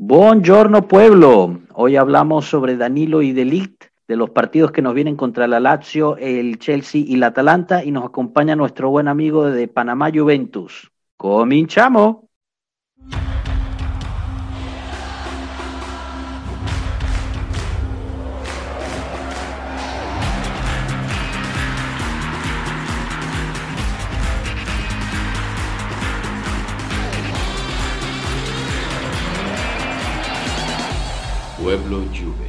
Buongiorno 0.00 0.86
pueblo, 0.86 1.58
hoy 1.74 1.96
hablamos 1.96 2.46
sobre 2.46 2.76
Danilo 2.76 3.20
y 3.20 3.32
Delict, 3.32 3.86
de 4.06 4.14
los 4.14 4.30
partidos 4.30 4.70
que 4.70 4.80
nos 4.80 4.94
vienen 4.94 5.16
contra 5.16 5.48
la 5.48 5.58
Lazio, 5.58 6.16
el 6.18 6.60
Chelsea 6.60 7.02
y 7.04 7.16
la 7.16 7.26
Atalanta 7.26 7.82
y 7.82 7.90
nos 7.90 8.04
acompaña 8.04 8.54
nuestro 8.54 8.90
buen 8.90 9.08
amigo 9.08 9.46
de 9.50 9.66
Panamá 9.66 10.12
Juventus. 10.14 10.92
Cominchamos. 11.16 12.18
Pueblo 31.68 31.98
Juve. 32.14 32.48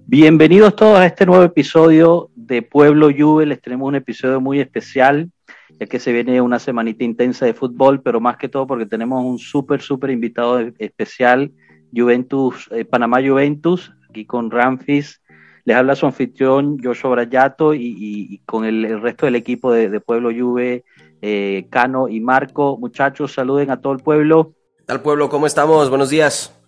Bienvenidos 0.00 0.76
todos 0.76 0.98
a 0.98 1.06
este 1.06 1.24
nuevo 1.24 1.42
episodio 1.42 2.28
de 2.34 2.60
Pueblo 2.60 3.08
Juve. 3.18 3.46
Les 3.46 3.62
tenemos 3.62 3.88
un 3.88 3.94
episodio 3.94 4.42
muy 4.42 4.60
especial, 4.60 5.30
ya 5.78 5.86
que 5.86 5.98
se 5.98 6.12
viene 6.12 6.42
una 6.42 6.58
semanita 6.58 7.02
intensa 7.02 7.46
de 7.46 7.54
fútbol, 7.54 8.02
pero 8.02 8.20
más 8.20 8.36
que 8.36 8.50
todo 8.50 8.66
porque 8.66 8.84
tenemos 8.84 9.24
un 9.24 9.38
súper, 9.38 9.80
súper 9.80 10.10
invitado 10.10 10.60
especial, 10.78 11.50
Juventus, 11.96 12.68
eh, 12.72 12.84
Panamá 12.84 13.22
Juventus, 13.26 13.90
aquí 14.10 14.26
con 14.26 14.50
Ramfis. 14.50 15.22
Les 15.64 15.74
habla 15.78 15.96
su 15.96 16.04
anfitrión 16.04 16.76
Joshua 16.84 17.12
Brayato 17.12 17.72
y, 17.72 17.86
y, 17.86 18.34
y 18.34 18.38
con 18.44 18.66
el, 18.66 18.84
el, 18.84 19.00
resto 19.00 19.24
del 19.24 19.36
equipo 19.36 19.72
de, 19.72 19.88
de 19.88 20.00
Pueblo 20.00 20.28
Juve, 20.30 20.84
eh, 21.22 21.66
Cano 21.70 22.06
y 22.06 22.20
Marco. 22.20 22.76
Muchachos, 22.78 23.32
saluden 23.32 23.70
a 23.70 23.80
todo 23.80 23.94
el 23.94 24.00
pueblo. 24.00 24.52
¿Qué 24.76 24.84
tal 24.84 25.00
pueblo? 25.00 25.30
¿Cómo 25.30 25.46
estamos? 25.46 25.88
Buenos 25.88 26.10
días. 26.10 26.59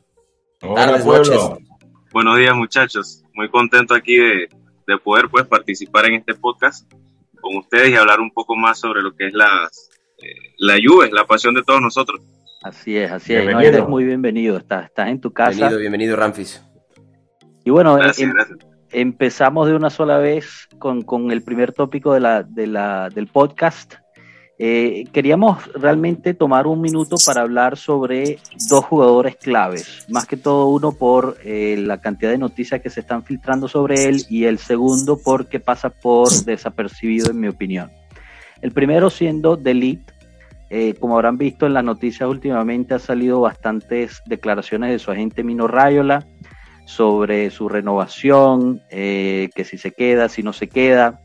Hola, 0.63 0.87
Tardes, 0.87 1.03
pueblo. 1.05 1.35
noches. 1.35 1.69
Buenos 2.13 2.39
días 2.39 2.55
muchachos, 2.55 3.25
muy 3.35 3.49
contento 3.51 3.95
aquí 3.95 4.17
de, 4.17 4.49
de, 4.87 4.99
poder 4.99 5.29
pues 5.29 5.45
participar 5.47 6.07
en 6.07 6.15
este 6.15 6.35
podcast 6.35 6.89
con 7.41 7.57
ustedes 7.57 7.91
y 7.91 7.97
hablar 7.97 8.21
un 8.21 8.31
poco 8.31 8.55
más 8.55 8.79
sobre 8.79 9.03
lo 9.03 9.13
que 9.17 9.27
es 9.27 9.35
la, 9.35 9.69
eh, 10.19 10.55
la 10.59 10.75
Juve, 10.75 11.11
la 11.11 11.27
pasión 11.27 11.55
de 11.55 11.63
todos 11.63 11.81
nosotros. 11.81 12.21
Así 12.63 12.97
es, 12.97 13.11
así 13.11 13.35
es, 13.35 13.45
no, 13.45 13.61
eres 13.61 13.89
muy 13.89 14.05
bienvenido, 14.05 14.57
estás, 14.57 14.85
estás 14.85 15.09
en 15.09 15.21
tu 15.21 15.33
casa. 15.33 15.51
Bienvenido, 15.51 15.81
bienvenido 15.81 16.17
Ramfis. 16.17 16.63
Y 17.65 17.71
bueno, 17.71 17.97
Gracias, 17.97 18.21
em, 18.21 18.33
gracias. 18.33 18.59
empezamos 18.93 19.67
de 19.67 19.75
una 19.75 19.91
sola 19.91 20.19
vez 20.19 20.69
con, 20.79 21.03
con 21.03 21.33
el 21.33 21.43
primer 21.43 21.73
tópico 21.73 22.15
de 22.15 22.21
la, 22.21 22.45
de 22.45 22.69
la, 22.69 23.09
del 23.09 23.27
podcast. 23.27 23.95
Eh, 24.65 25.09
queríamos 25.13 25.73
realmente 25.73 26.35
tomar 26.35 26.69
un 26.69 26.81
minuto 26.81 27.17
para 27.27 27.41
hablar 27.41 27.77
sobre 27.77 28.39
dos 28.69 28.85
jugadores 28.85 29.35
claves, 29.35 30.07
más 30.09 30.25
que 30.25 30.37
todo 30.37 30.69
uno 30.69 30.93
por 30.93 31.37
eh, 31.43 31.75
la 31.77 32.01
cantidad 32.01 32.31
de 32.31 32.39
noticias 32.39 32.81
que 32.81 32.89
se 32.89 33.01
están 33.01 33.25
filtrando 33.25 33.67
sobre 33.67 34.05
él 34.05 34.25
y 34.31 34.45
el 34.45 34.59
segundo 34.59 35.19
porque 35.19 35.59
pasa 35.59 35.91
por 35.91 36.31
desapercibido 36.45 37.33
en 37.33 37.41
mi 37.41 37.49
opinión. 37.49 37.91
El 38.61 38.71
primero 38.71 39.11
siendo 39.11 39.57
Delete, 39.57 40.13
eh, 40.71 40.95
como 40.95 41.17
habrán 41.17 41.39
visto 41.39 41.67
en 41.67 41.75
las 41.75 41.83
noticias 41.83 42.31
últimamente 42.31 42.95
ha 42.95 43.01
salido 43.01 43.41
bastantes 43.41 44.23
declaraciones 44.27 44.93
de 44.93 45.01
su 45.01 45.11
agente 45.11 45.43
Mino 45.43 45.67
Rayola 45.67 46.25
sobre 46.85 47.51
su 47.51 47.69
renovación, 47.69 48.81
eh, 48.91 49.51
que 49.57 49.65
si 49.65 49.77
se 49.77 49.91
queda, 49.91 50.29
si 50.29 50.45
no 50.45 50.53
se 50.53 50.69
queda 50.69 51.22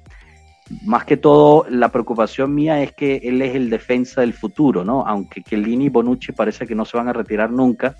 más 0.85 1.05
que 1.05 1.17
todo, 1.17 1.65
la 1.69 1.89
preocupación 1.89 2.53
mía 2.53 2.81
es 2.81 2.91
que 2.93 3.17
él 3.23 3.41
es 3.41 3.55
el 3.55 3.69
defensa 3.69 4.21
del 4.21 4.33
futuro, 4.33 4.83
¿no? 4.83 5.05
Aunque 5.07 5.41
Chiellini 5.41 5.85
y 5.85 5.89
Bonucci 5.89 6.31
parece 6.33 6.67
que 6.67 6.75
no 6.75 6.85
se 6.85 6.97
van 6.97 7.07
a 7.07 7.13
retirar 7.13 7.51
nunca, 7.51 7.95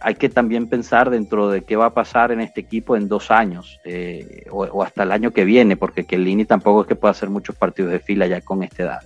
hay 0.00 0.14
que 0.14 0.28
también 0.28 0.68
pensar 0.68 1.10
dentro 1.10 1.48
de 1.48 1.62
qué 1.62 1.76
va 1.76 1.86
a 1.86 1.94
pasar 1.94 2.32
en 2.32 2.40
este 2.40 2.60
equipo 2.60 2.96
en 2.96 3.08
dos 3.08 3.30
años 3.30 3.78
eh, 3.84 4.46
o, 4.50 4.82
hasta 4.82 5.04
el 5.04 5.12
año 5.12 5.32
que 5.32 5.44
viene, 5.44 5.76
porque 5.76 6.04
Chiellini 6.04 6.44
tampoco 6.44 6.82
es 6.82 6.86
que 6.88 6.96
pueda 6.96 7.12
hacer 7.12 7.30
muchos 7.30 7.56
partidos 7.56 7.92
de 7.92 8.00
fila 8.00 8.26
ya 8.26 8.40
con 8.40 8.62
esta 8.62 8.82
edad. 8.82 9.00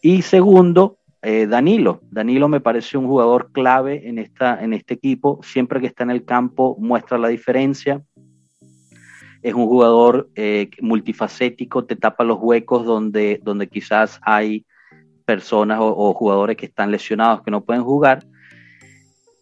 Y 0.00 0.22
segundo, 0.22 0.98
eh, 1.20 1.46
Danilo. 1.46 2.00
Danilo 2.10 2.48
me 2.48 2.60
parece 2.60 2.98
un 2.98 3.06
jugador 3.06 3.52
clave 3.52 4.08
en, 4.08 4.18
esta, 4.18 4.62
en 4.62 4.72
este 4.72 4.94
equipo. 4.94 5.40
Siempre 5.42 5.80
que 5.80 5.86
está 5.86 6.02
en 6.02 6.10
el 6.10 6.24
campo 6.24 6.76
muestra 6.78 7.18
la 7.18 7.28
diferencia 7.28 8.02
es 9.42 9.54
un 9.54 9.66
jugador 9.66 10.30
eh, 10.36 10.70
multifacético, 10.80 11.84
te 11.84 11.96
tapa 11.96 12.24
los 12.24 12.38
huecos 12.40 12.86
donde, 12.86 13.40
donde 13.42 13.68
quizás 13.68 14.20
hay 14.22 14.64
personas 15.24 15.78
o, 15.80 16.14
jugadores 16.14 16.56
que 16.56 16.66
están 16.66 16.90
lesionados 16.90 17.42
que 17.42 17.50
no 17.50 17.64
pueden 17.64 17.82
jugar. 17.82 18.24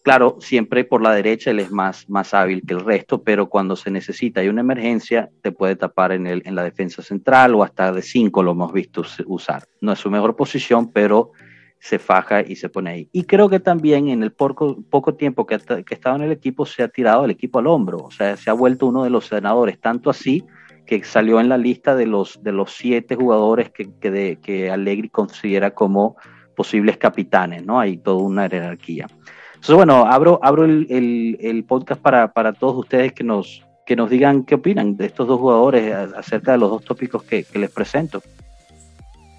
Claro, 0.03 0.39
siempre 0.41 0.85
por 0.85 1.03
la 1.03 1.13
derecha 1.13 1.51
él 1.51 1.61
es 1.61 1.71
más, 1.71 2.09
más 2.09 2.33
hábil 2.33 2.63
que 2.67 2.73
el 2.73 2.81
resto, 2.81 3.23
pero 3.23 3.51
cuando 3.51 3.77
se 3.77 3.91
necesita 3.91 4.43
y 4.43 4.49
una 4.49 4.63
emergencia, 4.63 5.29
te 5.43 5.53
puede 5.53 5.77
tapar 5.77 6.13
en, 6.13 6.27
el, 6.27 6.43
en 6.47 6.55
la 6.55 6.65
defensa 6.65 7.03
central 7.03 7.55
o 7.55 7.63
hasta 7.63 7.93
de 7.93 8.01
cinco 8.01 8.43
lo 8.43 8.53
hemos 8.53 8.73
visto 8.73 9.03
usar. 9.27 9.65
No 9.83 9.93
es 9.93 9.99
su 9.99 10.11
mejor 10.11 10.37
posición, 10.37 10.91
pero 10.91 11.33
se 11.81 11.99
faja 11.99 12.43
y 12.43 12.57
se 12.57 12.69
pone 12.69 12.91
ahí. 12.91 13.09
Y 13.11 13.25
creo 13.25 13.49
que 13.49 13.59
también 13.59 14.09
en 14.09 14.23
el 14.23 14.33
poco, 14.33 14.77
poco 14.91 15.15
tiempo 15.15 15.47
que 15.47 15.55
ha, 15.55 15.59
que 15.59 15.95
ha 15.95 15.95
estado 15.95 16.17
en 16.17 16.23
el 16.23 16.33
equipo 16.33 16.67
se 16.67 16.83
ha 16.83 16.89
tirado 16.89 17.25
el 17.25 17.31
equipo 17.31 17.59
al 17.59 17.67
hombro, 17.67 17.99
o 17.99 18.11
sea, 18.11 18.37
se 18.37 18.51
ha 18.51 18.53
vuelto 18.53 18.87
uno 18.87 19.03
de 19.03 19.11
los 19.11 19.27
senadores, 19.27 19.81
tanto 19.81 20.11
así 20.11 20.45
que 20.87 21.03
salió 21.05 21.41
en 21.41 21.49
la 21.49 21.57
lista 21.57 21.95
de 21.95 22.07
los, 22.07 22.43
de 22.43 22.53
los 22.53 22.73
siete 22.73 23.17
jugadores 23.17 23.71
que, 23.71 23.91
que, 23.99 24.39
que 24.43 24.71
Allegri 24.71 25.09
considera 25.09 25.71
como 25.71 26.17
posibles 26.55 26.99
capitanes, 26.99 27.65
¿no? 27.65 27.81
Hay 27.81 27.97
toda 27.97 28.23
una 28.23 28.49
jerarquía. 28.49 29.07
Entonces, 29.55 29.77
bueno, 29.77 30.05
abro, 30.07 30.41
abro 30.43 30.65
el, 30.65 30.87
el, 30.91 31.39
el 31.41 31.65
podcast 31.65 32.01
para, 32.01 32.33
para 32.33 32.53
todos 32.53 32.77
ustedes 32.77 33.13
que 33.13 33.25
nos, 33.25 33.65
que 33.87 33.95
nos 33.95 34.11
digan 34.11 34.45
qué 34.45 34.57
opinan 34.57 34.97
de 34.97 35.07
estos 35.07 35.29
dos 35.29 35.39
jugadores 35.39 35.95
acerca 36.17 36.53
de 36.53 36.59
los 36.59 36.71
dos 36.71 36.85
tópicos 36.85 37.23
que, 37.23 37.45
que 37.45 37.59
les 37.59 37.71
presento. 37.71 38.21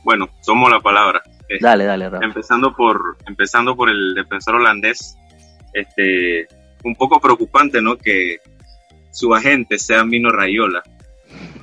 Bueno, 0.04 0.30
somos 0.42 0.72
la 0.72 0.80
palabra. 0.80 1.22
Dale, 1.60 1.86
dale, 1.86 2.10
Rafa. 2.10 2.26
Empezando 2.26 2.76
por, 2.76 3.18
empezando 3.26 3.76
por 3.76 3.90
el 3.90 4.14
defensor 4.14 4.56
holandés, 4.56 5.18
este, 5.74 6.48
un 6.84 6.96
poco 6.96 7.20
preocupante, 7.20 7.82
¿no? 7.82 7.98
Que 7.98 8.40
su 9.12 9.34
agente 9.34 9.78
sea 9.78 10.06
Mino 10.06 10.30
Rayola. 10.30 10.84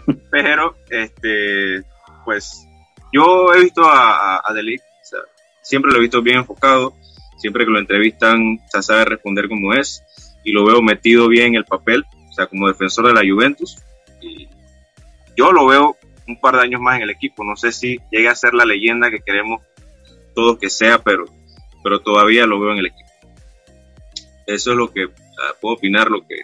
Pero, 0.31 0.77
este, 0.91 1.83
pues, 2.25 2.67
yo 3.13 3.55
he 3.55 3.63
visto 3.63 3.85
a, 3.85 4.43
a, 4.45 4.53
Delic, 4.53 4.81
o 4.81 5.05
sea, 5.05 5.21
siempre 5.63 5.91
lo 5.91 5.99
he 5.99 6.03
visto 6.03 6.23
bien 6.23 6.39
enfocado, 6.39 6.95
siempre 7.39 7.65
que 7.65 7.71
lo 7.71 7.79
entrevistan, 7.79 8.59
se 8.69 8.83
sabe 8.83 9.05
responder 9.05 9.49
como 9.49 9.75
es, 9.75 10.03
y 10.45 10.53
lo 10.53 10.65
veo 10.65 10.83
metido 10.83 11.29
bien 11.29 11.49
en 11.49 11.55
el 11.57 11.65
papel, 11.65 12.05
o 12.29 12.33
sea, 12.33 12.47
como 12.47 12.69
defensor 12.69 13.07
de 13.07 13.15
la 13.15 13.21
Juventus. 13.21 13.79
Y 14.21 14.49
yo 15.37 15.53
lo 15.53 15.67
veo 15.67 15.97
un 16.27 16.41
par 16.41 16.57
de 16.57 16.63
años 16.63 16.81
más 16.81 16.97
en 16.97 17.03
el 17.03 17.11
equipo. 17.11 17.45
No 17.45 17.57
sé 17.57 17.73
si 17.73 17.99
llegue 18.11 18.29
a 18.29 18.35
ser 18.35 18.55
la 18.55 18.65
leyenda 18.65 19.11
que 19.11 19.21
queremos 19.21 19.63
todos 20.39 20.57
que 20.57 20.71
sea, 20.71 21.03
pero, 21.03 21.25
pero 21.83 21.99
todavía 21.99 22.47
lo 22.47 22.61
veo 22.61 22.71
en 22.71 22.79
el 22.79 22.87
equipo. 22.87 23.11
Eso 24.47 24.71
es 24.71 24.77
lo 24.77 24.93
que 24.93 25.09
sea, 25.09 25.59
puedo 25.61 25.75
opinar 25.75 26.09
lo 26.13 26.21
que, 26.21 26.37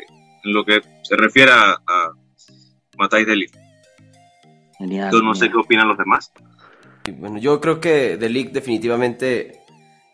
en 0.42 0.52
lo 0.52 0.64
que 0.64 0.82
se 1.04 1.16
refiere 1.16 1.52
a, 1.52 1.74
a 1.74 2.12
Matáis 2.98 3.24
Delic. 3.24 3.56
Genial, 4.78 5.04
Entonces 5.04 5.24
no 5.24 5.34
sé 5.36 5.48
qué 5.48 5.56
opinan 5.58 5.86
los 5.86 5.96
demás. 5.96 6.32
Bueno, 7.18 7.38
yo 7.38 7.60
creo 7.60 7.80
que 7.80 8.16
Delic 8.16 8.50
definitivamente 8.50 9.60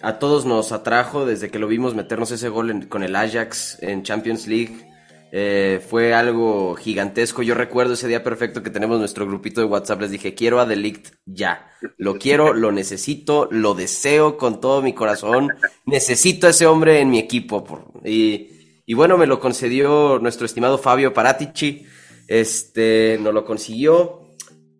a 0.03 0.19
todos 0.19 0.45
nos 0.45 0.73
atrajo 0.73 1.25
desde 1.25 1.51
que 1.51 1.59
lo 1.59 1.67
vimos 1.67 1.95
meternos 1.95 2.31
ese 2.33 2.51
gol 2.51 2.69
en, 2.69 2.83
con 2.87 3.03
el 3.03 3.17
Ajax 3.17 3.79
en 3.81 4.03
Champions 4.03 4.47
League. 4.47 4.90
Eh, 5.33 5.81
fue 5.89 6.13
algo 6.13 6.75
gigantesco. 6.75 7.43
Yo 7.43 7.55
recuerdo 7.55 7.95
ese 7.95 8.09
día 8.09 8.23
perfecto 8.23 8.63
que 8.63 8.71
tenemos 8.71 8.99
nuestro 8.99 9.27
grupito 9.27 9.61
de 9.61 9.67
WhatsApp. 9.67 10.01
Les 10.01 10.11
dije, 10.11 10.35
quiero 10.35 10.61
a 10.61 10.67
Delict 10.67 11.15
ya. 11.25 11.71
Lo 11.99 12.19
quiero, 12.19 12.53
lo 12.53 12.73
necesito, 12.73 13.49
lo 13.51 13.75
deseo 13.75 14.37
con 14.37 14.61
todo 14.61 14.83
mi 14.83 14.93
corazón. 14.93 15.49
Necesito 15.87 16.47
a 16.47 16.51
ese 16.51 16.67
hombre 16.67 17.01
en 17.01 17.11
mi 17.11 17.19
equipo. 17.19 17.93
Y, 18.05 18.95
bueno, 18.95 19.17
me 19.17 19.27
lo 19.27 19.39
concedió 19.39 20.19
nuestro 20.19 20.47
estimado 20.47 20.79
Fabio 20.79 21.15
Paratici. 21.15 21.87
Este, 22.27 23.19
nos 23.21 23.33
lo 23.33 23.45
consiguió. 23.45 24.21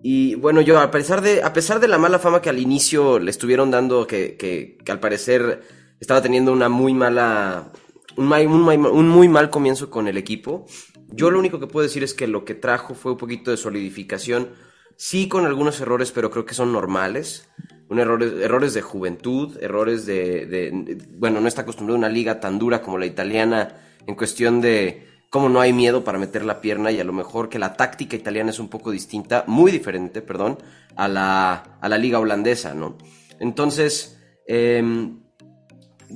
Y 0.03 0.35
bueno, 0.37 0.63
yo 0.63 0.79
a 0.79 0.91
pesar 0.91 1.21
de, 1.21 1.43
a 1.43 1.53
pesar 1.53 1.79
de 1.79 1.89
la 1.89 1.99
mala 1.99 2.19
fama 2.19 2.41
que 2.41 2.49
al 2.49 2.59
inicio 2.59 3.19
le 3.19 3.31
estuvieron 3.31 3.71
dando, 3.71 4.07
que, 4.07 4.37
que 4.37 4.93
al 4.93 4.99
parecer 4.99 5.63
estaba 6.01 6.23
teniendo 6.23 6.53
una 6.53 6.71
muy 6.71 6.95
mala 6.95 7.71
un, 8.21 9.09
muy 9.09 9.29
mal 9.29 9.51
comienzo 9.51 9.91
con 9.91 10.07
el 10.07 10.17
equipo. 10.17 10.67
Yo 11.09 11.31
lo 11.31 11.39
único 11.39 11.59
que 11.59 11.67
puedo 11.67 11.85
decir 11.85 12.03
es 12.05 12.15
que 12.15 12.27
lo 12.27 12.45
que 12.45 12.55
trajo 12.55 12.95
fue 12.95 13.13
un 13.13 13.19
poquito 13.19 13.51
de 13.51 13.57
solidificación, 13.57 14.51
sí 14.97 15.29
con 15.29 15.47
algunos 15.47 15.81
errores, 15.81 16.13
pero 16.13 16.31
creo 16.31 16.45
que 16.45 16.55
son 16.55 16.73
normales. 16.73 17.49
Un 17.89 17.99
errores, 17.99 18.75
de 18.75 18.83
juventud, 18.83 19.57
errores 19.61 20.07
de, 20.07 20.97
Bueno, 21.19 21.41
no 21.41 21.49
está 21.49 21.63
acostumbrado 21.63 21.97
a 21.97 21.99
una 21.99 22.09
liga 22.09 22.39
tan 22.39 22.59
dura 22.59 22.83
como 22.83 22.99
la 22.99 23.07
italiana 23.07 23.75
en 24.07 24.15
cuestión 24.15 24.61
de 24.61 25.09
cómo 25.29 25.49
no 25.49 25.61
hay 25.61 25.73
miedo 25.73 26.05
para 26.05 26.19
meter 26.19 26.45
la 26.45 26.61
pierna 26.61 26.93
y 26.93 27.01
a 27.01 27.05
lo 27.05 27.13
mejor 27.13 27.49
que 27.49 27.59
la 27.59 27.75
táctica 27.75 28.15
italiana 28.15 28.51
es 28.51 28.61
un 28.61 28.69
poco 28.69 28.93
distinta, 28.93 29.45
muy 29.49 29.73
diferente, 29.73 30.23
perdón, 30.23 30.59
a 30.95 31.09
la, 31.09 31.79
a 31.81 31.89
la 31.89 31.99
liga 31.99 32.19
holandesa, 32.19 32.75
¿no? 32.75 32.99
Entonces... 33.41 34.19
Eh, 34.47 34.83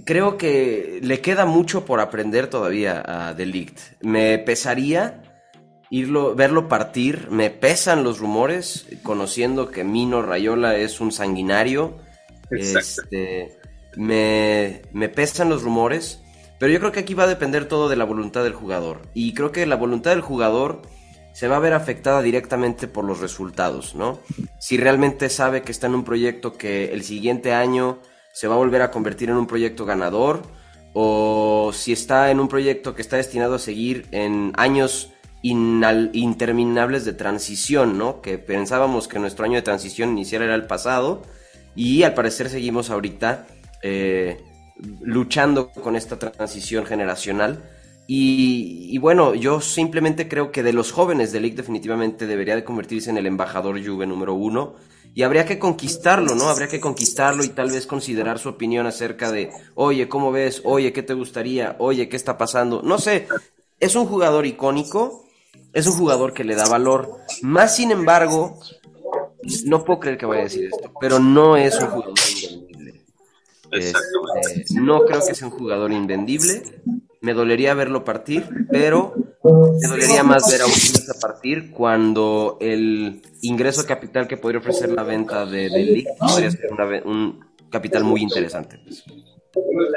creo 0.04 0.36
que 0.36 1.00
le 1.02 1.20
queda 1.20 1.46
mucho 1.46 1.84
por 1.84 2.00
aprender 2.00 2.48
todavía 2.48 3.02
a 3.06 3.34
Delict. 3.34 3.78
Me 4.00 4.38
pesaría 4.38 5.22
irlo, 5.90 6.34
verlo 6.34 6.68
partir. 6.68 7.28
Me 7.30 7.50
pesan 7.50 8.04
los 8.04 8.18
rumores, 8.18 8.86
conociendo 9.02 9.70
que 9.70 9.84
Mino 9.84 10.22
Rayola 10.22 10.76
es 10.76 11.00
un 11.00 11.12
sanguinario. 11.12 11.98
Este, 12.50 13.58
me, 13.96 14.82
me 14.92 15.08
pesan 15.08 15.48
los 15.48 15.62
rumores. 15.62 16.20
Pero 16.58 16.72
yo 16.72 16.78
creo 16.80 16.92
que 16.92 17.00
aquí 17.00 17.14
va 17.14 17.24
a 17.24 17.28
depender 17.28 17.66
todo 17.66 17.88
de 17.88 17.96
la 17.96 18.04
voluntad 18.04 18.44
del 18.44 18.54
jugador. 18.54 19.02
Y 19.12 19.34
creo 19.34 19.52
que 19.52 19.66
la 19.66 19.76
voluntad 19.76 20.12
del 20.12 20.20
jugador 20.20 20.82
se 21.32 21.48
va 21.48 21.56
a 21.56 21.60
ver 21.60 21.74
afectada 21.74 22.22
directamente 22.22 22.86
por 22.86 23.04
los 23.04 23.20
resultados, 23.20 23.96
¿no? 23.96 24.20
Si 24.60 24.76
realmente 24.76 25.28
sabe 25.28 25.62
que 25.62 25.72
está 25.72 25.88
en 25.88 25.96
un 25.96 26.04
proyecto 26.04 26.56
que 26.56 26.92
el 26.92 27.02
siguiente 27.02 27.52
año 27.52 27.98
se 28.34 28.48
va 28.48 28.56
a 28.56 28.58
volver 28.58 28.82
a 28.82 28.90
convertir 28.90 29.30
en 29.30 29.36
un 29.36 29.46
proyecto 29.46 29.86
ganador, 29.86 30.42
o 30.92 31.70
si 31.72 31.92
está 31.92 32.30
en 32.30 32.40
un 32.40 32.48
proyecto 32.48 32.94
que 32.94 33.00
está 33.00 33.16
destinado 33.16 33.54
a 33.54 33.58
seguir 33.58 34.06
en 34.10 34.52
años 34.56 35.12
interminables 35.42 37.04
de 37.04 37.12
transición, 37.12 37.96
¿no? 37.96 38.20
Que 38.20 38.38
pensábamos 38.38 39.08
que 39.08 39.18
nuestro 39.18 39.44
año 39.44 39.56
de 39.56 39.62
transición 39.62 40.10
inicial 40.10 40.42
era 40.42 40.54
el 40.54 40.66
pasado, 40.66 41.22
y 41.76 42.02
al 42.02 42.14
parecer 42.14 42.50
seguimos 42.50 42.90
ahorita 42.90 43.46
eh, 43.82 44.42
luchando 45.00 45.70
con 45.70 45.96
esta 45.96 46.18
transición 46.18 46.86
generacional 46.86 47.62
y, 48.06 48.98
bueno, 48.98 49.34
yo 49.34 49.60
simplemente 49.60 50.28
creo 50.28 50.52
que 50.52 50.62
de 50.62 50.74
los 50.74 50.92
jóvenes 50.92 51.32
de 51.32 51.40
League 51.40 51.56
definitivamente 51.56 52.26
debería 52.26 52.54
de 52.54 52.64
convertirse 52.64 53.08
en 53.08 53.16
el 53.16 53.26
embajador 53.26 53.82
Juve 53.82 54.06
número 54.06 54.34
uno. 54.34 54.74
Y 55.14 55.22
habría 55.22 55.46
que 55.46 55.58
conquistarlo, 55.58 56.34
¿no? 56.34 56.48
Habría 56.48 56.68
que 56.68 56.80
conquistarlo 56.80 57.44
y 57.44 57.50
tal 57.50 57.70
vez 57.70 57.86
considerar 57.86 58.38
su 58.38 58.48
opinión 58.48 58.86
acerca 58.86 59.30
de, 59.30 59.52
oye, 59.74 60.08
¿cómo 60.08 60.32
ves? 60.32 60.60
Oye, 60.64 60.92
¿qué 60.92 61.02
te 61.02 61.14
gustaría? 61.14 61.76
Oye, 61.78 62.08
¿qué 62.08 62.16
está 62.16 62.36
pasando? 62.36 62.82
No 62.82 62.98
sé, 62.98 63.28
es 63.78 63.94
un 63.94 64.06
jugador 64.06 64.44
icónico, 64.44 65.24
es 65.72 65.86
un 65.86 65.94
jugador 65.94 66.34
que 66.34 66.44
le 66.44 66.56
da 66.56 66.68
valor. 66.68 67.18
Más 67.42 67.76
sin 67.76 67.92
embargo, 67.92 68.58
no 69.64 69.84
puedo 69.84 70.00
creer 70.00 70.18
que 70.18 70.26
vaya 70.26 70.42
a 70.42 70.44
decir 70.44 70.64
esto, 70.64 70.92
pero 71.00 71.20
no 71.20 71.56
es 71.56 71.78
un 71.80 71.86
jugador 71.86 72.14
invendible. 72.18 73.04
Este, 73.70 74.80
no 74.80 75.04
creo 75.04 75.24
que 75.26 75.34
sea 75.34 75.48
un 75.48 75.54
jugador 75.54 75.92
invendible 75.92 76.62
me 77.24 77.32
dolería 77.32 77.72
verlo 77.72 78.04
partir, 78.04 78.46
pero 78.70 79.14
me 79.44 79.88
dolería 79.88 80.22
más 80.22 80.50
ver 80.50 80.62
a 80.62 80.64
a 80.64 81.20
partir 81.20 81.70
cuando 81.70 82.56
el 82.60 83.20
ingreso 83.42 83.84
capital 83.84 84.26
que 84.26 84.38
podría 84.38 84.60
ofrecer 84.60 84.90
la 84.90 85.02
venta 85.02 85.44
de, 85.44 85.68
de 85.68 86.04
podría 86.18 86.50
ser 86.50 86.70
un 87.04 87.44
capital 87.70 88.04
muy 88.04 88.22
interesante. 88.22 88.80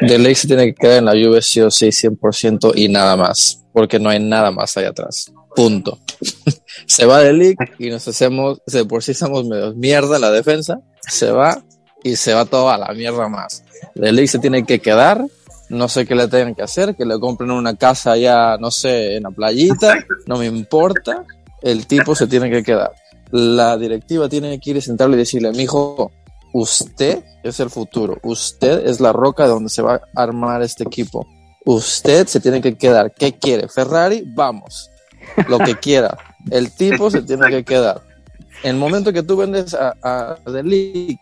De 0.01 0.19
League 0.19 0.35
se 0.35 0.47
tiene 0.47 0.65
que 0.65 0.75
quedar 0.75 0.97
en 0.97 1.05
la 1.05 1.13
Juve 1.13 1.41
sí 1.41 1.61
o 1.61 1.71
sí 1.71 1.87
100% 1.87 2.73
y 2.75 2.89
nada 2.89 3.15
más, 3.15 3.63
porque 3.71 3.99
no 3.99 4.09
hay 4.09 4.19
nada 4.19 4.51
más 4.51 4.75
allá 4.77 4.89
atrás. 4.89 5.31
Punto. 5.55 5.99
se 6.85 7.05
va 7.05 7.21
de 7.21 7.33
League 7.33 7.55
y 7.79 7.89
nos 7.89 8.07
hacemos, 8.07 8.61
de 8.67 8.85
por 8.85 9.01
sí 9.01 9.13
estamos 9.13 9.45
medio 9.45 9.73
mierda 9.73 10.19
la 10.19 10.29
defensa, 10.29 10.79
se 11.01 11.31
va 11.31 11.63
y 12.03 12.15
se 12.17 12.33
va 12.33 12.45
todo 12.45 12.69
a 12.69 12.77
la 12.77 12.93
mierda 12.93 13.29
más. 13.29 13.63
De 13.95 14.11
League 14.11 14.27
se 14.27 14.39
tiene 14.39 14.65
que 14.65 14.79
quedar 14.79 15.25
no 15.69 15.87
sé 15.87 16.05
qué 16.05 16.15
le 16.15 16.27
tienen 16.27 16.55
que 16.55 16.63
hacer, 16.63 16.95
que 16.95 17.05
le 17.05 17.19
compren 17.19 17.51
una 17.51 17.75
casa 17.75 18.13
allá, 18.13 18.57
no 18.57 18.71
sé, 18.71 19.17
en 19.17 19.23
la 19.23 19.31
playita, 19.31 20.05
no 20.27 20.37
me 20.37 20.45
importa, 20.45 21.25
el 21.61 21.87
tipo 21.87 22.15
se 22.15 22.27
tiene 22.27 22.49
que 22.49 22.63
quedar. 22.63 22.91
La 23.31 23.77
directiva 23.77 24.29
tiene 24.29 24.59
que 24.59 24.69
ir 24.71 24.77
a 24.77 24.81
sentarle 24.81 25.15
y 25.15 25.19
decirle, 25.19 25.51
mijo, 25.51 26.11
usted 26.53 27.23
es 27.43 27.59
el 27.59 27.69
futuro, 27.69 28.17
usted 28.23 28.87
es 28.87 28.99
la 28.99 29.11
roca 29.11 29.43
de 29.43 29.49
donde 29.49 29.69
se 29.69 29.81
va 29.81 29.95
a 29.95 30.21
armar 30.21 30.61
este 30.61 30.83
equipo. 30.83 31.27
Usted 31.65 32.27
se 32.27 32.39
tiene 32.39 32.61
que 32.61 32.77
quedar. 32.77 33.13
¿Qué 33.13 33.33
quiere? 33.33 33.67
Ferrari, 33.67 34.23
vamos. 34.25 34.89
Lo 35.49 35.59
que 35.59 35.75
quiera. 35.75 36.17
El 36.49 36.71
tipo 36.71 37.11
se 37.11 37.21
tiene 37.23 37.49
que 37.49 37.65
quedar. 37.65 38.01
El 38.63 38.77
momento 38.77 39.11
que 39.11 39.21
tú 39.21 39.35
vendes 39.35 39.73
a, 39.73 39.93
a 40.01 40.37
Delict 40.49 41.19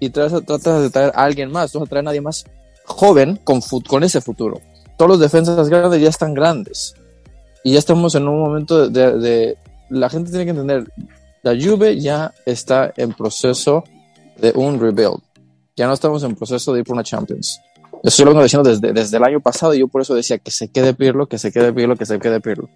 y 0.00 0.10
tratas, 0.10 0.44
tratas 0.44 0.82
de 0.82 0.90
traer 0.90 1.12
a 1.14 1.22
alguien 1.22 1.52
más, 1.52 1.72
no 1.72 1.80
vas 1.80 1.86
a 1.86 1.90
traer 1.90 2.00
a 2.00 2.10
nadie 2.10 2.20
más, 2.20 2.44
joven 2.86 3.38
con, 3.44 3.60
con 3.86 4.04
ese 4.04 4.20
futuro. 4.20 4.60
Todos 4.96 5.10
los 5.10 5.20
defensas 5.20 5.68
grandes 5.68 6.00
ya 6.00 6.08
están 6.08 6.34
grandes. 6.34 6.94
Y 7.64 7.72
ya 7.72 7.78
estamos 7.78 8.14
en 8.14 8.28
un 8.28 8.40
momento 8.40 8.88
de, 8.88 9.58
La 9.90 10.08
gente 10.08 10.30
tiene 10.30 10.44
que 10.44 10.50
entender, 10.50 10.90
la 11.42 11.52
Juve 11.52 12.00
ya 12.00 12.32
está 12.44 12.92
en 12.96 13.12
proceso 13.12 13.84
de 14.38 14.52
un 14.54 14.80
rebuild. 14.80 15.20
Ya 15.76 15.86
no 15.86 15.92
estamos 15.92 16.22
en 16.22 16.34
proceso 16.34 16.72
de 16.72 16.80
ir 16.80 16.84
por 16.84 16.94
una 16.94 17.02
Champions. 17.02 17.60
Eso 18.02 18.24
lo 18.24 18.30
vengo 18.30 18.42
diciendo 18.42 18.68
desde, 18.68 18.92
desde 18.92 19.16
el 19.16 19.24
año 19.24 19.40
pasado 19.40 19.74
y 19.74 19.80
yo 19.80 19.88
por 19.88 20.02
eso 20.02 20.14
decía 20.14 20.38
que 20.38 20.50
se 20.50 20.68
quede 20.68 20.94
Pirlo, 20.94 21.26
que 21.26 21.38
se 21.38 21.50
quede 21.50 21.72
Pirlo, 21.72 21.96
que 21.96 22.06
se 22.06 22.18
quede 22.18 22.40
Pirlo. 22.40 22.68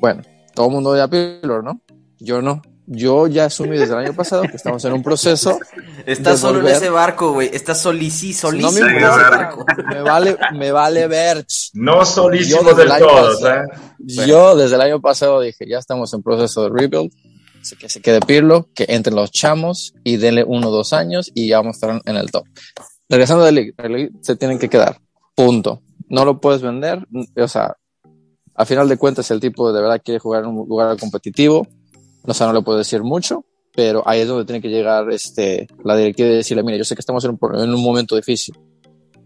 Bueno, 0.00 0.22
todo 0.54 0.66
el 0.66 0.72
mundo 0.72 0.90
odia 0.90 1.04
a 1.04 1.08
Pirlo, 1.08 1.62
¿no? 1.62 1.80
Yo 2.18 2.40
no 2.40 2.62
yo 2.86 3.26
ya 3.26 3.46
asumí 3.46 3.78
desde 3.78 3.94
el 3.94 4.06
año 4.06 4.14
pasado 4.14 4.42
que 4.42 4.56
estamos 4.56 4.84
en 4.84 4.92
un 4.92 5.02
proceso. 5.02 5.58
Estás 6.06 6.40
solo 6.40 6.60
en 6.60 6.74
ese 6.74 6.90
barco, 6.90 7.32
güey. 7.32 7.50
Estás 7.52 7.80
solicí, 7.80 8.32
solísimo 8.32 8.86
no 8.86 8.94
me, 8.94 9.02
barco. 9.02 9.64
me 9.88 10.02
vale, 10.02 10.36
me 10.54 10.72
vale 10.72 11.06
ver. 11.08 11.46
No 11.72 12.04
solísimo 12.04 12.74
del 12.74 12.88
todo, 12.98 13.48
¿eh? 13.48 13.62
Yo 13.98 14.54
desde 14.54 14.74
el 14.74 14.82
año 14.82 15.00
pasado 15.00 15.40
dije, 15.40 15.66
ya 15.68 15.78
estamos 15.78 16.12
en 16.12 16.22
proceso 16.22 16.64
de 16.64 16.70
rebuild. 16.70 17.12
Que 17.80 17.88
se 17.88 18.02
quede 18.02 18.20
Pirlo, 18.20 18.68
que 18.74 18.84
entren 18.90 19.16
los 19.16 19.30
chamos 19.30 19.94
y 20.04 20.18
denle 20.18 20.44
uno 20.46 20.68
o 20.68 20.70
dos 20.70 20.92
años 20.92 21.30
y 21.34 21.48
ya 21.48 21.56
vamos 21.56 21.76
a 21.76 21.86
estar 21.86 22.02
en 22.04 22.16
el 22.16 22.30
top. 22.30 22.44
Regresando 23.08 23.42
de 23.42 23.52
League, 23.52 24.10
se 24.20 24.36
tienen 24.36 24.58
que 24.58 24.68
quedar. 24.68 24.98
Punto. 25.34 25.80
No 26.10 26.26
lo 26.26 26.42
puedes 26.42 26.60
vender. 26.60 27.06
O 27.36 27.48
sea, 27.48 27.74
a 28.54 28.66
final 28.66 28.86
de 28.86 28.98
cuentas, 28.98 29.30
el 29.30 29.40
tipo 29.40 29.72
de 29.72 29.80
verdad 29.80 30.02
quiere 30.04 30.18
jugar 30.18 30.42
en 30.42 30.50
un 30.50 30.68
lugar 30.68 30.94
competitivo 30.98 31.66
o 32.24 32.34
sea, 32.34 32.46
no 32.46 32.52
le 32.52 32.62
puedo 32.62 32.78
decir 32.78 33.02
mucho, 33.02 33.44
pero 33.74 34.02
ahí 34.06 34.20
es 34.20 34.28
donde 34.28 34.44
tiene 34.44 34.62
que 34.62 34.68
llegar 34.68 35.10
este, 35.10 35.66
la 35.82 35.96
directiva 35.96 36.28
y 36.28 36.36
decirle, 36.36 36.62
mira, 36.62 36.78
yo 36.78 36.84
sé 36.84 36.94
que 36.94 37.00
estamos 37.00 37.24
en 37.24 37.32
un, 37.32 37.60
en 37.60 37.74
un 37.74 37.82
momento 37.82 38.16
difícil, 38.16 38.56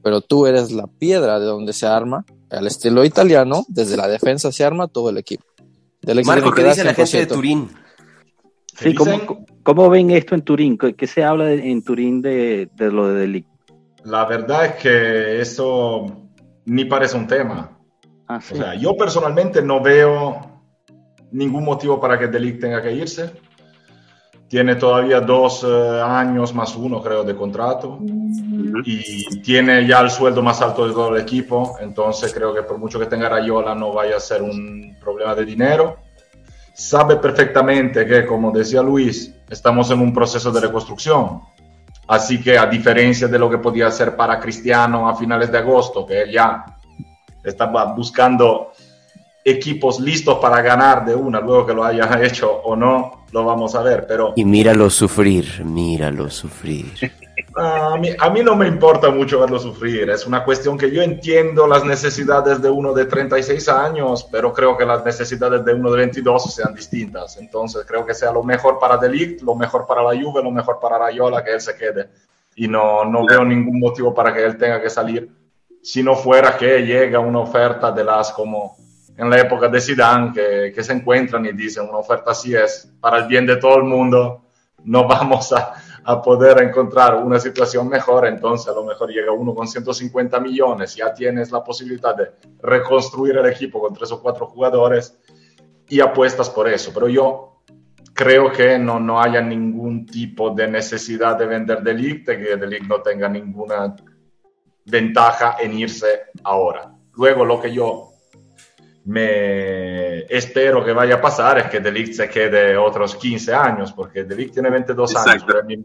pero 0.02 0.20
tú 0.20 0.46
eres 0.46 0.72
la 0.72 0.86
piedra 0.86 1.38
de 1.38 1.46
donde 1.46 1.72
se 1.72 1.86
arma, 1.86 2.24
al 2.50 2.66
estilo 2.66 3.04
italiano, 3.04 3.64
desde 3.68 3.96
la 3.96 4.08
defensa 4.08 4.50
se 4.50 4.64
arma 4.64 4.88
todo 4.88 5.10
el 5.10 5.18
equipo. 5.18 5.44
Marco, 6.24 6.52
¿qué 6.52 6.64
dice 6.64 6.84
la 6.84 6.94
gente 6.94 7.18
de 7.18 7.26
Turín? 7.26 7.68
Sí, 8.74 8.94
¿cómo, 8.94 9.44
¿cómo, 9.62 9.90
ven 9.90 10.10
esto 10.10 10.34
en 10.34 10.42
Turín? 10.42 10.78
¿Qué 10.78 11.06
se 11.06 11.24
habla 11.24 11.52
en 11.52 11.82
Turín 11.82 12.22
de, 12.22 12.70
de 12.74 12.92
lo 12.92 13.08
de 13.08 13.20
Delic? 13.20 13.46
La 14.04 14.24
verdad 14.24 14.66
es 14.66 14.74
que 14.76 15.40
eso 15.40 16.06
ni 16.64 16.84
parece 16.84 17.16
un 17.16 17.26
tema. 17.26 17.76
Ah, 18.28 18.38
o 18.38 18.54
sea, 18.54 18.74
yo 18.74 18.96
personalmente 18.96 19.62
no 19.62 19.82
veo 19.82 20.57
ningún 21.30 21.64
motivo 21.64 22.00
para 22.00 22.18
que 22.18 22.28
Delic 22.28 22.60
tenga 22.60 22.82
que 22.82 22.92
irse. 22.92 23.30
Tiene 24.48 24.76
todavía 24.76 25.20
dos 25.20 25.62
eh, 25.62 26.00
años 26.02 26.54
más 26.54 26.74
uno, 26.74 27.02
creo, 27.02 27.22
de 27.22 27.36
contrato. 27.36 27.98
Y 28.84 29.40
tiene 29.42 29.86
ya 29.86 30.00
el 30.00 30.10
sueldo 30.10 30.42
más 30.42 30.62
alto 30.62 30.86
de 30.88 30.94
todo 30.94 31.14
el 31.14 31.20
equipo. 31.20 31.76
Entonces 31.80 32.32
creo 32.32 32.54
que 32.54 32.62
por 32.62 32.78
mucho 32.78 32.98
que 32.98 33.06
tenga 33.06 33.28
Rayola 33.28 33.74
no 33.74 33.92
vaya 33.92 34.16
a 34.16 34.20
ser 34.20 34.42
un 34.42 34.96
problema 35.00 35.34
de 35.34 35.44
dinero. 35.44 35.98
Sabe 36.74 37.16
perfectamente 37.16 38.06
que, 38.06 38.24
como 38.24 38.50
decía 38.50 38.80
Luis, 38.80 39.34
estamos 39.50 39.90
en 39.90 40.00
un 40.00 40.14
proceso 40.14 40.50
de 40.50 40.60
reconstrucción. 40.60 41.42
Así 42.06 42.40
que 42.40 42.56
a 42.56 42.64
diferencia 42.64 43.28
de 43.28 43.38
lo 43.38 43.50
que 43.50 43.58
podía 43.58 43.90
ser 43.90 44.16
para 44.16 44.40
Cristiano 44.40 45.08
a 45.08 45.14
finales 45.14 45.52
de 45.52 45.58
agosto, 45.58 46.06
que 46.06 46.22
él 46.22 46.32
ya 46.32 46.64
estaba 47.44 47.92
buscando 47.92 48.72
equipos 49.50 50.00
listos 50.00 50.38
para 50.38 50.60
ganar 50.62 51.04
de 51.04 51.14
una, 51.14 51.40
luego 51.40 51.66
que 51.66 51.74
lo 51.74 51.84
haya 51.84 52.08
hecho 52.22 52.50
o 52.50 52.76
no, 52.76 53.24
lo 53.32 53.44
vamos 53.44 53.74
a 53.74 53.82
ver, 53.82 54.06
pero... 54.06 54.32
Y 54.36 54.44
míralo 54.44 54.90
sufrir, 54.90 55.64
míralo 55.64 56.30
sufrir. 56.30 56.92
A 57.54 57.96
mí, 57.96 58.10
a 58.18 58.30
mí 58.30 58.42
no 58.42 58.54
me 58.54 58.68
importa 58.68 59.10
mucho 59.10 59.40
verlo 59.40 59.58
sufrir, 59.58 60.10
es 60.10 60.26
una 60.26 60.44
cuestión 60.44 60.78
que 60.78 60.90
yo 60.90 61.02
entiendo 61.02 61.66
las 61.66 61.84
necesidades 61.84 62.62
de 62.62 62.70
uno 62.70 62.92
de 62.92 63.06
36 63.06 63.68
años, 63.68 64.28
pero 64.30 64.52
creo 64.52 64.76
que 64.76 64.84
las 64.84 65.04
necesidades 65.04 65.64
de 65.64 65.74
uno 65.74 65.90
de 65.90 65.98
22 65.98 66.54
sean 66.54 66.74
distintas, 66.74 67.36
entonces 67.36 67.84
creo 67.86 68.06
que 68.06 68.14
sea 68.14 68.32
lo 68.32 68.44
mejor 68.44 68.78
para 68.78 68.96
Delict, 68.96 69.42
lo 69.42 69.56
mejor 69.56 69.86
para 69.86 70.02
la 70.02 70.20
Juve, 70.20 70.42
lo 70.42 70.50
mejor 70.50 70.78
para 70.80 70.98
Rayola, 70.98 71.42
que 71.42 71.54
él 71.54 71.60
se 71.60 71.76
quede, 71.76 72.08
y 72.54 72.68
no, 72.68 73.04
no 73.04 73.26
veo 73.26 73.44
ningún 73.44 73.80
motivo 73.80 74.14
para 74.14 74.32
que 74.32 74.44
él 74.44 74.56
tenga 74.56 74.80
que 74.80 74.90
salir, 74.90 75.28
si 75.82 76.02
no 76.02 76.14
fuera 76.14 76.56
que 76.56 76.84
llega 76.84 77.18
una 77.18 77.40
oferta 77.40 77.90
de 77.90 78.04
las 78.04 78.30
como 78.32 78.76
en 79.18 79.28
la 79.28 79.40
época 79.40 79.68
de 79.68 79.80
Zidane 79.80 80.32
que, 80.32 80.72
que, 80.72 80.82
se 80.84 80.92
encuentran 80.92 81.44
y 81.44 81.52
dicen 81.52 81.88
una 81.88 81.98
oferta 81.98 82.30
así 82.30 82.54
es 82.54 82.90
para 83.00 83.18
el 83.18 83.26
bien 83.26 83.44
de 83.46 83.56
todo 83.56 83.76
el 83.76 83.82
mundo, 83.82 84.44
no 84.84 85.08
vamos 85.08 85.52
a, 85.52 85.74
a, 86.04 86.22
poder 86.22 86.62
encontrar 86.62 87.16
una 87.16 87.40
situación 87.40 87.88
mejor, 87.88 88.28
entonces 88.28 88.68
a 88.68 88.72
lo 88.72 88.84
mejor 88.84 89.10
llega 89.10 89.32
uno 89.32 89.56
con 89.56 89.66
150 89.66 90.38
millones, 90.38 90.94
ya 90.94 91.12
tienes 91.12 91.50
la 91.50 91.64
posibilidad 91.64 92.14
de 92.14 92.30
reconstruir 92.62 93.36
el 93.36 93.46
equipo 93.46 93.80
con 93.80 93.92
tres 93.92 94.12
o 94.12 94.22
cuatro 94.22 94.46
jugadores 94.46 95.18
y 95.88 96.00
apuestas 96.00 96.48
por 96.48 96.68
eso, 96.68 96.92
pero 96.94 97.08
yo 97.08 97.62
creo 98.14 98.52
que 98.52 98.78
no, 98.78 99.00
no 99.00 99.20
haya 99.20 99.40
ningún 99.40 100.06
tipo 100.06 100.50
de 100.50 100.68
necesidad 100.68 101.36
de 101.36 101.46
vender 101.46 101.82
Delict, 101.82 102.26
que 102.26 102.56
Delict 102.56 102.86
no 102.86 103.02
tenga 103.02 103.28
ninguna 103.28 103.96
ventaja 104.84 105.56
en 105.58 105.76
irse 105.76 106.22
ahora. 106.44 106.94
Luego 107.14 107.44
lo 107.44 107.60
que 107.60 107.72
yo 107.72 108.07
me 109.08 110.18
espero 110.28 110.84
que 110.84 110.92
vaya 110.92 111.14
a 111.14 111.20
pasar 111.20 111.58
es 111.58 111.70
que 111.70 111.80
Delict 111.80 112.12
se 112.12 112.28
quede 112.28 112.76
otros 112.76 113.16
15 113.16 113.54
años, 113.54 113.92
porque 113.92 114.24
Delict 114.24 114.52
tiene 114.52 114.68
22 114.68 115.16
años, 115.16 115.44
pero 115.46 115.60
en 115.60 115.66
mi, 115.66 115.82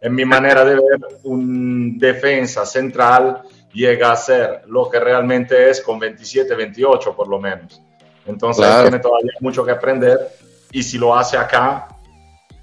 en 0.00 0.14
mi 0.14 0.24
manera 0.24 0.64
de 0.64 0.76
ver, 0.76 1.00
un 1.24 1.98
defensa 1.98 2.64
central 2.64 3.42
llega 3.72 4.12
a 4.12 4.16
ser 4.16 4.62
lo 4.68 4.88
que 4.88 5.00
realmente 5.00 5.68
es 5.68 5.80
con 5.80 5.98
27, 5.98 6.54
28 6.54 7.16
por 7.16 7.26
lo 7.26 7.40
menos. 7.40 7.82
Entonces 8.24 8.64
tiene 8.82 9.00
todavía 9.00 9.32
mucho 9.40 9.64
que 9.64 9.72
aprender 9.72 10.28
y 10.70 10.84
si 10.84 10.96
lo 10.96 11.16
hace 11.16 11.36
acá, 11.36 11.88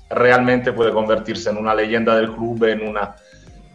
realmente 0.09 0.71
puede 0.71 0.93
convertirse 0.93 1.49
en 1.49 1.57
una 1.57 1.75
leyenda 1.75 2.15
del 2.15 2.31
club, 2.33 2.63
en 2.63 2.87
una 2.87 3.13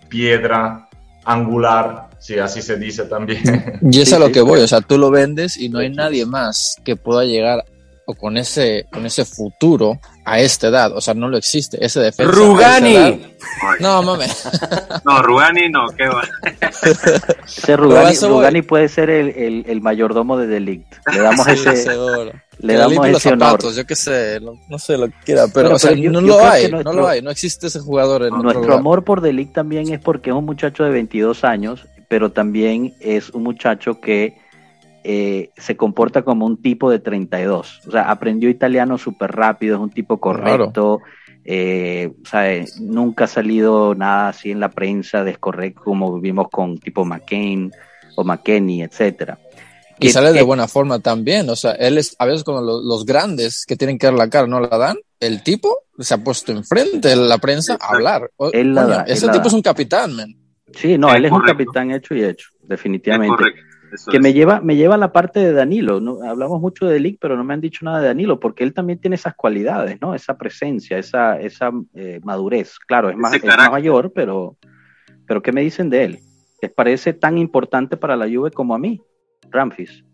piedra 0.08 0.88
angular, 1.26 2.08
si 2.22 2.38
así 2.38 2.62
se 2.62 2.76
dice 2.78 3.04
también. 3.04 3.42
Y 3.82 4.00
es 4.00 4.12
a 4.12 4.18
lo 4.18 4.30
que 4.32 4.40
voy, 4.40 4.60
o 4.60 4.68
sea, 4.68 4.80
tú 4.80 4.96
lo 4.96 5.10
vendes 5.10 5.56
y 5.56 5.68
no 5.68 5.80
hay 5.80 5.90
nadie 5.90 6.24
más 6.24 6.76
que 6.84 6.94
pueda 6.96 7.24
llegar 7.24 7.64
o 8.04 8.14
con 8.14 8.36
ese, 8.36 8.86
con 8.92 9.06
ese 9.06 9.24
futuro 9.24 10.00
a 10.24 10.40
esta 10.40 10.68
edad, 10.68 10.92
o 10.96 11.00
sea, 11.00 11.14
no 11.14 11.28
lo 11.28 11.36
existe, 11.36 11.84
ese 11.84 12.00
defensa. 12.00 12.32
¡Rugani! 12.32 13.22
No, 13.80 14.02
mames. 14.02 14.48
No, 15.04 15.20
Rugani 15.22 15.68
no, 15.68 15.86
qué 15.96 16.06
va. 16.08 16.22
Ese 17.46 17.76
Rugani, 17.76 18.16
Rugani 18.16 18.62
puede 18.62 18.88
ser 18.88 19.10
el, 19.10 19.28
el, 19.30 19.64
el, 19.68 19.80
mayordomo 19.80 20.36
de 20.36 20.46
Delict. 20.46 20.94
Le 21.12 21.18
damos 21.20 21.44
Sí, 21.46 21.52
ese, 21.52 21.76
seguro. 21.76 22.32
le 22.58 22.74
damos 22.74 23.04
ese 23.06 23.12
los 23.12 23.26
honor. 23.26 23.38
zapatos, 23.48 23.76
yo 23.76 23.84
qué 23.86 23.94
sé, 23.96 24.38
no, 24.40 24.54
no 24.68 24.78
sé 24.78 24.96
lo 24.96 25.06
que 25.08 25.14
quiera, 25.24 25.46
pero, 25.48 25.70
Bueno, 25.70 25.76
o 25.76 25.78
sea, 25.78 25.90
pero 25.90 26.02
yo- 26.02 26.10
no 26.12 26.20
yo 26.20 26.26
lo 26.26 26.44
hay, 26.44 26.62
que 26.64 26.68
no 26.70 26.76
nuestro- 26.82 26.92
lo 27.02 27.08
hay, 27.08 27.22
no 27.22 27.30
existe 27.30 27.66
ese 27.68 27.80
jugador 27.80 28.22
en 28.22 28.28
otro 28.28 28.42
Nuestro 28.42 28.62
lugar. 28.62 28.78
amor 28.78 29.04
por 29.04 29.20
Delict 29.20 29.52
también 29.54 29.92
es 29.92 30.00
porque 30.00 30.30
es 30.30 30.36
un 30.36 30.44
muchacho 30.44 30.84
de 30.84 30.90
22 30.90 31.44
años, 31.44 31.86
pero 32.12 32.31
también 32.31 32.92
es 33.00 33.31
un 33.31 33.42
muchacho 33.42 33.99
que 33.99 34.35
eh, 35.02 35.49
se 35.57 35.78
comporta 35.78 36.21
como 36.21 36.45
un 36.45 36.61
tipo 36.61 36.90
de 36.90 36.99
32. 36.99 37.81
O 37.88 37.90
sea, 37.90 38.11
aprendió 38.11 38.50
italiano 38.50 38.99
súper 38.99 39.33
rápido, 39.33 39.76
es 39.76 39.81
un 39.81 39.88
tipo 39.88 40.21
correcto. 40.21 41.00
eh, 41.42 42.12
sea, 42.31 42.52
eh, 42.52 42.66
nunca 42.83 43.25
ha 43.25 43.28
salido 43.28 43.95
nada 43.95 44.28
así 44.28 44.50
en 44.50 44.61
la 44.61 44.69
prensa 44.69 45.25
descorrecto 45.25 45.81
como 45.85 46.14
vivimos 46.16 46.49
con 46.50 46.76
tipo 46.76 47.02
McCain 47.07 47.73
o 48.14 48.25
McKenney, 48.25 48.83
etcétera. 48.83 49.38
Y 49.99 50.09
Que- 50.09 50.12
sale 50.12 50.35
de 50.35 50.42
buena 50.42 50.69
forma 50.69 50.99
también, 50.99 51.49
o 51.49 51.57
sea, 51.57 51.73
él 51.73 51.97
es, 51.97 52.14
a 52.19 52.26
veces 52.26 52.45
lo- 52.47 52.61
los, 52.61 53.07
grandes 53.07 53.64
que 53.66 53.76
tienen 53.76 53.97
que 53.97 54.09
dar 54.09 54.14
la 54.16 54.28
cara 54.28 54.47
no 54.47 54.61
la 54.61 54.76
dan, 54.76 54.99
el 55.19 55.42
tipo 55.42 55.75
se 55.99 56.12
ha 56.12 56.19
puesto 56.19 56.52
enfrente 56.52 57.09
de 57.09 57.16
la 57.16 57.38
prensa 57.38 57.78
a 57.81 57.95
hablar. 57.95 58.31
Él 58.52 58.75
la 58.75 58.83
coño, 58.83 58.95
da, 58.97 59.02
ese 59.04 59.31
tipo 59.31 59.49
es 59.49 59.54
un 59.54 59.62
capitán, 59.62 60.14
man. 60.14 60.41
Sí, 60.74 60.98
no, 60.98 61.08
Es 61.08 61.16
él 61.16 61.24
es 61.26 61.32
un 61.32 61.42
capitán 61.42 61.90
hecho 61.90 62.14
y 62.14 62.24
hecho, 62.24 62.48
Es 62.62 62.68
definitivamente. 62.68 63.36
correcto. 63.36 63.60
eso 63.92 64.10
que 64.10 64.16
es. 64.16 64.22
me 64.22 64.32
lleva, 64.32 64.60
me 64.60 64.76
lleva 64.76 64.94
a 64.94 64.98
la 64.98 65.12
parte 65.12 65.40
de 65.40 65.52
Danilo. 65.52 66.00
¿no? 66.00 66.22
Hablamos 66.22 66.60
mucho 66.60 66.86
de 66.86 66.94
Delic, 66.94 67.18
pero 67.20 67.36
no 67.36 67.44
me 67.44 67.54
han 67.54 67.60
dicho 67.60 67.84
nada 67.84 68.00
de 68.00 68.06
Danilo, 68.08 68.40
porque 68.40 68.64
él 68.64 68.72
también 68.74 68.98
tiene 68.98 69.16
esas 69.16 69.34
cualidades, 69.34 70.00
¿no? 70.00 70.14
Esa 70.14 70.36
presencia, 70.36 70.98
esa, 70.98 71.40
esa 71.40 71.70
eh, 71.94 72.20
madurez. 72.22 72.78
Claro, 72.78 73.10
es 73.10 73.16
más, 73.16 73.34
es 73.34 73.44
más 73.44 73.70
mayor, 73.70 74.12
pero, 74.14 74.56
pero 75.26 75.42
¿qué 75.42 75.52
me 75.52 75.62
dicen 75.62 75.90
de 75.90 76.04
él? 76.04 76.18
¿Les 76.60 76.72
parece 76.72 77.12
tan 77.12 77.38
importante 77.38 77.96
para 77.96 78.16
la 78.16 78.26
Juve 78.26 78.50
como 78.50 78.74
a 78.74 78.78
mí, 78.78 79.02
Ramfis? 79.50 80.04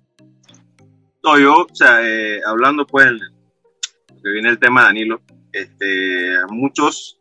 No, 1.22 1.38
yo, 1.38 1.66
o 1.70 1.74
sea, 1.74 1.98
eh, 2.02 2.40
hablando 2.46 2.86
pues, 2.86 3.12
que 4.22 4.30
viene 4.30 4.48
el 4.48 4.58
tema 4.58 4.80
de 4.80 4.86
Danilo, 4.86 5.20
este, 5.52 6.36
muchos 6.48 7.20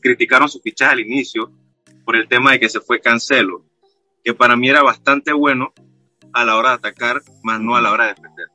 criticaron 0.00 0.48
su 0.48 0.60
fichaje 0.60 0.92
al 0.92 1.00
inicio 1.00 1.50
por 2.06 2.16
el 2.16 2.28
tema 2.28 2.52
de 2.52 2.60
que 2.60 2.68
se 2.68 2.80
fue 2.80 3.00
Cancelo, 3.00 3.64
que 4.24 4.32
para 4.32 4.56
mí 4.56 4.70
era 4.70 4.82
bastante 4.82 5.32
bueno 5.32 5.74
a 6.32 6.44
la 6.44 6.56
hora 6.56 6.70
de 6.70 6.74
atacar, 6.76 7.20
más 7.42 7.60
no 7.60 7.74
a 7.76 7.82
la 7.82 7.90
hora 7.90 8.04
de 8.04 8.14
defender. 8.14 8.46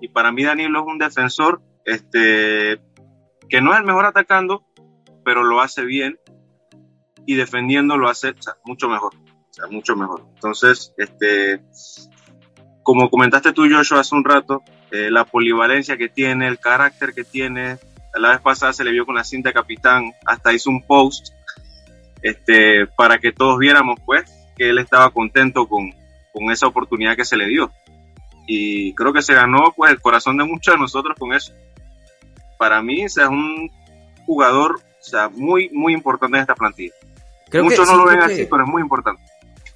Y 0.00 0.08
para 0.08 0.32
mí 0.32 0.42
Danilo 0.42 0.80
es 0.80 0.86
un 0.86 0.98
defensor 0.98 1.60
este, 1.84 2.80
que 3.48 3.60
no 3.60 3.72
es 3.72 3.80
el 3.80 3.84
mejor 3.84 4.06
atacando, 4.06 4.64
pero 5.24 5.44
lo 5.44 5.60
hace 5.60 5.84
bien 5.84 6.18
y 7.26 7.34
defendiendo 7.34 7.98
lo 7.98 8.08
hace 8.08 8.34
mucho 8.64 8.88
mejor, 8.88 9.12
mucho 9.70 9.94
mejor. 9.94 10.24
Entonces, 10.34 10.94
este, 10.96 11.60
como 12.82 13.10
comentaste 13.10 13.52
tú, 13.52 13.66
Joshua, 13.70 14.00
hace 14.00 14.14
un 14.14 14.24
rato, 14.24 14.62
eh, 14.90 15.10
la 15.10 15.26
polivalencia 15.26 15.98
que 15.98 16.08
tiene, 16.08 16.48
el 16.48 16.58
carácter 16.58 17.12
que 17.12 17.24
tiene. 17.24 17.78
La 18.14 18.30
vez 18.30 18.40
pasada 18.40 18.72
se 18.72 18.84
le 18.84 18.92
vio 18.92 19.04
con 19.04 19.16
la 19.16 19.24
cinta 19.24 19.52
capitán, 19.52 20.12
hasta 20.24 20.54
hizo 20.54 20.70
un 20.70 20.82
post 20.86 21.35
este, 22.22 22.86
para 22.96 23.18
que 23.18 23.32
todos 23.32 23.58
viéramos 23.58 23.98
pues 24.04 24.24
que 24.56 24.70
él 24.70 24.78
estaba 24.78 25.10
contento 25.10 25.66
con, 25.68 25.92
con 26.32 26.50
esa 26.50 26.66
oportunidad 26.66 27.16
que 27.16 27.24
se 27.24 27.36
le 27.36 27.46
dio. 27.46 27.70
Y 28.46 28.94
creo 28.94 29.12
que 29.12 29.22
se 29.22 29.34
ganó 29.34 29.72
pues 29.76 29.90
el 29.90 30.00
corazón 30.00 30.36
de 30.38 30.44
muchos 30.44 30.74
de 30.74 30.80
nosotros 30.80 31.16
con 31.18 31.32
eso. 31.32 31.52
Para 32.58 32.80
mí, 32.82 33.04
o 33.04 33.08
sea, 33.08 33.24
es 33.24 33.30
un 33.30 33.70
jugador 34.24 34.76
o 34.76 35.08
sea, 35.08 35.28
muy, 35.28 35.68
muy 35.72 35.92
importante 35.92 36.36
en 36.36 36.40
esta 36.42 36.54
plantilla. 36.54 36.92
Creo 37.48 37.62
Muchos 37.64 37.80
que, 37.88 37.92
no 37.92 37.98
sí, 37.98 38.04
lo 38.04 38.10
ven 38.10 38.18
que- 38.18 38.24
así, 38.32 38.46
pero 38.50 38.64
es 38.64 38.68
muy 38.68 38.82
importante. 38.82 39.22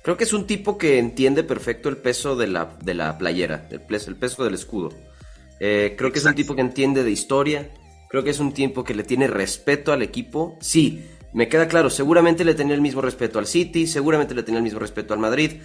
Creo 0.02 0.16
que 0.16 0.24
es 0.24 0.32
un 0.32 0.46
tipo 0.46 0.78
que 0.78 0.98
entiende 0.98 1.44
perfecto 1.44 1.88
el 1.88 1.98
peso 1.98 2.34
de 2.34 2.46
la, 2.48 2.74
de 2.82 2.94
la 2.94 3.16
playera, 3.18 3.68
el 3.70 3.80
peso, 3.82 4.10
el 4.10 4.16
peso 4.16 4.42
del 4.44 4.54
escudo. 4.54 4.88
Eh, 5.60 5.94
creo 5.96 6.10
que 6.10 6.18
es 6.18 6.24
un 6.24 6.30
Exacto. 6.30 6.36
tipo 6.42 6.54
que 6.56 6.62
entiende 6.62 7.04
de 7.04 7.10
historia, 7.10 7.68
creo 8.08 8.24
que 8.24 8.30
es 8.30 8.40
un 8.40 8.52
tipo 8.54 8.82
que 8.82 8.94
le 8.94 9.04
tiene 9.04 9.26
respeto 9.28 9.92
al 9.92 10.02
equipo. 10.02 10.56
Sí, 10.60 11.06
me 11.32 11.48
queda 11.48 11.68
claro, 11.68 11.90
seguramente 11.90 12.44
le 12.44 12.54
tenía 12.54 12.74
el 12.74 12.80
mismo 12.80 13.00
respeto 13.00 13.38
al 13.38 13.46
City, 13.46 13.86
seguramente 13.86 14.34
le 14.34 14.42
tenía 14.42 14.58
el 14.58 14.64
mismo 14.64 14.80
respeto 14.80 15.14
al 15.14 15.20
Madrid, 15.20 15.60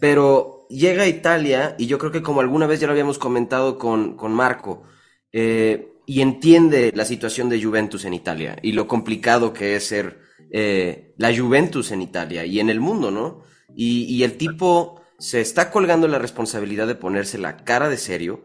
pero 0.00 0.66
llega 0.70 1.04
a 1.04 1.08
Italia 1.08 1.74
y 1.78 1.86
yo 1.86 1.98
creo 1.98 2.12
que 2.12 2.22
como 2.22 2.40
alguna 2.40 2.66
vez 2.66 2.80
ya 2.80 2.86
lo 2.86 2.92
habíamos 2.92 3.18
comentado 3.18 3.78
con, 3.78 4.16
con 4.16 4.32
Marco, 4.32 4.84
eh, 5.32 5.92
y 6.06 6.22
entiende 6.22 6.90
la 6.94 7.04
situación 7.04 7.50
de 7.50 7.62
Juventus 7.62 8.06
en 8.06 8.14
Italia 8.14 8.56
y 8.62 8.72
lo 8.72 8.88
complicado 8.88 9.52
que 9.52 9.76
es 9.76 9.88
ser 9.88 10.20
eh, 10.50 11.12
la 11.18 11.36
Juventus 11.36 11.92
en 11.92 12.00
Italia 12.00 12.46
y 12.46 12.60
en 12.60 12.70
el 12.70 12.80
mundo, 12.80 13.10
¿no? 13.10 13.42
Y, 13.76 14.22
el 14.22 14.38
tipo 14.38 15.02
se 15.18 15.42
está 15.42 15.70
colgando 15.70 16.08
la 16.08 16.18
responsabilidad 16.18 16.86
de 16.86 16.94
ponerse 16.94 17.36
la 17.36 17.58
cara 17.58 17.90
de 17.90 17.98
serio 17.98 18.42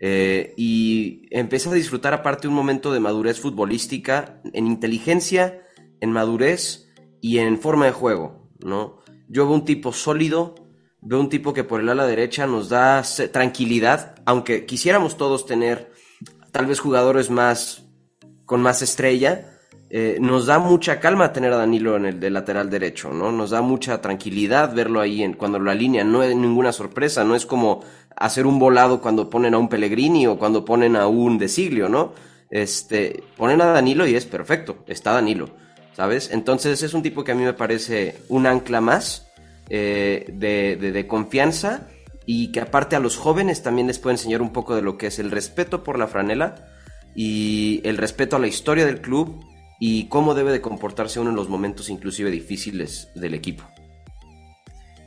eh, 0.00 0.52
y 0.56 1.28
empieza 1.30 1.70
a 1.70 1.74
disfrutar 1.74 2.12
aparte 2.12 2.48
un 2.48 2.54
momento 2.54 2.92
de 2.92 2.98
madurez 2.98 3.38
futbolística 3.38 4.40
en 4.52 4.66
inteligencia, 4.66 5.62
en 6.00 6.12
madurez 6.12 6.88
y 7.20 7.38
en 7.38 7.58
forma 7.58 7.86
de 7.86 7.92
juego, 7.92 8.48
¿no? 8.60 8.98
Yo 9.28 9.46
veo 9.46 9.54
un 9.54 9.64
tipo 9.64 9.92
sólido, 9.92 10.54
veo 11.00 11.20
un 11.20 11.28
tipo 11.28 11.52
que 11.52 11.64
por 11.64 11.80
el 11.80 11.88
ala 11.88 12.06
derecha 12.06 12.46
nos 12.46 12.68
da 12.68 13.02
tranquilidad, 13.32 14.14
aunque 14.24 14.66
quisiéramos 14.66 15.16
todos 15.16 15.46
tener 15.46 15.92
tal 16.52 16.66
vez 16.66 16.80
jugadores 16.80 17.30
más 17.30 17.84
con 18.44 18.62
más 18.62 18.82
estrella, 18.82 19.56
eh, 19.88 20.18
nos 20.20 20.46
da 20.46 20.58
mucha 20.58 20.98
calma 20.98 21.32
tener 21.32 21.52
a 21.52 21.58
Danilo 21.58 21.96
en 21.96 22.06
el 22.06 22.18
de 22.18 22.30
lateral 22.30 22.70
derecho, 22.70 23.12
¿no? 23.12 23.30
Nos 23.30 23.50
da 23.50 23.62
mucha 23.62 24.00
tranquilidad 24.00 24.74
verlo 24.74 25.00
ahí 25.00 25.22
en, 25.22 25.34
cuando 25.34 25.60
lo 25.60 25.70
alinean, 25.70 26.10
no 26.10 26.24
es 26.24 26.34
ninguna 26.34 26.72
sorpresa, 26.72 27.24
no 27.24 27.36
es 27.36 27.46
como 27.46 27.84
hacer 28.16 28.46
un 28.46 28.58
volado 28.58 29.00
cuando 29.00 29.30
ponen 29.30 29.54
a 29.54 29.58
un 29.58 29.68
Pellegrini 29.68 30.26
o 30.26 30.38
cuando 30.38 30.64
ponen 30.64 30.96
a 30.96 31.06
un 31.06 31.38
Desiglio, 31.38 31.88
¿no? 31.88 32.14
Este, 32.50 33.22
ponen 33.36 33.60
a 33.60 33.66
Danilo 33.66 34.06
y 34.06 34.16
es 34.16 34.24
perfecto, 34.24 34.78
está 34.86 35.12
Danilo, 35.12 35.50
¿sabes? 35.96 36.30
Entonces 36.30 36.82
es 36.82 36.92
un 36.92 37.02
tipo 37.02 37.24
que 37.24 37.32
a 37.32 37.34
mí 37.34 37.42
me 37.42 37.54
parece 37.54 38.18
un 38.28 38.46
ancla 38.46 38.82
más 38.82 39.32
eh, 39.70 40.26
de, 40.28 41.06
confianza 41.08 41.88
y 42.26 42.52
que 42.52 42.60
aparte 42.60 42.96
a 42.96 43.00
los 43.00 43.16
jóvenes 43.16 43.62
también 43.62 43.86
les 43.86 43.98
puede 43.98 44.14
enseñar 44.14 44.42
un 44.42 44.52
poco 44.52 44.76
de 44.76 44.82
lo 44.82 44.98
que 44.98 45.06
es 45.06 45.18
el 45.18 45.30
respeto 45.30 45.82
por 45.82 45.98
la 45.98 46.06
franela 46.06 46.66
y 47.14 47.80
el 47.84 47.96
respeto 47.96 48.36
a 48.36 48.38
la 48.38 48.46
historia 48.46 48.84
del 48.84 49.00
club 49.00 49.42
y 49.80 50.08
cómo 50.08 50.34
debe 50.34 50.52
de 50.52 50.60
comportarse 50.60 51.18
uno 51.18 51.30
en 51.30 51.36
los 51.36 51.48
momentos 51.48 51.88
inclusive 51.88 52.30
difíciles 52.30 53.10
del 53.14 53.32
equipo. 53.32 53.64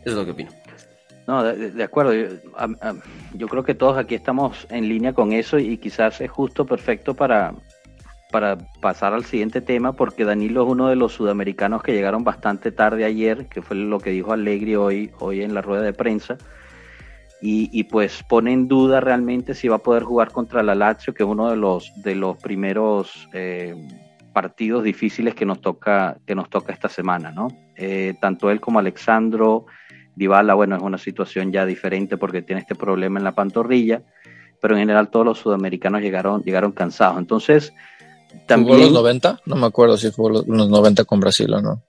Eso 0.01 0.11
es 0.11 0.13
lo 0.13 0.25
que 0.25 0.31
opino. 0.31 0.51
No, 1.27 1.43
de, 1.43 1.83
acuerdo. 1.83 2.13
Yo 3.35 3.47
creo 3.47 3.63
que 3.63 3.75
todos 3.75 3.99
aquí 3.99 4.15
estamos 4.15 4.65
en 4.71 4.89
línea 4.89 5.13
con 5.13 5.33
eso 5.33 5.59
y 5.59 5.77
quizás 5.77 6.19
es 6.21 6.31
justo 6.31 6.65
perfecto 6.65 7.13
para, 7.13 7.53
para 8.31 8.57
pasar 8.81 9.13
al 9.13 9.25
siguiente 9.25 9.61
tema, 9.61 9.93
porque 9.93 10.25
Danilo 10.25 10.63
es 10.63 10.69
uno 10.69 10.87
de 10.87 10.95
los 10.95 11.13
sudamericanos 11.13 11.81
que 11.81 11.93
llegaron 11.93 12.23
bastante 12.23 12.71
tarde 12.71 13.05
ayer, 13.05 13.47
que 13.47 13.61
fue 13.61 13.77
lo 13.77 13.99
que 13.99 14.11
dijo 14.11 14.33
Allegri 14.33 14.75
hoy, 14.75 15.11
hoy 15.19 15.41
en 15.41 15.53
la 15.53 15.61
rueda 15.61 15.83
de 15.83 15.93
prensa. 15.93 16.37
Y, 17.41 17.69
y 17.71 17.85
pues 17.85 18.21
pone 18.23 18.51
en 18.51 18.67
duda 18.67 18.99
realmente 18.99 19.53
si 19.53 19.67
va 19.67 19.77
a 19.77 19.83
poder 19.83 20.03
jugar 20.03 20.31
contra 20.31 20.61
la 20.61 20.75
Lazio, 20.75 21.13
que 21.13 21.23
es 21.23 21.29
uno 21.29 21.49
de 21.49 21.55
los, 21.55 21.91
de 22.03 22.15
los 22.15 22.37
primeros 22.37 23.29
eh, 23.33 23.75
partidos 24.33 24.83
difíciles 24.83 25.35
que 25.35 25.45
nos 25.45 25.61
toca, 25.61 26.17
que 26.25 26.35
nos 26.35 26.49
toca 26.49 26.73
esta 26.73 26.89
semana, 26.89 27.31
¿no? 27.31 27.47
Eh, 27.75 28.13
tanto 28.21 28.51
él 28.51 28.59
como 28.59 28.79
Alexandro, 28.79 29.65
Dybala, 30.15 30.53
bueno, 30.53 30.75
es 30.75 30.81
una 30.81 30.97
situación 30.97 31.51
ya 31.51 31.65
diferente 31.65 32.17
porque 32.17 32.41
tiene 32.41 32.61
este 32.61 32.75
problema 32.75 33.19
en 33.19 33.23
la 33.23 33.31
pantorrilla, 33.33 34.03
pero 34.61 34.75
en 34.75 34.81
general 34.81 35.09
todos 35.09 35.25
los 35.25 35.39
sudamericanos 35.39 36.01
llegaron, 36.01 36.43
llegaron 36.43 36.73
cansados. 36.73 37.17
Entonces, 37.17 37.73
¿Jugó 38.29 38.45
también... 38.45 38.79
los 38.79 38.91
90? 38.93 39.41
No 39.45 39.55
me 39.55 39.65
acuerdo 39.65 39.97
si 39.97 40.11
jugó 40.11 40.29
los, 40.29 40.47
los 40.47 40.69
90 40.69 41.05
con 41.05 41.19
Brasil 41.19 41.53
o 41.53 41.61
no. 41.61 41.83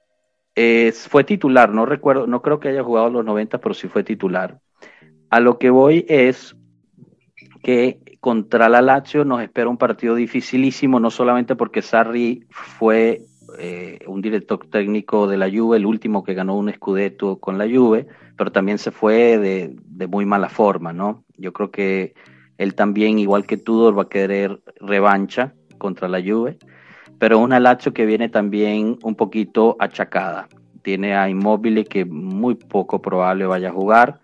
Eh, 0.56 0.92
fue 0.92 1.24
titular, 1.24 1.72
no 1.72 1.86
recuerdo, 1.86 2.26
no 2.26 2.42
creo 2.42 2.58
que 2.58 2.68
haya 2.68 2.82
jugado 2.82 3.08
los 3.08 3.24
90, 3.24 3.58
pero 3.58 3.74
sí 3.74 3.88
fue 3.88 4.02
titular. 4.02 4.60
A 5.30 5.40
lo 5.40 5.58
que 5.58 5.70
voy 5.70 6.04
es 6.08 6.56
que 7.62 8.00
contra 8.20 8.68
la 8.68 8.82
Lazio 8.82 9.24
nos 9.24 9.42
espera 9.42 9.68
un 9.68 9.76
partido 9.76 10.14
dificilísimo, 10.14 10.98
no 10.98 11.10
solamente 11.10 11.56
porque 11.56 11.82
Sarri 11.82 12.44
fue 12.50 13.22
eh, 13.58 14.00
un 14.06 14.20
director 14.20 14.66
técnico 14.66 15.26
de 15.26 15.38
la 15.38 15.48
Juve, 15.48 15.76
el 15.76 15.86
último 15.86 16.24
que 16.24 16.34
ganó 16.34 16.56
un 16.56 16.72
Scudetto 16.72 17.38
con 17.38 17.56
la 17.56 17.66
Juve, 17.66 18.06
pero 18.36 18.50
también 18.50 18.78
se 18.78 18.90
fue 18.90 19.38
de, 19.38 19.76
de 19.84 20.06
muy 20.06 20.26
mala 20.26 20.48
forma, 20.48 20.92
¿no? 20.92 21.24
Yo 21.36 21.52
creo 21.52 21.70
que 21.70 22.14
él 22.58 22.74
también, 22.74 23.18
igual 23.18 23.46
que 23.46 23.56
Tudor, 23.56 23.96
va 23.96 24.02
a 24.02 24.08
querer 24.08 24.60
revancha 24.80 25.54
contra 25.80 26.06
la 26.06 26.22
Juve, 26.22 26.58
pero 27.18 27.40
una 27.40 27.58
Lazio 27.58 27.92
que 27.92 28.06
viene 28.06 28.28
también 28.28 28.96
un 29.02 29.16
poquito 29.16 29.76
achacada. 29.80 30.46
Tiene 30.82 31.16
a 31.16 31.28
Immobile 31.28 31.84
que 31.84 32.04
muy 32.04 32.54
poco 32.54 33.02
probable 33.02 33.46
vaya 33.46 33.70
a 33.70 33.72
jugar. 33.72 34.20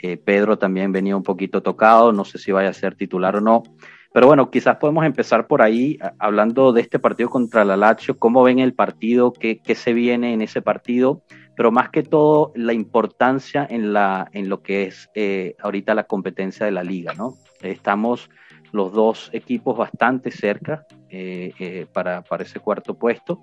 Eh, 0.00 0.16
Pedro 0.16 0.56
también 0.56 0.92
venía 0.92 1.16
un 1.16 1.24
poquito 1.24 1.60
tocado, 1.62 2.12
no 2.12 2.24
sé 2.24 2.38
si 2.38 2.52
vaya 2.52 2.68
a 2.68 2.72
ser 2.72 2.94
titular 2.94 3.36
o 3.36 3.40
no. 3.40 3.64
Pero 4.12 4.28
bueno, 4.28 4.48
quizás 4.48 4.76
podemos 4.76 5.04
empezar 5.04 5.48
por 5.48 5.60
ahí 5.60 5.98
hablando 6.20 6.72
de 6.72 6.82
este 6.82 7.00
partido 7.00 7.28
contra 7.28 7.64
la 7.64 7.76
Lazio, 7.76 8.16
cómo 8.16 8.44
ven 8.44 8.60
el 8.60 8.72
partido, 8.72 9.32
qué, 9.32 9.58
qué, 9.58 9.74
se 9.74 9.92
viene 9.92 10.32
en 10.32 10.40
ese 10.40 10.62
partido, 10.62 11.22
pero 11.56 11.72
más 11.72 11.90
que 11.90 12.04
todo 12.04 12.52
la 12.54 12.72
importancia 12.72 13.66
en, 13.68 13.92
la, 13.92 14.28
en 14.32 14.48
lo 14.48 14.62
que 14.62 14.84
es 14.84 15.10
eh, 15.16 15.56
ahorita 15.60 15.94
la 15.96 16.04
competencia 16.04 16.64
de 16.64 16.72
la 16.72 16.84
liga, 16.84 17.12
¿no? 17.14 17.34
Estamos 17.60 18.30
los 18.74 18.92
dos 18.92 19.30
equipos 19.32 19.78
bastante 19.78 20.32
cerca 20.32 20.84
eh, 21.08 21.52
eh, 21.60 21.86
para, 21.92 22.22
para 22.22 22.42
ese 22.42 22.58
cuarto 22.58 22.94
puesto, 22.94 23.40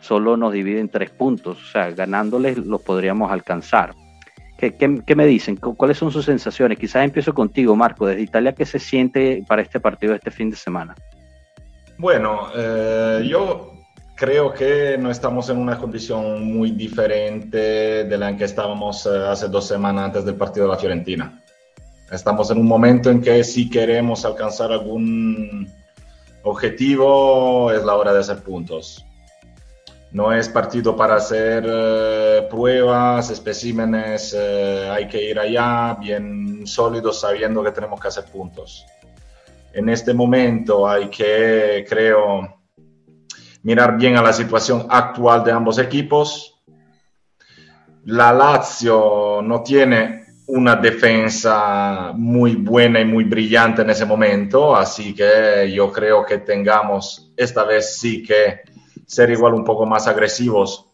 solo 0.00 0.38
nos 0.38 0.50
dividen 0.50 0.88
tres 0.88 1.10
puntos, 1.10 1.62
o 1.62 1.66
sea, 1.66 1.90
ganándoles 1.90 2.56
los 2.56 2.80
podríamos 2.80 3.30
alcanzar. 3.30 3.94
¿Qué, 4.56 4.74
qué, 4.74 5.14
me 5.14 5.26
dicen? 5.26 5.56
¿Cuáles 5.56 5.98
son 5.98 6.10
sus 6.10 6.24
sensaciones? 6.24 6.78
Quizás 6.78 7.04
empiezo 7.04 7.34
contigo, 7.34 7.76
Marco, 7.76 8.06
desde 8.06 8.22
Italia, 8.22 8.54
¿qué 8.54 8.64
se 8.64 8.78
siente 8.78 9.44
para 9.46 9.60
este 9.60 9.78
partido 9.78 10.14
este 10.14 10.30
fin 10.30 10.48
de 10.48 10.56
semana? 10.56 10.94
Bueno, 11.98 12.48
eh, 12.56 13.26
yo 13.28 13.74
creo 14.14 14.54
que 14.54 14.96
no 14.98 15.10
estamos 15.10 15.50
en 15.50 15.58
una 15.58 15.76
condición 15.76 16.42
muy 16.42 16.70
diferente 16.70 18.04
de 18.04 18.18
la 18.18 18.30
en 18.30 18.38
que 18.38 18.44
estábamos 18.44 19.06
hace 19.06 19.48
dos 19.48 19.68
semanas 19.68 20.06
antes 20.06 20.24
del 20.24 20.36
partido 20.36 20.64
de 20.64 20.72
la 20.72 20.78
Fiorentina. 20.78 21.42
Estamos 22.10 22.50
en 22.50 22.58
un 22.58 22.66
momento 22.66 23.10
en 23.10 23.20
que 23.20 23.42
si 23.42 23.68
queremos 23.68 24.24
alcanzar 24.24 24.70
algún 24.70 25.68
objetivo 26.44 27.72
es 27.72 27.84
la 27.84 27.96
hora 27.96 28.12
de 28.12 28.20
hacer 28.20 28.42
puntos. 28.42 29.04
No 30.12 30.32
es 30.32 30.48
partido 30.48 30.96
para 30.96 31.16
hacer 31.16 31.66
eh, 31.68 32.46
pruebas, 32.48 33.28
especímenes, 33.30 34.34
eh, 34.38 34.88
hay 34.88 35.08
que 35.08 35.30
ir 35.30 35.38
allá 35.38 35.94
bien 35.94 36.64
sólidos 36.64 37.20
sabiendo 37.20 37.62
que 37.64 37.72
tenemos 37.72 38.00
que 38.00 38.08
hacer 38.08 38.24
puntos. 38.24 38.86
En 39.72 39.88
este 39.88 40.14
momento 40.14 40.88
hay 40.88 41.08
que, 41.08 41.84
creo, 41.88 42.62
mirar 43.64 43.96
bien 43.98 44.16
a 44.16 44.22
la 44.22 44.32
situación 44.32 44.86
actual 44.88 45.42
de 45.42 45.50
ambos 45.50 45.78
equipos. 45.78 46.62
La 48.04 48.32
Lazio 48.32 49.42
no 49.42 49.64
tiene 49.64 50.25
una 50.46 50.76
defensa 50.76 52.12
muy 52.14 52.54
buena 52.54 53.00
y 53.00 53.04
muy 53.04 53.24
brillante 53.24 53.82
en 53.82 53.90
ese 53.90 54.04
momento, 54.04 54.76
así 54.76 55.14
que 55.14 55.70
yo 55.72 55.90
creo 55.90 56.24
que 56.24 56.38
tengamos 56.38 57.32
esta 57.36 57.64
vez 57.64 57.98
sí 57.98 58.22
que 58.22 58.60
ser 59.06 59.30
igual 59.30 59.54
un 59.54 59.64
poco 59.64 59.86
más 59.86 60.06
agresivos, 60.06 60.86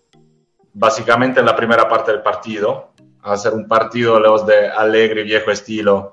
básicamente 0.72 1.40
en 1.40 1.46
la 1.46 1.56
primera 1.56 1.86
parte 1.86 2.12
del 2.12 2.22
partido, 2.22 2.92
hacer 3.22 3.52
un 3.52 3.68
partido 3.68 4.18
los 4.18 4.46
de 4.46 4.68
alegre 4.68 5.22
viejo 5.22 5.50
estilo, 5.50 6.10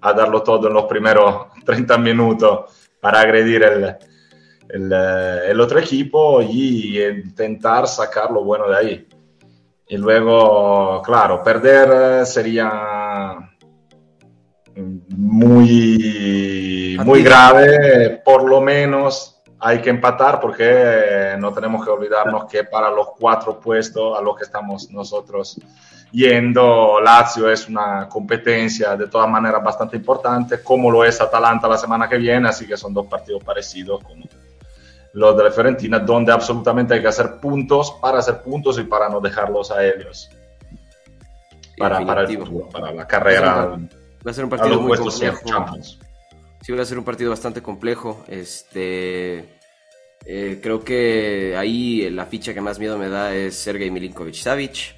a 0.00 0.12
darlo 0.12 0.42
todo 0.42 0.66
en 0.66 0.74
los 0.74 0.84
primeros 0.84 1.46
30 1.64 1.96
minutos 1.98 2.90
para 3.00 3.20
agredir 3.20 3.62
el, 3.62 3.96
el, 4.68 4.92
el 4.92 5.60
otro 5.60 5.78
equipo 5.78 6.42
y 6.42 7.00
intentar 7.02 7.86
sacar 7.86 8.32
lo 8.32 8.42
bueno 8.42 8.68
de 8.68 8.76
ahí. 8.76 9.08
Y 9.90 9.96
luego, 9.96 11.02
claro, 11.02 11.42
perder 11.42 12.24
sería 12.24 13.50
muy, 15.08 16.96
muy 17.04 17.24
grave, 17.24 18.22
por 18.24 18.48
lo 18.48 18.60
menos 18.60 19.42
hay 19.58 19.80
que 19.80 19.90
empatar 19.90 20.38
porque 20.38 21.34
no 21.40 21.52
tenemos 21.52 21.84
que 21.84 21.90
olvidarnos 21.90 22.44
que 22.44 22.62
para 22.62 22.88
los 22.88 23.08
cuatro 23.18 23.58
puestos 23.58 24.16
a 24.16 24.22
los 24.22 24.36
que 24.36 24.44
estamos 24.44 24.88
nosotros 24.92 25.60
yendo, 26.12 27.00
Lazio 27.00 27.50
es 27.50 27.68
una 27.68 28.08
competencia 28.08 28.96
de 28.96 29.08
todas 29.08 29.28
maneras 29.28 29.60
bastante 29.60 29.96
importante, 29.96 30.62
como 30.62 30.88
lo 30.88 31.04
es 31.04 31.20
Atalanta 31.20 31.66
la 31.66 31.76
semana 31.76 32.08
que 32.08 32.16
viene, 32.16 32.48
así 32.48 32.64
que 32.64 32.76
son 32.76 32.94
dos 32.94 33.08
partidos 33.08 33.42
parecidos 33.42 34.04
como 34.04 34.24
los 35.12 35.36
de 35.36 35.44
la 35.44 35.50
Fiorentina, 35.50 35.98
donde 35.98 36.32
absolutamente 36.32 36.94
hay 36.94 37.02
que 37.02 37.08
hacer 37.08 37.40
puntos 37.40 37.96
para 38.00 38.18
hacer 38.18 38.42
puntos 38.42 38.78
y 38.78 38.84
para 38.84 39.08
no 39.08 39.20
dejarlos 39.20 39.70
a 39.70 39.84
ellos. 39.84 40.30
Para, 41.76 42.04
para, 42.04 42.22
el 42.22 42.38
futuro, 42.38 42.68
para 42.68 42.92
la 42.92 43.06
carrera. 43.06 43.78
Va 44.26 44.30
a 44.30 44.34
ser 44.34 44.44
un 44.44 44.50
partido 44.50 44.80
muy 44.80 44.96
complejo. 44.98 45.76
Sí, 46.60 46.72
va 46.72 46.82
a 46.82 46.84
ser 46.84 46.98
un 46.98 47.04
partido 47.04 47.30
bastante 47.30 47.62
complejo. 47.62 48.22
Este, 48.28 49.48
eh, 50.26 50.60
creo 50.62 50.84
que 50.84 51.56
ahí 51.56 52.10
la 52.10 52.26
ficha 52.26 52.52
que 52.52 52.60
más 52.60 52.78
miedo 52.78 52.98
me 52.98 53.08
da 53.08 53.34
es 53.34 53.56
Sergei 53.56 53.90
Milinkovic 53.90 54.34
Savic. 54.34 54.96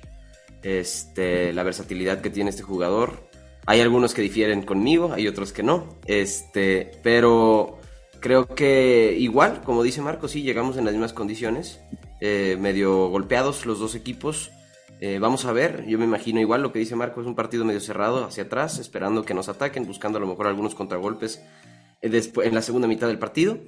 Este, 0.63 1.53
la 1.53 1.63
versatilidad 1.63 2.21
que 2.21 2.31
tiene 2.31 2.51
este 2.51 2.63
jugador. 2.63 3.29
Hay 3.65 3.81
algunos 3.81 4.13
que 4.13 4.23
difieren 4.23 4.63
conmigo, 4.63 5.13
hay 5.13 5.29
otros 5.29 5.53
que 5.53 5.63
no. 5.63 6.01
Este, 6.05 6.91
pero 7.03 7.79
creo 8.23 8.47
que 8.47 9.15
igual, 9.19 9.61
como 9.63 9.83
dice 9.83 10.01
Marco, 10.01 10.29
sí, 10.29 10.43
llegamos 10.43 10.79
en 10.79 10.87
las 10.87 10.95
mismas 10.95 11.13
condiciones. 11.13 11.81
Eh, 12.23 12.57
medio 12.59 13.09
golpeados 13.09 13.67
los 13.67 13.81
dos 13.81 13.95
equipos. 13.95 14.53
Eh, 15.01 15.19
vamos 15.19 15.45
a 15.45 15.53
ver, 15.53 15.85
yo 15.87 15.99
me 15.99 16.05
imagino 16.05 16.41
igual 16.41 16.63
lo 16.63 16.73
que 16.73 16.79
dice 16.79 16.95
Marco, 16.95 17.21
es 17.21 17.27
un 17.27 17.35
partido 17.35 17.65
medio 17.65 17.81
cerrado 17.81 18.25
hacia 18.25 18.45
atrás, 18.45 18.79
esperando 18.79 19.25
que 19.25 19.35
nos 19.35 19.49
ataquen, 19.49 19.85
buscando 19.85 20.19
a 20.19 20.21
lo 20.21 20.29
mejor 20.29 20.47
algunos 20.47 20.77
contragolpes 20.77 21.43
eh, 22.01 22.33
en 22.45 22.55
la 22.55 22.63
segunda 22.63 22.87
mitad 22.87 23.09
del 23.09 23.19
partido. 23.19 23.59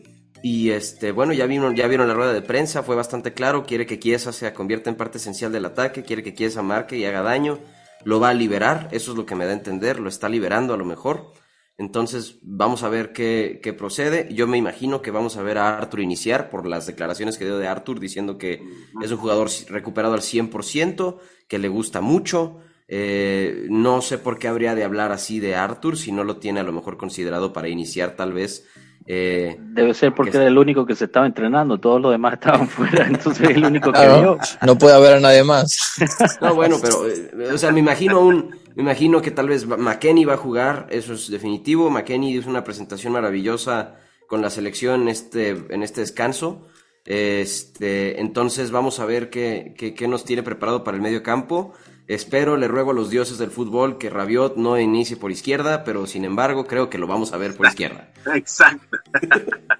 Y 0.41 0.71
este, 0.71 1.11
bueno, 1.11 1.33
ya 1.33 1.47
vieron, 1.47 1.75
ya 1.75 1.89
vieron 1.89 2.07
la 2.07 2.15
rueda 2.15 2.33
de 2.33 2.43
prensa, 2.43 2.85
fue 2.85 2.95
bastante 2.95 3.33
claro, 3.33 3.65
quiere 3.67 3.87
que 3.87 3.99
Chiesa 3.99 4.31
se 4.31 4.53
convierta 4.53 4.89
en 4.89 4.97
parte 4.97 5.19
esencial 5.19 5.51
del 5.51 5.65
ataque, 5.65 6.05
quiere 6.05 6.23
que 6.23 6.35
Chiesa 6.35 6.63
marque 6.63 6.97
y 6.97 7.05
haga 7.05 7.23
daño, 7.23 7.59
lo 8.05 8.21
va 8.21 8.29
a 8.29 8.35
liberar, 8.35 8.89
eso 8.93 9.11
es 9.11 9.17
lo 9.17 9.27
que 9.27 9.35
me 9.35 9.47
da 9.47 9.51
a 9.51 9.55
entender, 9.55 9.99
lo 9.99 10.09
está 10.09 10.29
liberando 10.29 10.75
a 10.75 10.77
lo 10.77 10.85
mejor. 10.85 11.33
Entonces 11.77 12.39
vamos 12.43 12.85
a 12.85 12.89
ver 12.89 13.13
qué, 13.13 13.61
qué, 13.63 13.73
procede. 13.73 14.29
Yo 14.33 14.47
me 14.47 14.59
imagino 14.59 15.03
que 15.03 15.11
vamos 15.11 15.37
a 15.37 15.43
ver 15.43 15.59
a 15.59 15.77
Arthur 15.77 16.01
iniciar 16.01 16.49
por 16.49 16.67
las 16.67 16.87
declaraciones 16.87 17.37
que 17.37 17.45
dio 17.45 17.59
de 17.59 17.67
Arthur 17.67 17.99
diciendo 17.99 18.39
que 18.39 18.63
es 19.03 19.11
un 19.11 19.19
jugador 19.19 19.49
recuperado 19.69 20.15
al 20.15 20.21
100%, 20.21 21.19
que 21.49 21.59
le 21.59 21.69
gusta 21.69 22.01
mucho. 22.01 22.59
Eh, 22.87 23.67
no 23.71 24.03
sé 24.03 24.19
por 24.19 24.39
qué 24.39 24.47
habría 24.47 24.75
de 24.75 24.85
hablar 24.85 25.11
así 25.11 25.41
de 25.41 25.57
Arthur 25.57 25.97
si 25.97 26.13
no 26.13 26.23
lo 26.23 26.37
tiene 26.37 26.61
a 26.61 26.65
lo 26.65 26.73
mejor 26.73 26.97
considerado 26.97 27.53
para 27.53 27.69
iniciar 27.69 28.15
tal 28.15 28.33
vez. 28.33 28.67
Eh, 29.07 29.59
Debe 29.59 29.93
ser 29.93 30.15
porque 30.15 30.37
era 30.37 30.47
el 30.47 30.57
único 30.57 30.87
que 30.87 30.95
se 30.95 31.05
estaba 31.05 31.27
entrenando, 31.27 31.79
todos 31.79 32.01
los 32.01 32.13
demás 32.13 32.35
estaban 32.35 32.69
fuera, 32.69 33.07
entonces 33.07 33.51
es 33.51 33.57
el 33.57 33.65
único 33.65 33.93
que 33.93 34.01
vio. 34.01 34.39
No 34.65 34.79
puede 34.79 34.95
haber 34.95 35.15
a 35.15 35.21
nadie 35.21 35.45
más. 35.45 35.95
No, 36.41 36.55
bueno, 36.55 36.77
pero, 36.81 37.07
eh, 37.09 37.53
o 37.53 37.59
sea, 37.59 37.73
me 37.73 37.81
imagino 37.81 38.21
un, 38.21 38.55
me 38.75 38.83
imagino 38.83 39.23
que 39.23 39.31
tal 39.31 39.49
vez 39.49 39.67
McKenny 39.67 40.25
va 40.25 40.35
a 40.35 40.39
jugar, 40.39 40.87
eso 40.91 41.13
es 41.15 41.31
definitivo. 41.31 41.91
McKenny 41.91 42.35
hizo 42.37 42.51
una 42.51 42.65
presentación 42.65 43.13
maravillosa 43.13 43.97
con 44.29 44.43
la 44.43 44.51
selección 44.51 45.03
en 45.03 45.09
este, 45.09 45.51
en 45.51 45.83
este 45.83 46.01
descanso. 46.01 46.67
Este, 47.05 48.21
entonces 48.21 48.71
vamos 48.71 48.99
a 48.99 49.05
ver 49.05 49.31
qué, 49.31 49.75
qué, 49.77 49.95
qué, 49.95 50.09
nos 50.09 50.25
tiene 50.25 50.43
preparado 50.43 50.83
para 50.83 50.97
el 50.97 51.03
medio 51.03 51.23
campo. 51.23 51.73
Espero, 52.09 52.57
le 52.57 52.67
ruego 52.67 52.91
a 52.91 52.95
los 52.95 53.11
dioses 53.11 53.39
del 53.39 53.51
fútbol 53.51 53.97
que 53.97 54.11
Rabiot 54.11 54.57
no 54.57 54.79
inicie 54.79 55.17
por 55.17 55.31
izquierda, 55.31 55.85
pero 55.85 56.07
sin 56.07 56.25
embargo 56.25 56.67
creo 56.67 56.91
que 56.91 56.99
lo 56.99 57.07
vamos 57.07 57.33
a 57.33 57.37
ver 57.37 57.57
por 57.57 57.67
izquierda. 57.67 58.11
Exacto. 58.35 58.99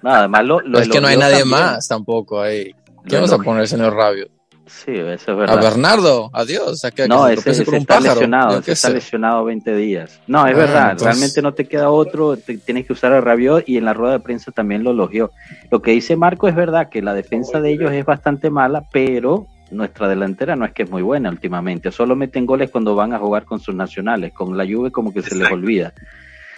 Nada 0.01 0.27
más 0.27 0.45
lo, 0.45 0.59
es 0.79 0.87
que 0.87 1.01
no 1.01 1.07
hay 1.07 1.17
nadie 1.17 1.39
también. 1.39 1.59
más 1.59 1.87
tampoco 1.87 2.41
ahí. 2.41 2.73
¿Qué 3.07 3.15
vamos 3.15 3.33
a 3.33 3.37
poner, 3.39 3.67
señor 3.67 3.93
Rabiot? 3.93 4.34
Sí, 4.67 4.91
eso 4.91 5.31
es 5.31 5.37
verdad. 5.37 5.57
A 5.57 5.61
Bernardo, 5.61 6.29
adiós. 6.33 6.83
¿A 6.85 6.91
qué, 6.91 7.07
no, 7.07 7.27
ese, 7.27 7.51
ese 7.51 7.77
está 7.77 7.99
lesionado, 7.99 8.59
ese 8.59 8.71
está 8.71 8.89
lesionado 8.89 9.45
20 9.45 9.75
días. 9.75 10.19
No, 10.27 10.47
es 10.47 10.55
ah, 10.55 10.57
verdad, 10.57 10.91
entonces... 10.91 11.07
realmente 11.07 11.41
no 11.41 11.53
te 11.53 11.65
queda 11.65 11.89
otro, 11.91 12.35
te, 12.37 12.57
tienes 12.57 12.87
que 12.87 12.93
usar 12.93 13.13
a 13.13 13.21
Rabiot 13.21 13.67
y 13.67 13.77
en 13.77 13.85
la 13.85 13.93
rueda 13.93 14.13
de 14.13 14.19
prensa 14.21 14.51
también 14.51 14.83
lo 14.83 14.91
elogió. 14.91 15.31
Lo 15.69 15.81
que 15.81 15.91
dice 15.91 16.15
Marco 16.15 16.47
es 16.47 16.55
verdad 16.55 16.89
que 16.89 17.01
la 17.01 17.13
defensa 17.13 17.61
de 17.61 17.71
ellos 17.71 17.91
es 17.91 18.05
bastante 18.05 18.49
mala, 18.49 18.85
pero 18.91 19.47
nuestra 19.71 20.07
delantera 20.07 20.55
no 20.55 20.65
es 20.65 20.73
que 20.73 20.83
es 20.83 20.89
muy 20.89 21.01
buena 21.01 21.29
últimamente, 21.29 21.91
solo 21.91 22.15
meten 22.15 22.45
goles 22.45 22.71
cuando 22.71 22.95
van 22.95 23.13
a 23.13 23.19
jugar 23.19 23.45
con 23.45 23.59
sus 23.59 23.75
nacionales, 23.75 24.33
con 24.33 24.57
la 24.57 24.65
Juve 24.65 24.91
como 24.91 25.13
que 25.13 25.21
se 25.21 25.35
les 25.35 25.51
olvida. 25.51 25.93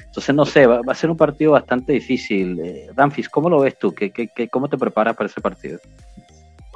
Entonces, 0.06 0.34
no 0.34 0.46
sé, 0.46 0.65
va, 0.65 0.82
va, 0.82 0.93
a 0.93 0.96
ser 0.96 1.12
un 1.12 1.17
partido 1.17 1.52
bastante 1.52 1.93
difícil. 1.93 2.60
Eh, 2.60 2.89
Danfis, 2.96 3.30
¿cómo 3.30 3.50
lo 3.50 3.60
ves 3.60 3.78
tú? 3.78 3.93
¿Qué, 3.93 4.10
qué, 4.10 4.30
qué, 4.30 4.48
¿Cómo 4.48 4.67
te 4.67 4.78
preparas 4.78 5.15
para 5.15 5.28
ese 5.28 5.41
partido? 5.41 5.80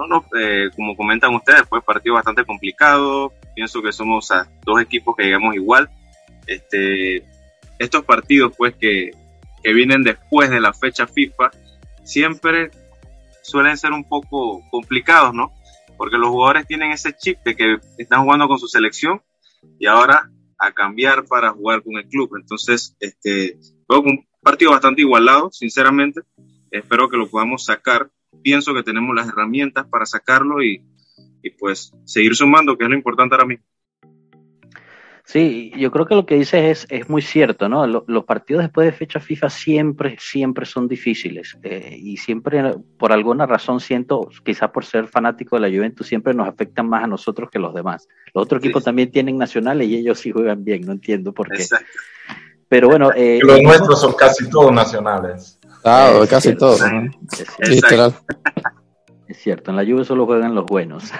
No, 0.08 0.26
eh, 0.40 0.70
como 0.76 0.96
comentan 0.96 1.34
ustedes, 1.36 1.64
fue 1.68 1.82
partido 1.82 2.16
bastante 2.16 2.46
complicado. 2.46 3.34
Pienso 3.56 3.82
que 3.82 3.92
somos 3.92 4.30
dos 4.64 4.82
equipos 4.82 5.16
que 5.16 5.24
llegamos 5.24 5.56
igual. 5.56 5.90
Este, 6.48 7.26
estos 7.80 8.04
partidos, 8.06 8.54
pues, 8.58 8.76
que, 8.76 9.12
que 9.64 9.74
vienen 9.74 10.04
después 10.04 10.50
de 10.50 10.60
la 10.60 10.74
fecha 10.74 11.08
FIFA, 11.08 11.52
siempre 12.04 12.72
suelen 13.42 13.78
ser 13.78 13.92
un 13.92 14.04
poco 14.04 14.64
complicados, 14.70 15.34
¿no? 15.34 15.52
Porque 15.98 16.18
los 16.18 16.30
jugadores 16.30 16.68
tienen 16.68 16.92
ese 16.92 17.14
chip 17.16 17.40
de 17.44 17.56
que 17.56 17.78
están 17.98 18.24
jugando 18.24 18.48
con 18.48 18.60
su 18.60 18.68
selección 18.68 19.22
y 19.80 19.88
ahora 19.88 20.30
a 20.58 20.72
cambiar 20.72 21.26
para 21.26 21.52
jugar 21.52 21.84
con 21.84 21.98
el 21.98 22.08
club. 22.08 22.36
Entonces, 22.40 22.96
este, 23.00 23.58
fue 23.88 24.00
un 24.00 24.28
partido 24.42 24.72
bastante 24.72 25.02
igualado, 25.02 25.50
sinceramente. 25.52 26.22
Espero 26.70 27.10
que 27.10 27.18
lo 27.18 27.28
podamos 27.28 27.66
sacar. 27.66 28.10
Pienso 28.44 28.74
que 28.74 28.84
tenemos 28.84 29.16
las 29.16 29.28
herramientas 29.28 29.86
para 29.88 30.06
sacarlo 30.06 30.64
y, 30.64 30.84
y 31.42 31.50
pues 31.52 31.94
seguir 32.06 32.36
sumando, 32.36 32.78
que 32.78 32.86
es 32.86 32.90
lo 32.90 32.96
importante 32.96 33.36
ahora 33.36 33.48
mismo. 33.48 33.66
Sí, 35.32 35.72
yo 35.78 35.92
creo 35.92 36.06
que 36.06 36.16
lo 36.16 36.26
que 36.26 36.36
dices 36.36 36.86
es, 36.86 37.00
es 37.02 37.10
muy 37.10 37.22
cierto, 37.22 37.70
¿no? 37.70 37.88
los 37.88 38.26
partidos 38.26 38.64
después 38.64 38.86
de 38.86 38.92
fecha 38.92 39.22
FIFA 39.22 39.50
siempre, 39.50 40.18
siempre 40.20 40.66
son 40.66 40.90
difíciles 40.90 41.58
eh, 41.64 41.96
y 41.98 42.18
siempre, 42.18 42.76
por 42.98 43.14
alguna 43.14 43.46
razón, 43.46 43.80
siento, 43.80 44.28
quizás 44.44 44.72
por 44.72 44.84
ser 44.84 45.08
fanático 45.08 45.56
de 45.56 45.62
la 45.70 45.74
Juventus, 45.74 46.06
siempre 46.06 46.34
nos 46.34 46.50
afectan 46.50 46.90
más 46.90 47.06
a 47.06 47.08
nosotros 47.08 47.50
que 47.50 47.60
los 47.60 47.74
demás. 47.74 48.10
Los 48.34 48.44
otros 48.44 48.62
equipos 48.62 48.84
también 48.84 49.10
tienen 49.10 49.38
nacionales 49.38 49.88
y 49.88 49.96
ellos 49.96 50.20
sí 50.20 50.32
juegan 50.32 50.66
bien, 50.66 50.82
no 50.82 50.92
entiendo 50.92 51.34
por 51.34 51.50
qué. 51.50 51.66
Pero 52.68 52.90
bueno. 52.90 53.12
Eh, 53.16 53.40
los 53.42 53.62
nuestros 53.62 54.02
son 54.02 54.14
casi 54.14 54.50
todos 54.50 54.74
nacionales. 54.74 55.61
Claro, 55.82 56.28
casi 56.28 56.56
todos. 56.56 56.82
Literal. 57.60 58.14
Es 59.28 59.38
cierto, 59.38 59.72
en 59.72 59.78
la 59.78 59.86
Juve 59.86 60.04
solo 60.04 60.26
juegan 60.26 60.54
los 60.54 60.66
buenos. 60.66 61.12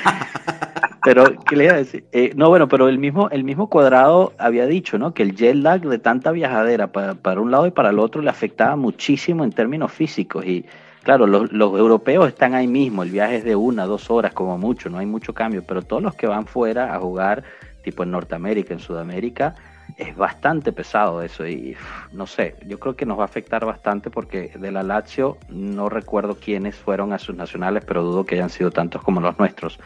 pero, 1.04 1.24
¿qué 1.48 1.56
le 1.56 1.64
iba 1.64 1.74
a 1.74 1.76
decir? 1.76 2.04
Eh, 2.12 2.32
no, 2.34 2.48
bueno, 2.48 2.66
pero 2.66 2.88
el 2.88 2.98
mismo, 2.98 3.30
el 3.30 3.44
mismo 3.44 3.70
cuadrado 3.70 4.32
había 4.36 4.66
dicho, 4.66 4.98
¿no? 4.98 5.14
Que 5.14 5.22
el 5.22 5.36
jet 5.36 5.54
lag 5.54 5.80
de 5.80 5.98
tanta 5.98 6.32
viajadera 6.32 6.88
para, 6.88 7.14
para 7.14 7.40
un 7.40 7.50
lado 7.50 7.66
y 7.66 7.70
para 7.70 7.90
el 7.90 8.00
otro 8.00 8.20
le 8.20 8.30
afectaba 8.30 8.74
muchísimo 8.76 9.44
en 9.44 9.52
términos 9.52 9.92
físicos. 9.92 10.44
Y 10.44 10.66
claro, 11.04 11.26
los, 11.26 11.52
los, 11.52 11.78
europeos 11.78 12.28
están 12.28 12.54
ahí 12.54 12.66
mismo, 12.66 13.02
el 13.02 13.10
viaje 13.10 13.36
es 13.36 13.44
de 13.44 13.54
una, 13.54 13.86
dos 13.86 14.10
horas 14.10 14.32
como 14.32 14.58
mucho, 14.58 14.90
no 14.90 14.98
hay 14.98 15.06
mucho 15.06 15.32
cambio, 15.32 15.62
pero 15.66 15.82
todos 15.82 16.02
los 16.02 16.14
que 16.16 16.26
van 16.26 16.46
fuera 16.46 16.94
a 16.94 16.98
jugar, 16.98 17.44
tipo 17.82 18.02
en 18.02 18.10
Norteamérica, 18.10 18.74
en 18.74 18.80
Sudamérica, 18.80 19.54
es 20.00 20.16
bastante 20.16 20.72
pesado 20.72 21.22
eso 21.22 21.46
y 21.46 21.76
no 22.12 22.26
sé, 22.26 22.56
yo 22.66 22.80
creo 22.80 22.96
que 22.96 23.04
nos 23.04 23.18
va 23.18 23.22
a 23.22 23.26
afectar 23.26 23.64
bastante 23.66 24.10
porque 24.10 24.50
de 24.58 24.72
la 24.72 24.82
Lazio 24.82 25.36
no 25.50 25.88
recuerdo 25.90 26.36
quiénes 26.36 26.74
fueron 26.74 27.12
a 27.12 27.18
sus 27.18 27.36
nacionales, 27.36 27.84
pero 27.86 28.02
dudo 28.02 28.24
que 28.24 28.36
hayan 28.36 28.50
sido 28.50 28.70
tantos 28.70 29.02
como 29.02 29.20
los 29.20 29.38
nuestros. 29.38 29.78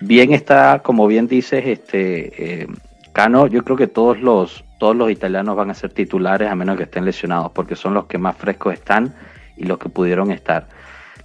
Bien 0.00 0.32
está, 0.32 0.80
como 0.80 1.06
bien 1.06 1.28
dices, 1.28 1.64
este 1.64 2.62
eh, 2.62 2.66
Cano, 3.12 3.46
yo 3.46 3.62
creo 3.62 3.76
que 3.76 3.86
todos 3.86 4.20
los, 4.20 4.64
todos 4.78 4.96
los 4.96 5.08
italianos 5.08 5.54
van 5.54 5.70
a 5.70 5.74
ser 5.74 5.92
titulares 5.92 6.50
a 6.50 6.56
menos 6.56 6.76
que 6.76 6.82
estén 6.82 7.04
lesionados, 7.04 7.52
porque 7.52 7.76
son 7.76 7.94
los 7.94 8.06
que 8.06 8.18
más 8.18 8.36
frescos 8.36 8.74
están 8.74 9.14
y 9.56 9.64
los 9.64 9.78
que 9.78 9.88
pudieron 9.88 10.32
estar. 10.32 10.66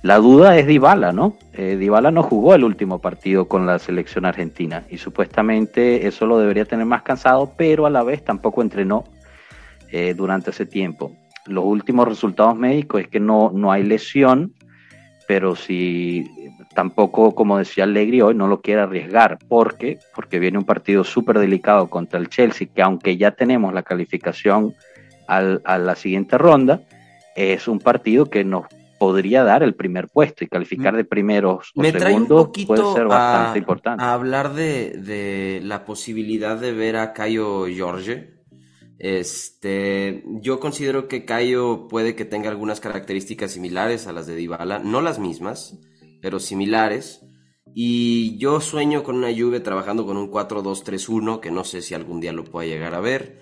La 0.01 0.17
duda 0.17 0.57
es 0.57 0.65
Dybala, 0.65 1.11
¿no? 1.11 1.35
Eh, 1.51 1.75
Dybala 1.75 2.09
no 2.09 2.23
jugó 2.23 2.55
el 2.55 2.63
último 2.63 2.99
partido 2.99 3.49
con 3.49 3.65
la 3.65 3.79
selección 3.79 4.25
argentina 4.25 4.85
y 4.89 4.97
supuestamente 4.97 6.07
eso 6.07 6.25
lo 6.25 6.39
debería 6.39 6.63
tener 6.63 6.85
más 6.85 7.01
cansado, 7.01 7.51
pero 7.57 7.85
a 7.85 7.89
la 7.89 8.01
vez 8.03 8.23
tampoco 8.23 8.61
entrenó 8.61 9.03
eh, 9.91 10.13
durante 10.15 10.51
ese 10.51 10.65
tiempo. 10.65 11.11
Los 11.47 11.65
últimos 11.65 12.07
resultados 12.07 12.55
médicos 12.55 13.01
es 13.01 13.07
que 13.09 13.19
no, 13.19 13.51
no 13.53 13.73
hay 13.73 13.83
lesión, 13.83 14.53
pero 15.27 15.57
si 15.57 16.31
tampoco, 16.73 17.35
como 17.35 17.57
decía 17.57 17.83
Allegri 17.83 18.21
hoy, 18.21 18.35
no 18.35 18.47
lo 18.47 18.61
quiere 18.61 18.81
arriesgar. 18.81 19.37
¿Por 19.49 19.77
qué? 19.77 19.99
Porque 20.15 20.39
viene 20.39 20.57
un 20.57 20.65
partido 20.65 21.03
súper 21.03 21.39
delicado 21.39 21.89
contra 21.89 22.19
el 22.19 22.29
Chelsea, 22.29 22.69
que 22.73 22.81
aunque 22.81 23.17
ya 23.17 23.31
tenemos 23.31 23.73
la 23.73 23.83
calificación 23.83 24.73
al, 25.27 25.61
a 25.65 25.77
la 25.77 25.95
siguiente 25.95 26.37
ronda, 26.37 26.83
es 27.35 27.67
un 27.67 27.79
partido 27.79 28.27
que 28.27 28.45
nos 28.45 28.65
podría 28.99 29.43
dar 29.43 29.63
el 29.63 29.73
primer 29.73 30.09
puesto 30.09 30.43
y 30.43 30.47
calificar 30.47 30.95
de 30.95 31.05
primeros 31.05 31.71
o 31.75 31.81
Me 31.81 31.91
segundos 31.91 32.49
puede 32.67 32.93
ser 32.93 33.07
bastante 33.07 33.57
a, 33.57 33.61
importante. 33.61 34.03
A 34.03 34.13
hablar 34.13 34.53
de, 34.53 34.91
de, 34.91 35.61
la 35.63 35.85
posibilidad 35.85 36.57
de 36.57 36.73
ver 36.73 36.97
a 36.97 37.13
Cayo 37.13 37.65
Jorge. 37.75 38.35
Este, 38.99 40.23
yo 40.41 40.59
considero 40.59 41.07
que 41.07 41.23
Cayo 41.23 41.87
puede 41.87 42.15
que 42.15 42.25
tenga 42.25 42.49
algunas 42.49 42.81
características 42.81 43.51
similares 43.51 44.07
a 44.07 44.11
las 44.11 44.27
de 44.27 44.35
Dybala, 44.35 44.79
no 44.79 45.01
las 45.01 45.19
mismas, 45.19 45.79
pero 46.21 46.39
similares. 46.39 47.25
Y 47.73 48.37
yo 48.37 48.59
sueño 48.59 49.03
con 49.03 49.15
una 49.15 49.29
Juve 49.35 49.61
trabajando 49.61 50.05
con 50.05 50.17
un 50.17 50.29
4-2-3-1, 50.29 51.39
que 51.39 51.51
no 51.51 51.63
sé 51.63 51.81
si 51.81 51.93
algún 51.93 52.19
día 52.19 52.33
lo 52.33 52.43
pueda 52.43 52.67
llegar 52.67 52.93
a 52.93 52.99
ver. 52.99 53.41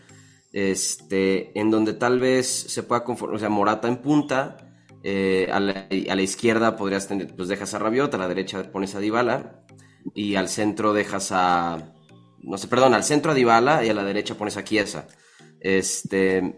Este, 0.54 1.60
en 1.60 1.72
donde 1.72 1.94
tal 1.94 2.20
vez 2.20 2.48
se 2.48 2.84
pueda 2.84 3.04
conformar, 3.04 3.36
o 3.36 3.40
sea, 3.40 3.50
Morata 3.50 3.88
en 3.88 3.98
punta, 3.98 4.67
eh, 5.04 5.48
a, 5.52 5.60
la, 5.60 6.22
izquierda 6.22 6.76
podrías 6.76 7.08
tener, 7.08 7.36
pues 7.36 7.50
dejas 7.50 7.74
a 7.74 7.80
Rabiot, 7.80 8.14
a 8.14 8.18
la 8.18 8.28
derecha 8.28 8.72
pones 8.72 8.96
a 8.96 9.00
Dybala 9.00 9.64
y 10.14 10.36
al 10.36 10.50
centro 10.50 10.94
dejas 10.94 11.30
a, 11.32 11.94
no 12.42 12.58
sé, 12.58 12.68
perdón, 12.68 12.94
al 12.94 13.04
centro 13.04 13.32
a 13.32 13.36
Dybala 13.36 13.86
y 13.86 13.90
a 13.90 13.94
la 13.94 14.04
derecha 14.04 14.36
pones 14.36 14.58
a 14.58 14.64
Chiesa. 14.64 15.08
Este, 15.60 16.56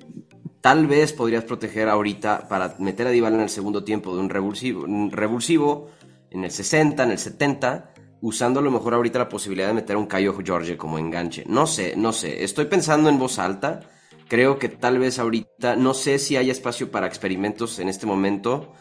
tal 0.61 0.87
vez 0.87 1.13
podrías 1.13 1.43
proteger 1.43 1.89
ahorita 1.89 2.47
para 2.47 2.75
meter 2.79 3.07
a 3.07 3.11
Dybala 3.11 3.35
en 3.35 3.43
el 3.43 3.49
segundo 3.49 3.83
tiempo 3.83 4.13
de 4.15 4.21
un 4.21 4.29
revulsivo, 4.29 4.85
revulsivo 5.11 5.89
en 6.31 6.43
el 6.43 6.51
60, 6.51 7.03
en 7.03 7.11
el 7.11 7.17
70, 7.17 7.93
usando 8.21 8.59
a 8.59 8.63
lo 8.63 8.71
mejor 8.71 8.93
ahorita 8.93 9.19
la 9.19 9.29
posibilidad 9.29 9.67
de 9.67 9.73
meter 9.73 9.97
un 9.97 10.05
Cayo 10.05 10.35
George 10.43 10.77
como 10.77 10.97
enganche. 10.97 11.43
No 11.47 11.67
sé, 11.67 11.95
no 11.95 12.11
sé, 12.13 12.43
estoy 12.43 12.65
pensando 12.65 13.09
en 13.09 13.17
voz 13.17 13.39
alta 13.39 13.81
Creo 14.29 14.59
que 14.59 14.69
tal 14.69 14.99
vez 14.99 15.19
ahorita, 15.19 15.75
no 15.75 15.93
sé 15.93 16.19
si 16.19 16.37
hay 16.37 16.49
espacio 16.49 16.91
para 16.91 17.07
experimentos 17.07 17.79
en 17.79 17.89
este 17.89 18.05
momento. 18.05 18.73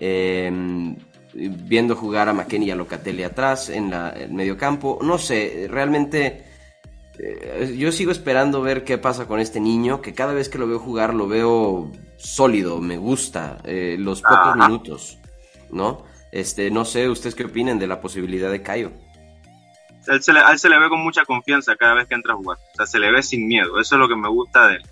Eh, 0.00 0.50
viendo 1.34 1.96
jugar 1.96 2.28
a 2.28 2.32
McKenny 2.32 2.66
y 2.66 2.70
a 2.70 2.76
Locatelli 2.76 3.22
atrás 3.22 3.68
en 3.68 3.90
la, 3.90 4.10
el 4.10 4.32
medio 4.32 4.56
campo. 4.56 4.98
No 5.02 5.18
sé, 5.18 5.66
realmente 5.68 6.44
eh, 7.18 7.74
yo 7.78 7.92
sigo 7.92 8.12
esperando 8.12 8.62
ver 8.62 8.84
qué 8.84 8.98
pasa 8.98 9.26
con 9.26 9.40
este 9.40 9.60
niño, 9.60 10.02
que 10.02 10.14
cada 10.14 10.32
vez 10.32 10.48
que 10.48 10.58
lo 10.58 10.66
veo 10.66 10.78
jugar 10.78 11.14
lo 11.14 11.26
veo 11.26 11.90
sólido, 12.16 12.80
me 12.80 12.96
gusta 12.96 13.58
eh, 13.64 13.96
los 13.98 14.22
pocos 14.22 14.38
Ajá. 14.38 14.68
minutos, 14.68 15.18
¿no? 15.70 16.04
Este, 16.30 16.70
no 16.70 16.84
sé, 16.84 17.08
¿ustedes 17.08 17.34
qué 17.34 17.44
opinan 17.44 17.78
de 17.78 17.86
la 17.86 18.00
posibilidad 18.00 18.50
de 18.50 18.62
Cayo? 18.62 18.92
Él, 20.06 20.22
se 20.22 20.32
le, 20.32 20.40
él 20.40 20.58
se 20.58 20.68
le 20.68 20.78
ve 20.78 20.88
con 20.88 21.00
mucha 21.00 21.24
confianza 21.24 21.76
cada 21.76 21.94
vez 21.94 22.08
que 22.08 22.14
entra 22.14 22.34
a 22.34 22.36
jugar. 22.36 22.58
O 22.72 22.76
sea, 22.76 22.86
se 22.86 22.98
le 22.98 23.12
ve 23.12 23.22
sin 23.22 23.46
miedo. 23.46 23.78
Eso 23.78 23.94
es 23.94 23.98
lo 24.00 24.08
que 24.08 24.16
me 24.16 24.28
gusta 24.28 24.68
de 24.68 24.76
él. 24.76 24.82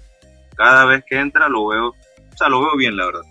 Cada 0.61 0.85
vez 0.85 1.03
que 1.07 1.19
entra 1.19 1.49
lo 1.49 1.69
veo, 1.69 1.89
o 1.89 2.37
sea, 2.37 2.51
lo 2.51 2.61
veo 2.61 2.77
bien, 2.77 2.95
la 2.95 3.07
verdad. 3.07 3.23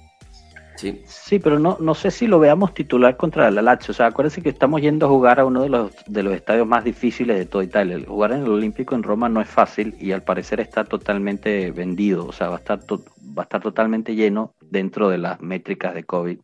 Sí. 0.78 1.04
sí, 1.06 1.38
pero 1.38 1.60
no, 1.60 1.78
no 1.80 1.94
sé 1.94 2.10
si 2.10 2.26
lo 2.26 2.40
veamos 2.40 2.74
titular 2.74 3.18
contra 3.18 3.52
la 3.52 3.62
Lazio. 3.62 3.92
O 3.92 3.94
sea, 3.94 4.08
acuérdense 4.08 4.42
que 4.42 4.50
estamos 4.50 4.82
yendo 4.82 5.06
a 5.06 5.10
jugar 5.10 5.40
a 5.40 5.46
uno 5.46 5.62
de 5.62 5.70
los, 5.70 5.92
de 6.08 6.24
los 6.24 6.34
estadios 6.34 6.66
más 6.66 6.84
difíciles 6.84 7.38
de 7.38 7.46
toda 7.46 7.64
Italia. 7.64 7.98
El 7.98 8.08
jugar 8.08 8.32
en 8.32 8.42
el 8.42 8.50
Olímpico 8.50 8.96
en 8.96 9.04
Roma 9.04 9.30
no 9.30 9.42
es 9.42 9.48
fácil 9.48 9.96
y 10.00 10.12
al 10.12 10.24
parecer 10.24 10.60
está 10.60 10.86
totalmente 10.86 11.70
vendido. 11.70 12.26
O 12.26 12.32
sea, 12.32 12.48
va 12.48 12.56
a 12.56 12.58
estar, 12.58 12.84
to 12.84 12.98
va 13.38 13.44
a 13.44 13.46
estar 13.46 13.62
totalmente 13.62 14.16
lleno 14.16 14.56
dentro 14.62 15.08
de 15.10 15.20
las 15.20 15.40
métricas 15.40 15.94
de 15.94 16.06
COVID. 16.06 16.40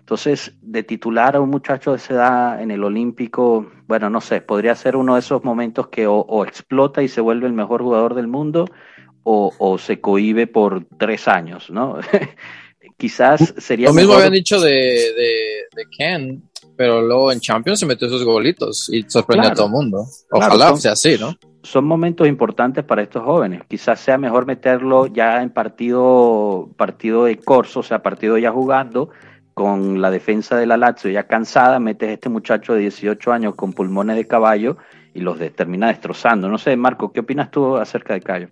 Entonces, 0.00 0.56
de 0.60 0.82
titular 0.82 1.36
a 1.36 1.40
un 1.40 1.50
muchacho 1.50 1.92
de 1.92 1.98
esa 1.98 2.14
edad 2.14 2.62
en 2.62 2.72
el 2.72 2.82
Olímpico, 2.82 3.70
bueno, 3.86 4.10
no 4.10 4.20
sé, 4.20 4.40
podría 4.40 4.74
ser 4.74 4.96
uno 4.96 5.14
de 5.14 5.20
esos 5.20 5.44
momentos 5.44 5.86
que 5.86 6.08
o, 6.08 6.16
o 6.16 6.44
explota 6.44 7.00
y 7.00 7.06
se 7.06 7.20
vuelve 7.20 7.46
el 7.46 7.52
mejor 7.52 7.82
jugador 7.82 8.16
del 8.16 8.26
mundo 8.26 8.64
o, 9.22 9.52
o 9.58 9.78
se 9.78 10.00
cohibe 10.00 10.46
por 10.46 10.84
tres 10.98 11.28
años, 11.28 11.70
¿no? 11.70 11.98
Quizás 12.96 13.54
sería. 13.56 13.88
Lo 13.88 13.94
mismo 13.94 14.10
mejor... 14.10 14.26
habían 14.26 14.34
dicho 14.34 14.60
de, 14.60 14.72
de, 14.72 15.64
de, 15.74 15.86
Ken, 15.96 16.42
pero 16.76 17.00
luego 17.00 17.32
en 17.32 17.40
Champions 17.40 17.80
se 17.80 17.86
metió 17.86 18.06
esos 18.06 18.24
golitos 18.24 18.90
y 18.92 19.02
sorprendió 19.08 19.44
claro, 19.44 19.52
a 19.52 19.56
todo 19.56 19.66
el 19.66 19.72
mundo. 19.72 20.06
Ojalá 20.30 20.54
claro, 20.54 20.70
son, 20.72 20.80
sea 20.80 20.92
así, 20.92 21.16
¿no? 21.18 21.34
Son 21.62 21.84
momentos 21.86 22.28
importantes 22.28 22.84
para 22.84 23.02
estos 23.02 23.22
jóvenes. 23.22 23.62
Quizás 23.68 24.00
sea 24.00 24.18
mejor 24.18 24.46
meterlo 24.46 25.06
ya 25.06 25.42
en 25.42 25.50
partido, 25.50 26.68
partido 26.76 27.24
de 27.24 27.38
corso, 27.38 27.80
o 27.80 27.82
sea, 27.82 28.02
partido 28.02 28.36
ya 28.36 28.50
jugando 28.50 29.10
con 29.54 30.00
la 30.00 30.10
defensa 30.10 30.56
de 30.56 30.66
la 30.66 30.76
Lazio 30.76 31.10
ya 31.10 31.26
cansada, 31.26 31.78
metes 31.80 32.08
a 32.08 32.12
este 32.12 32.28
muchacho 32.28 32.74
de 32.74 32.80
18 32.80 33.32
años 33.32 33.54
con 33.54 33.72
pulmones 33.72 34.16
de 34.16 34.26
caballo 34.26 34.76
y 35.14 35.20
los 35.20 35.38
de, 35.38 35.50
termina 35.50 35.88
destrozando. 35.88 36.48
No 36.48 36.58
sé, 36.58 36.76
Marco, 36.76 37.12
¿qué 37.12 37.20
opinas 37.20 37.50
tú 37.50 37.76
acerca 37.76 38.14
de 38.14 38.20
Cayo? 38.20 38.48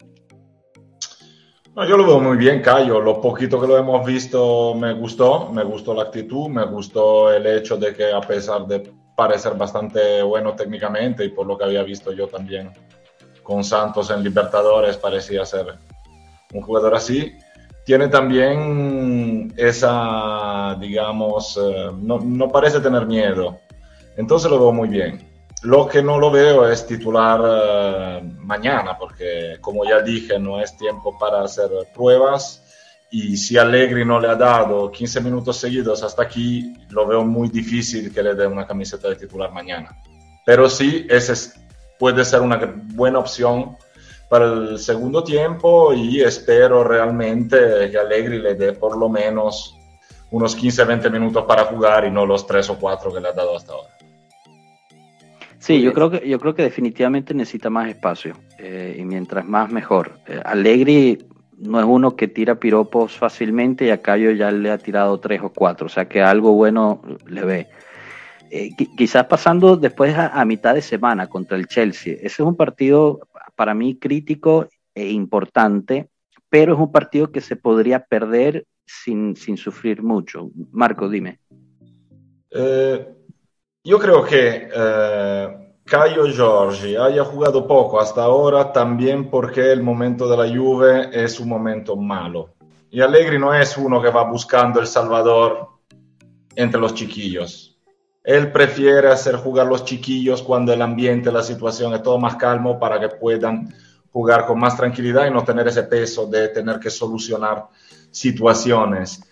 No, 1.79 1.87
yo 1.87 1.97
lo 1.97 2.05
veo 2.05 2.19
muy 2.19 2.37
bien, 2.37 2.61
Cayo. 2.61 3.01
Lo 3.01 3.21
poquito 3.21 3.61
que 3.61 3.69
lo 3.69 3.79
hemos 3.79 4.05
visto 4.05 4.75
me 4.75 4.95
gustó, 4.95 5.49
me 5.53 5.63
gustó 5.63 5.95
la 5.95 6.03
actitud, 6.03 6.49
me 6.49 6.65
gustó 6.65 7.33
el 7.33 7.47
hecho 7.47 7.77
de 7.77 7.95
que 7.95 8.11
a 8.11 8.21
pesar 8.21 8.67
de 8.67 8.93
parecer 9.15 9.55
bastante 9.55 10.21
bueno 10.25 10.57
técnicamente 10.57 11.25
y 11.25 11.29
por 11.29 11.47
lo 11.47 11.57
que 11.57 11.63
había 11.63 11.85
visto 11.85 12.11
yo 12.11 12.27
también 12.27 12.73
con 13.45 13.63
Santos 13.63 14.11
en 14.11 14.25
Libertadores, 14.25 14.97
parecía 14.97 15.45
ser 15.45 15.79
un 16.53 16.63
jugador 16.63 16.97
así 16.97 17.33
tiene 17.85 18.09
también 18.09 19.55
esa, 19.57 20.77
digamos, 20.81 21.57
eh, 21.63 21.91
no, 21.97 22.19
no, 22.19 22.49
parece 22.49 22.81
tener 22.81 23.07
miedo. 23.07 23.61
Entonces 24.17 24.51
lo 24.51 24.59
veo 24.59 24.73
muy 24.73 24.89
bien. 24.89 25.28
Lo 25.63 25.89
que 25.89 26.03
no 26.03 26.19
lo 26.19 26.31
veo 26.31 26.69
es 26.69 26.87
titular 26.87 27.41
uh, 27.41 28.25
mañana, 28.45 28.97
porque 28.97 29.59
como 29.61 29.85
ya 29.85 30.01
dije, 30.01 30.39
no 30.39 30.61
es 30.61 30.77
tiempo 30.77 31.19
para 31.19 31.43
hacer 31.43 31.71
pruebas. 31.95 32.65
Y 33.11 33.37
si 33.37 33.57
Allegri 33.57 34.05
no 34.05 34.21
le 34.21 34.29
ha 34.29 34.37
dado 34.37 34.91
15 34.91 35.21
minutos 35.21 35.57
seguidos 35.57 36.03
hasta 36.03 36.23
aquí, 36.23 36.75
lo 36.91 37.07
veo 37.07 37.25
muy 37.25 37.49
difícil 37.49 38.13
que 38.13 38.23
le 38.23 38.35
dé 38.35 38.47
una 38.47 38.67
camiseta 38.67 39.09
de 39.09 39.17
titular 39.17 39.51
mañana. 39.51 39.97
Pero 40.45 40.69
sí, 40.69 41.07
ese 41.09 41.59
puede 41.99 42.25
ser 42.25 42.43
una 42.43 42.61
buena 42.95 43.19
opción 43.19 43.77
para 44.29 44.45
el 44.45 44.79
segundo 44.79 45.25
tiempo 45.25 45.93
y 45.93 46.21
espero 46.21 46.85
realmente 46.85 47.91
que 47.91 47.99
Allegri 47.99 48.39
le 48.39 48.55
dé 48.55 48.73
por 48.75 48.97
lo 48.97 49.09
menos 49.09 49.75
unos 50.31 50.57
15-20 50.57 51.11
minutos 51.11 51.45
para 51.47 51.65
jugar 51.65 52.05
y 52.05 52.11
no 52.11 52.27
los 52.27 52.47
3 52.47 52.71
o 52.71 52.79
4 52.79 53.13
que 53.13 53.21
le 53.21 53.29
ha 53.29 53.33
dado 53.33 53.57
hasta 53.57 53.73
ahora. 53.73 53.98
Sí, 55.59 55.83
yo 55.83 55.93
creo 55.93 56.11
que, 56.11 56.29
yo 56.29 56.39
creo 56.39 56.55
que 56.55 56.63
definitivamente 56.63 57.35
necesita 57.35 57.69
más 57.69 57.89
espacio 57.89 58.35
eh, 58.59 58.97
y 58.99 59.05
mientras 59.05 59.47
más 59.47 59.71
mejor. 59.71 60.13
Eh, 60.27 60.41
Allegri 60.45 61.19
no 61.59 61.81
es 61.81 61.87
uno 61.87 62.15
que 62.15 62.29
tira 62.29 62.61
piropos 62.61 63.17
fácilmente 63.17 63.87
y 63.87 63.91
a 63.91 64.01
Cayo 64.01 64.31
ya 64.31 64.51
le 64.51 64.71
ha 64.71 64.79
tirado 64.79 65.19
tres 65.19 65.41
o 65.43 65.51
cuatro, 65.51 65.87
o 65.87 65.89
sea 65.89 66.09
que 66.09 66.23
algo 66.23 66.53
bueno 66.53 67.03
le 67.27 67.45
ve. 67.45 67.67
Eh, 68.51 68.71
quizás 68.97 69.27
pasando 69.27 69.77
después 69.77 70.17
a, 70.17 70.43
mitad 70.45 70.75
de 70.75 70.81
semana 70.81 71.27
contra 71.27 71.57
el 71.57 71.67
Chelsea. 71.67 72.15
Ese 72.15 72.27
es 72.27 72.41
un 72.41 72.57
partido 72.57 73.21
para 73.57 73.75
mí 73.75 73.99
crítico 73.99 74.69
e 74.95 75.11
importante, 75.11 76.09
pero 76.49 76.75
es 76.75 76.79
un 76.79 76.91
partido 76.91 77.31
que 77.31 77.41
se 77.41 77.57
podría 77.57 78.05
perder 78.05 78.65
sin, 78.87 79.37
sin 79.37 79.57
sufrir 79.59 80.03
mucho. 80.03 80.51
Marco, 80.71 81.09
dime. 81.11 81.41
Yo 83.89 83.99
creo 83.99 84.23
que 84.23 84.69
eh, 84.71 85.73
Caio 85.83 86.27
Giorgi 86.27 86.95
haya 86.95 87.25
jugado 87.25 87.67
poco 87.67 87.99
hasta 87.99 88.23
ahora 88.23 88.71
también 88.71 89.31
porque 89.31 89.73
el 89.73 89.83
momento 89.83 90.29
de 90.29 90.37
la 90.37 90.47
Juve 90.47 91.09
es 91.11 91.41
un 91.41 91.49
momento 91.49 91.97
malo. 91.97 92.51
Y 92.91 93.01
Allegri 93.01 93.39
no 93.39 93.55
es 93.55 93.79
uno 93.79 94.03
que 94.03 94.11
va 94.11 94.25
buscando 94.25 94.79
el 94.79 94.87
Salvador 94.87 95.69
entre 96.55 96.79
los 96.79 96.93
chiquillos. 96.93 97.79
Él 98.23 98.53
prefiere 98.53 99.09
hacer 99.09 99.37
jugar 99.37 99.67
los 99.67 99.87
chiquillos 99.87 100.43
cuando 100.43 100.71
el 100.75 100.83
ambiente, 100.83 101.33
la 101.33 101.43
situación 101.43 101.95
es 101.95 102.03
todo 102.03 102.19
más 102.19 102.37
calmo 102.37 102.79
para 102.79 103.01
que 103.01 103.09
puedan 103.09 103.75
jugar 104.13 104.45
con 104.45 104.61
más 104.61 104.77
tranquilidad 104.77 105.27
y 105.27 105.31
no 105.31 105.45
tener 105.45 105.67
ese 105.67 105.85
peso 105.85 106.27
de 106.27 106.49
tener 106.49 106.79
que 106.79 106.91
solucionar 106.91 107.69
situaciones. 108.11 109.23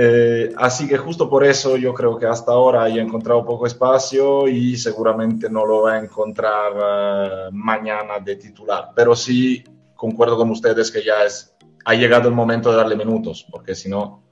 Eh, 0.00 0.54
así 0.56 0.86
que 0.86 0.96
justo 0.96 1.28
por 1.28 1.44
eso 1.44 1.76
yo 1.76 1.92
creo 1.92 2.16
que 2.16 2.24
hasta 2.24 2.52
ahora 2.52 2.84
haya 2.84 3.02
encontrado 3.02 3.44
poco 3.44 3.66
espacio 3.66 4.46
y 4.46 4.76
seguramente 4.76 5.50
no 5.50 5.66
lo 5.66 5.82
va 5.82 5.94
a 5.94 5.98
encontrar 5.98 7.48
uh, 7.50 7.52
mañana 7.52 8.20
de 8.20 8.36
titular. 8.36 8.90
Pero 8.94 9.16
sí 9.16 9.64
concuerdo 9.96 10.36
con 10.36 10.50
ustedes 10.50 10.92
que 10.92 11.02
ya 11.02 11.24
es, 11.24 11.52
ha 11.84 11.94
llegado 11.94 12.28
el 12.28 12.34
momento 12.36 12.70
de 12.70 12.76
darle 12.76 12.94
minutos, 12.94 13.44
porque 13.50 13.74
si 13.74 13.88
no, 13.88 14.22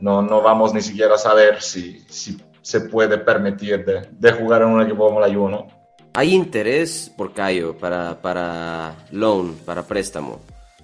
no, 0.00 0.20
no 0.20 0.42
vamos 0.42 0.74
ni 0.74 0.82
siquiera 0.82 1.14
a 1.14 1.18
saber 1.18 1.62
si, 1.62 2.00
si 2.10 2.36
se 2.60 2.82
puede 2.82 3.16
permitir 3.16 3.82
de, 3.82 4.06
de, 4.10 4.32
jugar 4.32 4.60
en 4.60 4.68
un 4.68 4.82
equipo 4.82 5.06
como 5.06 5.20
la 5.20 5.32
Juve, 5.32 5.68
Hay 6.12 6.34
interés 6.34 7.10
por 7.16 7.32
Cayo 7.32 7.78
para, 7.78 8.20
para 8.20 8.94
loan, 9.10 9.54
para 9.64 9.84
préstamo. 9.84 10.38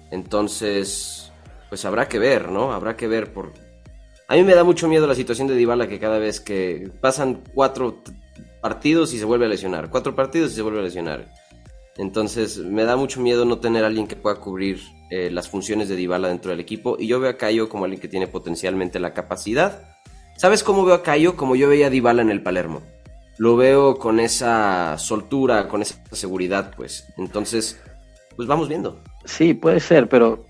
Entonces, 0.09 1.31
pues 1.69 1.85
habrá 1.85 2.07
que 2.07 2.17
ver, 2.17 2.49
¿no? 2.49 2.73
Habrá 2.73 2.95
que 2.95 3.07
ver 3.07 3.31
por, 3.31 3.51
a 4.33 4.35
mí 4.35 4.41
me 4.41 4.55
da 4.55 4.63
mucho 4.63 4.87
miedo 4.87 5.05
la 5.05 5.13
situación 5.13 5.47
de 5.47 5.53
Dybala 5.53 5.87
que 5.87 5.99
cada 5.99 6.17
vez 6.17 6.39
que 6.39 6.89
pasan 7.01 7.43
cuatro 7.53 8.01
partidos 8.61 9.13
y 9.13 9.19
se 9.19 9.25
vuelve 9.25 9.45
a 9.45 9.47
lesionar, 9.47 9.91
cuatro 9.91 10.15
partidos 10.15 10.51
y 10.51 10.55
se 10.55 10.63
vuelve 10.63 10.79
a 10.79 10.81
lesionar. 10.81 11.27
Entonces 11.97 12.57
me 12.57 12.83
da 12.83 12.95
mucho 12.95 13.21
miedo 13.21 13.45
no 13.45 13.59
tener 13.59 13.85
alguien 13.85 14.07
que 14.07 14.15
pueda 14.15 14.37
cubrir 14.37 14.79
eh, 15.11 15.29
las 15.29 15.47
funciones 15.49 15.87
de 15.87 15.95
Dybala 15.95 16.29
dentro 16.29 16.49
del 16.49 16.59
equipo 16.59 16.97
y 16.97 17.05
yo 17.05 17.19
veo 17.19 17.29
a 17.29 17.37
Cayo 17.37 17.69
como 17.69 17.85
alguien 17.85 18.01
que 18.01 18.07
tiene 18.07 18.25
potencialmente 18.25 18.99
la 18.99 19.13
capacidad. 19.13 19.99
¿Sabes 20.35 20.63
cómo 20.63 20.83
veo 20.83 20.95
a 20.95 21.03
Cayo? 21.03 21.37
Como 21.37 21.55
yo 21.55 21.69
veía 21.69 21.85
a 21.85 21.91
Dybala 21.91 22.23
en 22.23 22.31
el 22.31 22.41
Palermo. 22.41 22.81
Lo 23.37 23.55
veo 23.55 23.99
con 23.99 24.19
esa 24.19 24.97
soltura, 24.97 25.67
con 25.67 25.83
esa 25.83 26.01
seguridad, 26.11 26.73
pues. 26.75 27.05
Entonces, 27.17 27.79
pues 28.35 28.47
vamos 28.47 28.67
viendo. 28.67 28.99
Sí, 29.25 29.53
puede 29.53 29.79
ser, 29.79 30.09
pero 30.09 30.45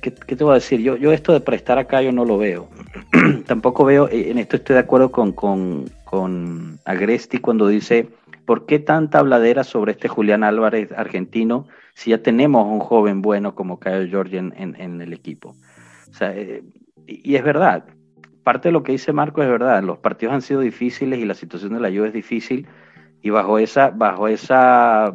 ¿qué, 0.00 0.10
te 0.10 0.42
voy 0.42 0.52
a 0.52 0.54
decir? 0.54 0.80
Yo, 0.80 0.96
yo 0.96 1.12
esto 1.12 1.32
de 1.32 1.40
prestar 1.40 1.78
a 1.78 1.84
Cayo 1.84 2.10
no 2.10 2.24
lo 2.24 2.38
veo. 2.38 2.68
Tampoco 3.46 3.84
veo, 3.84 4.08
eh, 4.08 4.30
en 4.30 4.38
esto 4.38 4.56
estoy 4.56 4.74
de 4.74 4.80
acuerdo 4.80 5.10
con, 5.10 5.32
con, 5.32 5.90
Agresti 6.84 7.38
cuando 7.38 7.66
dice, 7.66 8.08
¿por 8.46 8.66
qué 8.66 8.78
tanta 8.78 9.18
habladera 9.18 9.64
sobre 9.64 9.92
este 9.92 10.08
Julián 10.08 10.44
Álvarez 10.44 10.92
argentino 10.92 11.66
si 11.94 12.10
ya 12.10 12.22
tenemos 12.22 12.66
un 12.66 12.78
joven 12.78 13.20
bueno 13.20 13.54
como 13.54 13.80
Cayo 13.80 14.08
Jorge 14.16 14.38
en, 14.38 14.54
en, 14.56 15.00
el 15.00 15.12
equipo? 15.12 15.56
O 16.08 16.14
sea, 16.14 16.32
eh, 16.36 16.62
y 17.06 17.34
es 17.34 17.42
verdad, 17.42 17.84
parte 18.44 18.68
de 18.68 18.72
lo 18.72 18.84
que 18.84 18.92
dice 18.92 19.12
Marco 19.12 19.42
es 19.42 19.48
verdad, 19.48 19.82
los 19.82 19.98
partidos 19.98 20.34
han 20.34 20.42
sido 20.42 20.60
difíciles 20.60 21.18
y 21.18 21.24
la 21.24 21.34
situación 21.34 21.74
de 21.74 21.80
la 21.80 21.90
lluvia 21.90 22.08
es 22.08 22.14
difícil 22.14 22.68
y 23.22 23.30
bajo 23.30 23.58
esa, 23.58 23.90
bajo 23.90 24.28
esa 24.28 25.14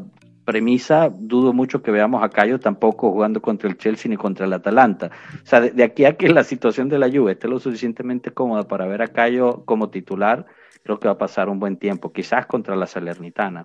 premisa, 0.49 1.11
dudo 1.15 1.53
mucho 1.53 1.83
que 1.83 1.91
veamos 1.91 2.23
a 2.23 2.29
Cayo 2.29 2.59
tampoco 2.59 3.11
jugando 3.11 3.39
contra 3.39 3.69
el 3.69 3.77
Chelsea 3.77 4.09
ni 4.09 4.17
contra 4.17 4.47
el 4.47 4.53
Atalanta. 4.53 5.11
O 5.43 5.45
sea, 5.45 5.61
de, 5.61 5.83
aquí 5.83 6.05
a 6.05 6.17
que 6.17 6.27
la 6.27 6.43
situación 6.43 6.89
de 6.89 6.97
la 6.97 7.07
Juve 7.07 7.33
esté 7.33 7.47
lo 7.47 7.59
suficientemente 7.59 8.31
cómoda 8.31 8.67
para 8.67 8.87
ver 8.87 9.03
a 9.03 9.09
Cayo 9.09 9.63
como 9.65 9.91
titular, 9.91 10.47
creo 10.81 10.99
que 10.99 11.07
va 11.07 11.13
a 11.13 11.17
pasar 11.19 11.49
un 11.49 11.59
buen 11.59 11.77
tiempo, 11.77 12.11
quizás 12.11 12.47
contra 12.47 12.75
la 12.75 12.87
Salernitana. 12.87 13.63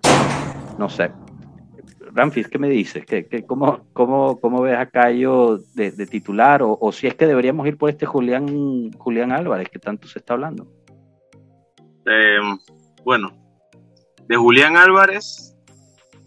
No 0.77 0.87
sé. 0.87 1.11
Ramfis, 2.13 2.47
¿qué 2.47 2.59
me 2.59 2.69
dices? 2.69 3.03
¿Qué, 3.03 3.25
qué, 3.25 3.43
cómo, 3.47 3.87
cómo, 3.93 4.39
cómo, 4.39 4.61
ves 4.61 4.77
a 4.77 4.85
Cayo 4.85 5.57
de, 5.73 5.91
titular? 6.05 6.61
O, 6.63 6.91
si 6.91 7.07
es 7.07 7.15
que 7.15 7.25
deberíamos 7.25 7.65
ir 7.65 7.79
por 7.79 7.89
este 7.89 8.05
Julián, 8.05 8.91
Julián 8.99 9.31
Álvarez 9.31 9.69
que 9.69 9.79
tanto 9.79 10.07
se 10.07 10.19
está 10.19 10.35
hablando. 10.35 10.67
Eh, 12.05 12.37
bueno, 13.03 13.31
de 14.27 14.35
Julián 14.35 14.77
Álvarez 14.77 15.54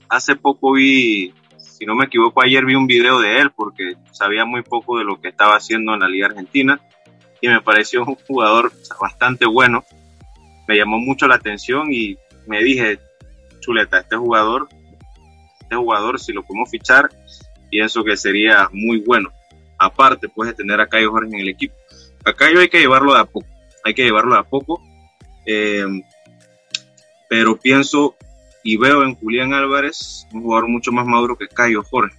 hace 0.08 0.36
poco 0.36 0.72
vi, 0.72 1.32
si 1.56 1.86
no 1.86 1.94
me 1.94 2.06
equivoco, 2.06 2.42
ayer 2.42 2.64
vi 2.64 2.74
un 2.74 2.86
video 2.86 3.18
de 3.20 3.40
él 3.40 3.50
porque 3.50 3.96
sabía 4.12 4.44
muy 4.44 4.62
poco 4.62 4.98
de 4.98 5.04
lo 5.04 5.20
que 5.20 5.28
estaba 5.28 5.56
haciendo 5.56 5.94
en 5.94 6.00
la 6.00 6.08
Liga 6.08 6.26
Argentina 6.26 6.80
y 7.40 7.48
me 7.48 7.60
pareció 7.60 8.04
un 8.04 8.16
jugador 8.16 8.72
bastante 9.00 9.46
bueno. 9.46 9.84
Me 10.66 10.76
llamó 10.76 10.98
mucho 10.98 11.26
la 11.26 11.36
atención 11.36 11.92
y 11.92 12.18
me 12.46 12.62
dije, 12.62 12.98
chuleta, 13.60 14.00
este 14.00 14.16
jugador, 14.16 14.68
este 15.60 15.76
jugador, 15.76 16.18
si 16.20 16.32
lo 16.32 16.42
podemos 16.42 16.70
fichar, 16.70 17.08
pienso 17.70 18.04
que 18.04 18.16
sería 18.16 18.68
muy 18.72 19.00
bueno. 19.00 19.30
Aparte, 19.78 20.28
puedes 20.28 20.56
tener 20.56 20.80
a 20.80 20.88
Cayo 20.88 21.10
Jorge 21.10 21.34
en 21.34 21.40
el 21.40 21.48
equipo. 21.48 21.74
A 22.24 22.32
Cayo 22.32 22.60
hay 22.60 22.68
que 22.68 22.80
llevarlo 22.80 23.14
de 23.14 23.20
a 23.20 23.24
poco, 23.24 23.46
hay 23.84 23.94
que 23.94 24.04
llevarlo 24.04 24.34
de 24.34 24.40
a 24.40 24.44
poco. 24.44 24.82
Eh, 25.46 25.86
pero 27.28 27.56
pienso 27.58 28.16
y 28.68 28.76
veo 28.76 29.02
en 29.02 29.14
Julián 29.14 29.54
Álvarez 29.54 30.26
un 30.30 30.42
jugador 30.42 30.68
mucho 30.68 30.92
más 30.92 31.06
maduro 31.06 31.38
que 31.38 31.48
Cayo 31.48 31.82
Jorge. 31.82 32.14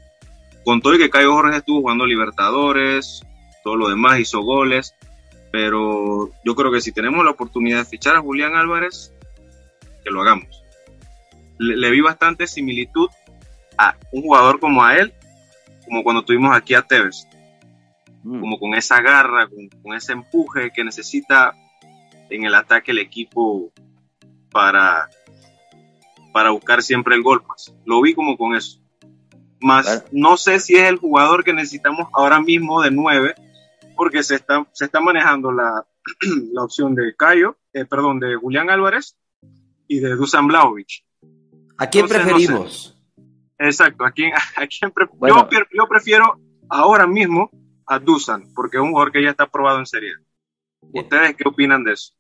Con 0.66 0.82
todo 0.82 0.96
y 0.96 0.98
que 0.98 1.12
Cayo 1.12 1.32
Jorge 1.34 1.58
estuvo 1.58 1.82
jugando 1.82 2.08
Libertadores, 2.08 3.22
todo 3.64 3.76
lo 3.76 3.88
demás, 3.88 4.20
hizo 4.20 4.42
goles, 4.42 4.96
pero 5.52 6.32
yo 6.44 6.56
creo 6.56 6.72
que 6.72 6.82
si 6.82 6.92
tenemos 6.92 7.24
la 7.24 7.30
oportunidad 7.30 7.78
de 7.78 7.86
fichar 7.86 8.16
a 8.16 8.22
Julián 8.22 8.56
Álvarez, 8.56 9.14
que 10.04 10.10
lo 10.10 10.24
hagamos. 10.24 10.64
Le, 11.60 11.92
vi 11.92 12.02
bastante 12.02 12.48
similitud 12.48 13.10
a 13.78 13.96
un 14.12 14.24
jugador 14.24 14.60
como 14.60 14.84
a 14.84 14.96
él, 14.96 15.14
como 15.86 16.02
cuando 16.02 16.26
tuvimos 16.26 16.58
aquí 16.58 16.74
a 16.74 16.82
Tevez, 16.82 17.28
mm. 18.24 18.40
como 18.40 18.58
con 18.58 18.74
esa 18.74 19.00
garra, 19.02 19.48
con, 19.48 19.70
con 19.84 19.94
ese 19.94 20.14
empuje 20.14 20.72
que 20.74 20.84
necesita 20.84 21.54
en 22.32 22.44
el 22.46 22.56
ataque 22.56 22.90
el 22.90 22.98
equipo 22.98 23.72
para 24.50 25.10
para 26.32 26.52
buscar 26.52 26.82
siempre 26.82 27.16
el 27.16 27.24
gol. 27.24 27.44
Más. 27.48 27.74
Lo 27.86 28.02
vi 28.02 28.14
como 28.14 28.38
con 28.38 28.56
eso. 28.56 28.80
Más 29.62 30.06
no 30.12 30.38
sé 30.38 30.60
si 30.60 30.76
es 30.76 30.88
el 30.88 30.98
jugador 30.98 31.44
que 31.44 31.54
necesitamos 31.54 32.08
ahora 32.14 32.40
mismo 32.40 32.82
de 32.82 32.92
9, 32.92 33.36
porque 33.96 34.24
se 34.24 34.36
está, 34.36 34.66
se 34.72 34.86
está 34.86 35.02
manejando 35.02 35.52
la, 35.52 35.86
la 36.54 36.64
opción 36.64 36.96
de 36.96 37.16
Cayo, 37.16 37.58
eh, 37.74 37.86
perdón, 37.86 38.20
de 38.20 38.36
Julián 38.36 38.70
Álvarez 38.70 39.18
y 39.88 40.00
de 40.00 40.16
Dusan 40.16 40.48
Blaovic. 40.48 41.04
¿A 41.78 41.88
quién 41.88 42.08
preferimos? 42.08 42.96
Exacto, 43.58 44.06
¿a 44.06 44.12
quién, 44.12 44.32
a 44.56 44.68
quién 44.68 44.94
yo, 45.28 45.50
yo, 45.74 45.88
prefiero 45.88 46.40
ahora 46.70 47.06
mismo 47.06 47.50
a 47.86 48.00
Dusan, 48.00 48.54
porque 48.54 48.78
es 48.78 48.84
un 48.84 48.92
jugador 48.92 49.12
que 49.12 49.24
ya 49.24 49.32
está 49.32 49.48
probado 49.48 49.80
en 49.80 49.86
serie. 49.86 50.12
¿Ustedes 50.94 51.36
qué 51.36 51.48
opinan 51.48 51.84
de 51.84 51.94
eso? 51.94 52.14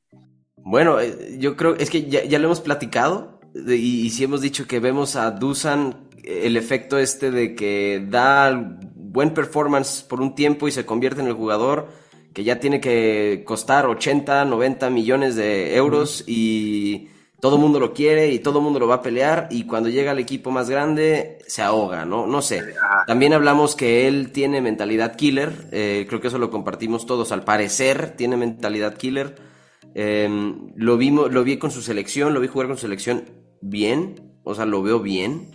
Bueno, 0.57 0.99
eh, 0.99 1.37
yo 1.39 1.55
creo, 1.55 1.75
es 1.75 1.89
que 1.89 2.09
ya, 2.09 2.25
ya 2.25 2.39
lo 2.39 2.45
hemos 2.45 2.59
platicado, 2.59 3.38
y, 3.67 4.09
si 4.09 4.23
hemos 4.23 4.41
dicho 4.41 4.67
que 4.67 4.79
vemos 4.79 5.15
a 5.15 5.31
Dusan 5.31 6.09
el 6.23 6.57
efecto 6.57 6.97
este 6.97 7.31
de 7.31 7.55
que 7.55 8.05
da 8.07 8.51
buen 8.95 9.33
performance 9.33 10.03
por 10.03 10.21
un 10.21 10.35
tiempo 10.35 10.67
y 10.67 10.71
se 10.71 10.85
convierte 10.85 11.21
en 11.21 11.27
el 11.27 11.33
jugador 11.33 11.87
que 12.33 12.43
ya 12.43 12.59
tiene 12.59 12.79
que 12.79 13.43
costar 13.45 13.87
80, 13.87 14.45
90 14.45 14.89
millones 14.89 15.35
de 15.35 15.75
euros 15.75 16.23
y 16.27 17.09
todo 17.39 17.55
el 17.55 17.61
mundo 17.61 17.79
lo 17.79 17.93
quiere 17.93 18.31
y 18.31 18.39
todo 18.39 18.59
el 18.59 18.63
mundo 18.63 18.79
lo 18.79 18.87
va 18.87 18.95
a 18.95 19.01
pelear 19.01 19.47
y 19.49 19.65
cuando 19.65 19.89
llega 19.89 20.11
al 20.11 20.19
equipo 20.19 20.51
más 20.51 20.69
grande 20.69 21.39
se 21.47 21.61
ahoga, 21.61 22.05
¿no? 22.05 22.27
No 22.27 22.41
sé. 22.41 22.61
También 23.07 23.33
hablamos 23.33 23.75
que 23.75 24.07
él 24.07 24.31
tiene 24.31 24.61
mentalidad 24.61 25.15
killer, 25.15 25.53
eh, 25.71 26.05
creo 26.07 26.21
que 26.21 26.27
eso 26.27 26.37
lo 26.37 26.51
compartimos 26.51 27.05
todos, 27.05 27.31
al 27.31 27.43
parecer 27.43 28.15
tiene 28.15 28.37
mentalidad 28.37 28.95
killer. 28.95 29.35
Em, 29.95 30.71
lo, 30.75 30.97
vimos, 30.97 31.31
lo 31.31 31.43
vi 31.43 31.57
con 31.57 31.71
su 31.71 31.81
selección, 31.81 32.33
lo 32.33 32.41
vi 32.41 32.47
jugar 32.47 32.67
con 32.67 32.77
su 32.77 32.81
selección 32.81 33.23
bien, 33.61 34.33
o 34.43 34.55
sea, 34.55 34.65
lo 34.65 34.81
veo 34.81 34.99
bien. 34.99 35.51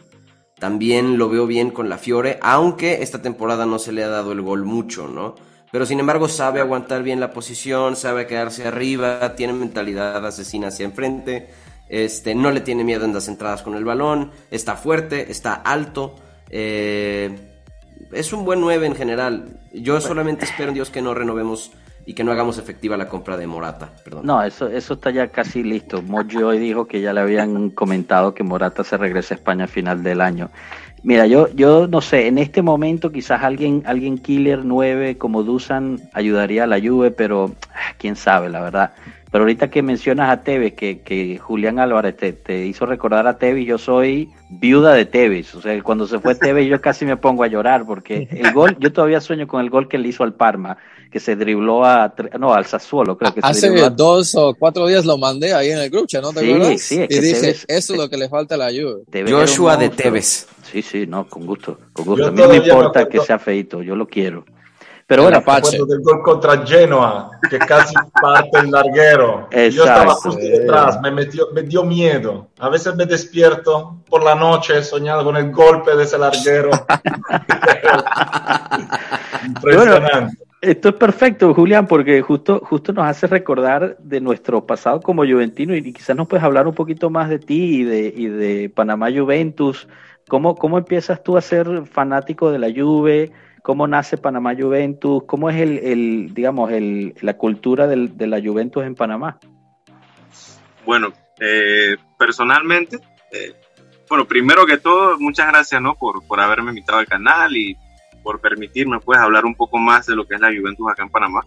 También 0.58 1.18
lo 1.18 1.28
veo 1.28 1.46
bien 1.46 1.70
con 1.70 1.88
la 1.88 1.98
Fiore, 1.98 2.38
aunque 2.40 3.02
esta 3.02 3.20
temporada 3.20 3.66
no 3.66 3.78
se 3.78 3.92
le 3.92 4.04
ha 4.04 4.08
dado 4.08 4.32
el 4.32 4.40
gol 4.40 4.64
mucho, 4.64 5.08
¿no? 5.08 5.34
Pero 5.72 5.84
sin 5.84 5.98
embargo 5.98 6.28
sabe 6.28 6.60
aguantar 6.60 7.02
bien 7.02 7.18
la 7.18 7.32
posición, 7.32 7.96
sabe 7.96 8.28
quedarse 8.28 8.66
arriba, 8.66 9.34
tiene 9.34 9.52
mentalidad 9.52 10.24
asesina 10.24 10.68
hacia 10.68 10.84
enfrente, 10.84 11.48
este, 11.88 12.36
no 12.36 12.52
le 12.52 12.60
tiene 12.60 12.84
miedo 12.84 13.04
en 13.04 13.12
las 13.12 13.26
entradas 13.26 13.62
con 13.62 13.74
el 13.74 13.84
balón, 13.84 14.30
está 14.52 14.76
fuerte, 14.76 15.30
está 15.32 15.54
alto. 15.54 16.14
Eh, 16.48 17.36
es 18.12 18.32
un 18.32 18.44
buen 18.44 18.60
9 18.60 18.86
en 18.86 18.94
general. 18.94 19.60
Yo 19.72 20.00
solamente 20.00 20.44
espero 20.44 20.68
en 20.68 20.74
Dios 20.74 20.90
que 20.90 21.02
no 21.02 21.12
renovemos 21.12 21.72
y 22.06 22.14
que 22.14 22.24
no 22.24 22.32
hagamos 22.32 22.58
efectiva 22.58 22.96
la 22.96 23.08
compra 23.08 23.36
de 23.36 23.46
Morata. 23.46 23.90
Perdón. 24.04 24.26
No, 24.26 24.42
eso, 24.42 24.68
eso 24.68 24.94
está 24.94 25.10
ya 25.10 25.28
casi 25.28 25.62
listo. 25.62 26.02
Mojo 26.02 26.46
hoy 26.46 26.58
dijo 26.58 26.86
que 26.86 27.00
ya 27.00 27.12
le 27.12 27.20
habían 27.20 27.70
comentado 27.70 28.34
que 28.34 28.42
Morata 28.42 28.84
se 28.84 28.96
regresa 28.96 29.34
a 29.34 29.38
España 29.38 29.64
a 29.64 29.68
final 29.68 30.02
del 30.02 30.20
año. 30.20 30.50
Mira, 31.02 31.26
yo, 31.26 31.48
yo 31.54 31.86
no 31.86 32.00
sé, 32.00 32.28
en 32.28 32.38
este 32.38 32.62
momento 32.62 33.12
quizás 33.12 33.42
alguien, 33.42 33.82
alguien 33.84 34.16
killer 34.16 34.64
9 34.64 35.18
como 35.18 35.42
Dusan 35.42 36.00
ayudaría 36.14 36.64
a 36.64 36.66
la 36.66 36.80
Juve, 36.80 37.10
pero 37.10 37.52
ah, 37.74 37.92
quién 37.98 38.16
sabe, 38.16 38.48
la 38.48 38.62
verdad. 38.62 38.92
Pero 39.30 39.44
ahorita 39.44 39.68
que 39.68 39.82
mencionas 39.82 40.30
a 40.30 40.42
Tevez, 40.42 40.72
que, 40.74 41.00
que 41.00 41.36
Julián 41.38 41.78
Álvarez 41.78 42.16
te, 42.16 42.32
te, 42.32 42.64
hizo 42.64 42.86
recordar 42.86 43.26
a 43.26 43.36
Tevez, 43.36 43.66
yo 43.66 43.76
soy 43.76 44.30
viuda 44.48 44.94
de 44.94 45.04
Tevez. 45.04 45.54
O 45.54 45.60
sea, 45.60 45.82
cuando 45.82 46.06
se 46.06 46.20
fue 46.20 46.36
Tevez 46.36 46.68
yo 46.68 46.80
casi 46.80 47.04
me 47.04 47.18
pongo 47.18 47.42
a 47.42 47.48
llorar 47.48 47.84
porque 47.84 48.26
el 48.30 48.52
gol, 48.52 48.76
yo 48.78 48.92
todavía 48.92 49.20
sueño 49.20 49.46
con 49.46 49.60
el 49.60 49.68
gol 49.68 49.88
que 49.88 49.98
le 49.98 50.08
hizo 50.08 50.24
al 50.24 50.32
Parma, 50.32 50.78
que 51.14 51.20
se 51.20 51.36
dribló 51.36 51.84
a, 51.84 52.12
no, 52.40 52.52
al 52.52 52.66
Sassuolo, 52.66 53.16
creo 53.16 53.32
que 53.32 53.40
se 53.40 53.46
Hace 53.46 53.68
dribló 53.68 53.86
a- 53.86 53.90
dos 53.90 54.34
o 54.34 54.52
cuatro 54.58 54.84
días 54.88 55.04
lo 55.04 55.16
mandé 55.16 55.54
ahí 55.54 55.70
en 55.70 55.78
el 55.78 55.88
grupo, 55.88 56.08
¿no 56.20 56.32
te 56.32 56.40
Sí, 56.40 56.52
acuerdas? 56.52 56.80
sí, 56.80 56.96
es 57.02 57.04
y 57.04 57.08
que 57.08 57.20
dije, 57.20 57.40
Tevez- 57.52 57.64
eso 57.68 57.92
es 57.92 57.98
lo 58.00 58.10
que 58.10 58.16
le 58.16 58.28
falta 58.28 58.56
a 58.56 58.58
la 58.58 58.66
Juve. 58.70 59.04
Joshua 59.30 59.76
de. 59.76 59.90
Tevez. 59.90 60.48
Sí, 60.72 60.82
sí, 60.82 61.06
no, 61.06 61.28
con 61.28 61.46
gusto, 61.46 61.78
con 61.92 62.04
gusto. 62.04 62.20
Yo 62.24 62.28
A 62.30 62.32
mí 62.32 62.42
no 62.42 62.48
me 62.48 62.58
me 62.58 62.66
importa 62.66 62.98
acuerdo- 63.02 63.08
que 63.10 63.20
sea 63.20 63.38
feito, 63.38 63.80
yo 63.80 63.94
lo 63.94 64.08
quiero. 64.08 64.44
Pero 65.06 65.22
bueno, 65.22 65.38
Apache. 65.38 65.78
Del 65.86 66.00
gol 66.00 66.20
contra 66.24 66.66
Genoa, 66.66 67.30
que 67.48 67.58
casi 67.60 67.94
parte 68.20 68.58
el 68.58 68.72
larguero. 68.72 69.48
Yo 69.52 69.84
estaba 69.84 70.02
Exacto. 70.04 70.30
justo 70.30 70.40
detrás, 70.40 71.00
me, 71.00 71.12
metió, 71.12 71.46
me 71.52 71.62
dio 71.62 71.84
miedo. 71.84 72.48
A 72.58 72.68
veces 72.70 72.96
me 72.96 73.06
despierto 73.06 73.98
por 74.10 74.24
la 74.24 74.34
noche 74.34 74.82
soñando 74.82 75.22
con 75.22 75.36
el 75.36 75.52
golpe 75.52 75.94
de 75.94 76.02
ese 76.02 76.18
larguero. 76.18 76.70
Impresionante. 79.46 80.38
Esto 80.64 80.88
es 80.88 80.94
perfecto, 80.94 81.52
Julián, 81.52 81.86
porque 81.86 82.22
justo, 82.22 82.58
justo 82.64 82.94
nos 82.94 83.04
hace 83.06 83.26
recordar 83.26 83.98
de 83.98 84.18
nuestro 84.22 84.64
pasado 84.66 84.98
como 85.02 85.22
juventino 85.22 85.74
y 85.76 85.92
quizás 85.92 86.16
nos 86.16 86.26
puedes 86.26 86.42
hablar 86.42 86.66
un 86.66 86.74
poquito 86.74 87.10
más 87.10 87.28
de 87.28 87.38
ti 87.38 87.80
y 87.80 87.84
de, 87.84 88.14
y 88.16 88.26
de 88.28 88.70
Panamá 88.70 89.08
Juventus. 89.14 89.86
¿Cómo, 90.26 90.54
¿Cómo 90.54 90.78
empiezas 90.78 91.22
tú 91.22 91.36
a 91.36 91.42
ser 91.42 91.84
fanático 91.84 92.50
de 92.50 92.58
la 92.58 92.68
Juve? 92.74 93.30
¿Cómo 93.62 93.86
nace 93.86 94.16
Panamá 94.16 94.54
Juventus? 94.58 95.24
¿Cómo 95.26 95.50
es 95.50 95.56
el, 95.60 95.78
el 95.80 96.32
digamos, 96.32 96.70
el, 96.72 97.14
la 97.20 97.34
cultura 97.36 97.86
del- 97.86 98.16
de 98.16 98.26
la 98.26 98.40
Juventus 98.40 98.84
en 98.84 98.94
Panamá? 98.94 99.38
Bueno, 100.86 101.12
eh, 101.40 101.94
personalmente, 102.18 102.96
eh, 103.32 103.52
bueno, 104.08 104.24
primero 104.24 104.64
que 104.64 104.78
todo, 104.78 105.18
muchas 105.18 105.46
gracias, 105.48 105.82
¿no? 105.82 105.94
Por, 105.94 106.26
por 106.26 106.40
haberme 106.40 106.70
invitado 106.70 107.00
al 107.00 107.06
canal 107.06 107.54
y 107.54 107.76
por 108.24 108.40
permitirme, 108.40 108.98
pues, 108.98 109.20
hablar 109.20 109.44
un 109.44 109.54
poco 109.54 109.78
más 109.78 110.06
de 110.06 110.16
lo 110.16 110.26
que 110.26 110.34
es 110.34 110.40
la 110.40 110.48
Juventus 110.48 110.90
acá 110.90 111.04
en 111.04 111.10
Panamá. 111.10 111.42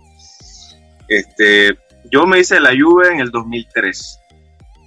Este, 1.09 1.77
yo 2.11 2.25
me 2.25 2.39
hice 2.39 2.59
la 2.59 2.71
Juve 2.77 3.11
en 3.11 3.19
el 3.19 3.31
2003, 3.31 4.19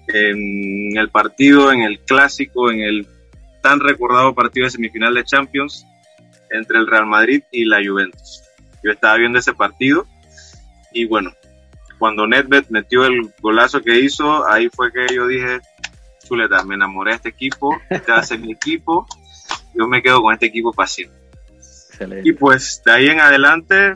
en 0.09 0.97
el 0.97 1.11
partido, 1.11 1.73
en 1.73 1.83
el 1.83 1.99
clásico, 2.01 2.71
en 2.71 2.81
el 2.81 3.07
tan 3.61 3.81
recordado 3.81 4.35
partido 4.35 4.65
de 4.65 4.71
semifinal 4.71 5.15
de 5.15 5.25
Champions 5.25 5.85
entre 6.51 6.79
el 6.79 6.87
Real 6.87 7.07
Madrid 7.07 7.43
y 7.51 7.65
la 7.65 7.79
Juventus. 7.85 8.43
Yo 8.83 8.91
estaba 8.91 9.17
viendo 9.17 9.39
ese 9.39 9.53
partido 9.53 10.07
y 10.93 11.05
bueno, 11.05 11.33
cuando 11.99 12.27
Nedved 12.27 12.67
metió 12.71 13.05
el 13.05 13.33
golazo 13.41 13.83
que 13.83 14.01
hizo, 14.01 14.49
ahí 14.49 14.69
fue 14.71 14.91
que 14.93 15.15
yo 15.15 15.27
dije, 15.27 15.61
chuleta, 16.27 16.65
me 16.65 16.75
enamoré 16.75 17.11
de 17.11 17.17
este 17.17 17.29
equipo, 17.29 17.77
este 17.91 18.11
va 18.11 18.19
a 18.19 18.23
ser 18.23 18.39
mi 18.39 18.53
equipo, 18.53 19.07
yo 19.75 19.87
me 19.87 20.03
quedo 20.03 20.23
con 20.23 20.33
este 20.33 20.47
equipo 20.47 20.73
para 20.73 20.89
siempre. 20.89 21.20
Excelente. 22.01 22.29
Y 22.29 22.33
pues 22.33 22.83
de 22.85 22.93
ahí 22.93 23.07
en 23.09 23.21
adelante, 23.21 23.95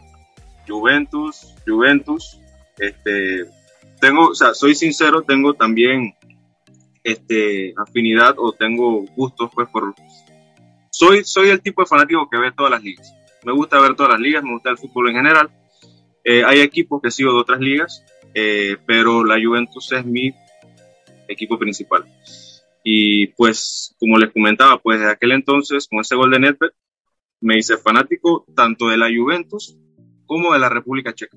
Juventus, 0.69 1.55
Juventus, 1.67 2.38
este, 2.79 3.47
tengo, 4.01 4.29
o 4.29 4.35
sea, 4.35 4.53
soy 4.53 4.75
sincero, 4.75 5.23
tengo 5.23 5.55
también 5.55 6.14
este, 7.03 7.73
afinidad 7.77 8.35
o 8.38 8.53
tengo 8.53 9.03
gustos 9.17 9.51
pues 9.55 9.69
por... 9.69 9.95
Soy, 10.90 11.25
soy 11.25 11.49
el 11.49 11.61
tipo 11.61 11.83
de 11.83 11.87
fanático 11.87 12.29
que 12.31 12.37
ve 12.37 12.53
todas 12.53 12.71
las 12.71 12.83
ligas. 12.83 13.14
Me 13.43 13.53
gusta 13.53 13.81
ver 13.81 13.95
todas 13.95 14.12
las 14.12 14.21
ligas, 14.21 14.45
me 14.45 14.53
gusta 14.53 14.71
el 14.71 14.79
fútbol 14.79 15.09
en 15.09 15.17
general. 15.17 15.51
Eh, 16.23 16.45
hay 16.45 16.61
equipos 16.61 17.03
que 17.03 17.11
sigo 17.11 17.33
de 17.33 17.40
otras 17.40 17.61
ligas, 17.61 18.05
eh, 18.35 18.77
pero 18.87 19.25
la 19.25 19.43
Juventus 19.43 19.93
es 19.93 20.05
mi 20.05 20.35
equipo 21.29 21.59
principal. 21.59 22.05
Y 22.83 23.29
pues, 23.29 23.97
como 23.99 24.19
les 24.19 24.31
comentaba, 24.31 24.79
pues 24.79 25.01
de 25.01 25.11
aquel 25.11 25.33
entonces, 25.33 25.88
con 25.88 26.01
ese 26.01 26.14
gol 26.14 26.31
de 26.31 26.38
Nedved, 26.38 26.71
me 27.44 27.59
hice 27.59 27.76
fanático 27.76 28.46
tanto 28.57 28.88
de 28.88 28.96
la 28.96 29.09
Juventus 29.14 29.76
como 30.24 30.54
de 30.54 30.59
la 30.59 30.70
República 30.70 31.12
Checa. 31.12 31.37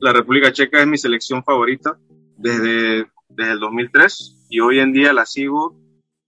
La 0.00 0.12
República 0.12 0.52
Checa 0.52 0.80
es 0.80 0.86
mi 0.86 0.98
selección 0.98 1.44
favorita 1.44 1.96
desde, 2.36 3.06
desde 3.28 3.52
el 3.52 3.60
2003 3.60 4.46
y 4.50 4.60
hoy 4.60 4.80
en 4.80 4.92
día 4.92 5.12
la 5.12 5.24
sigo 5.24 5.76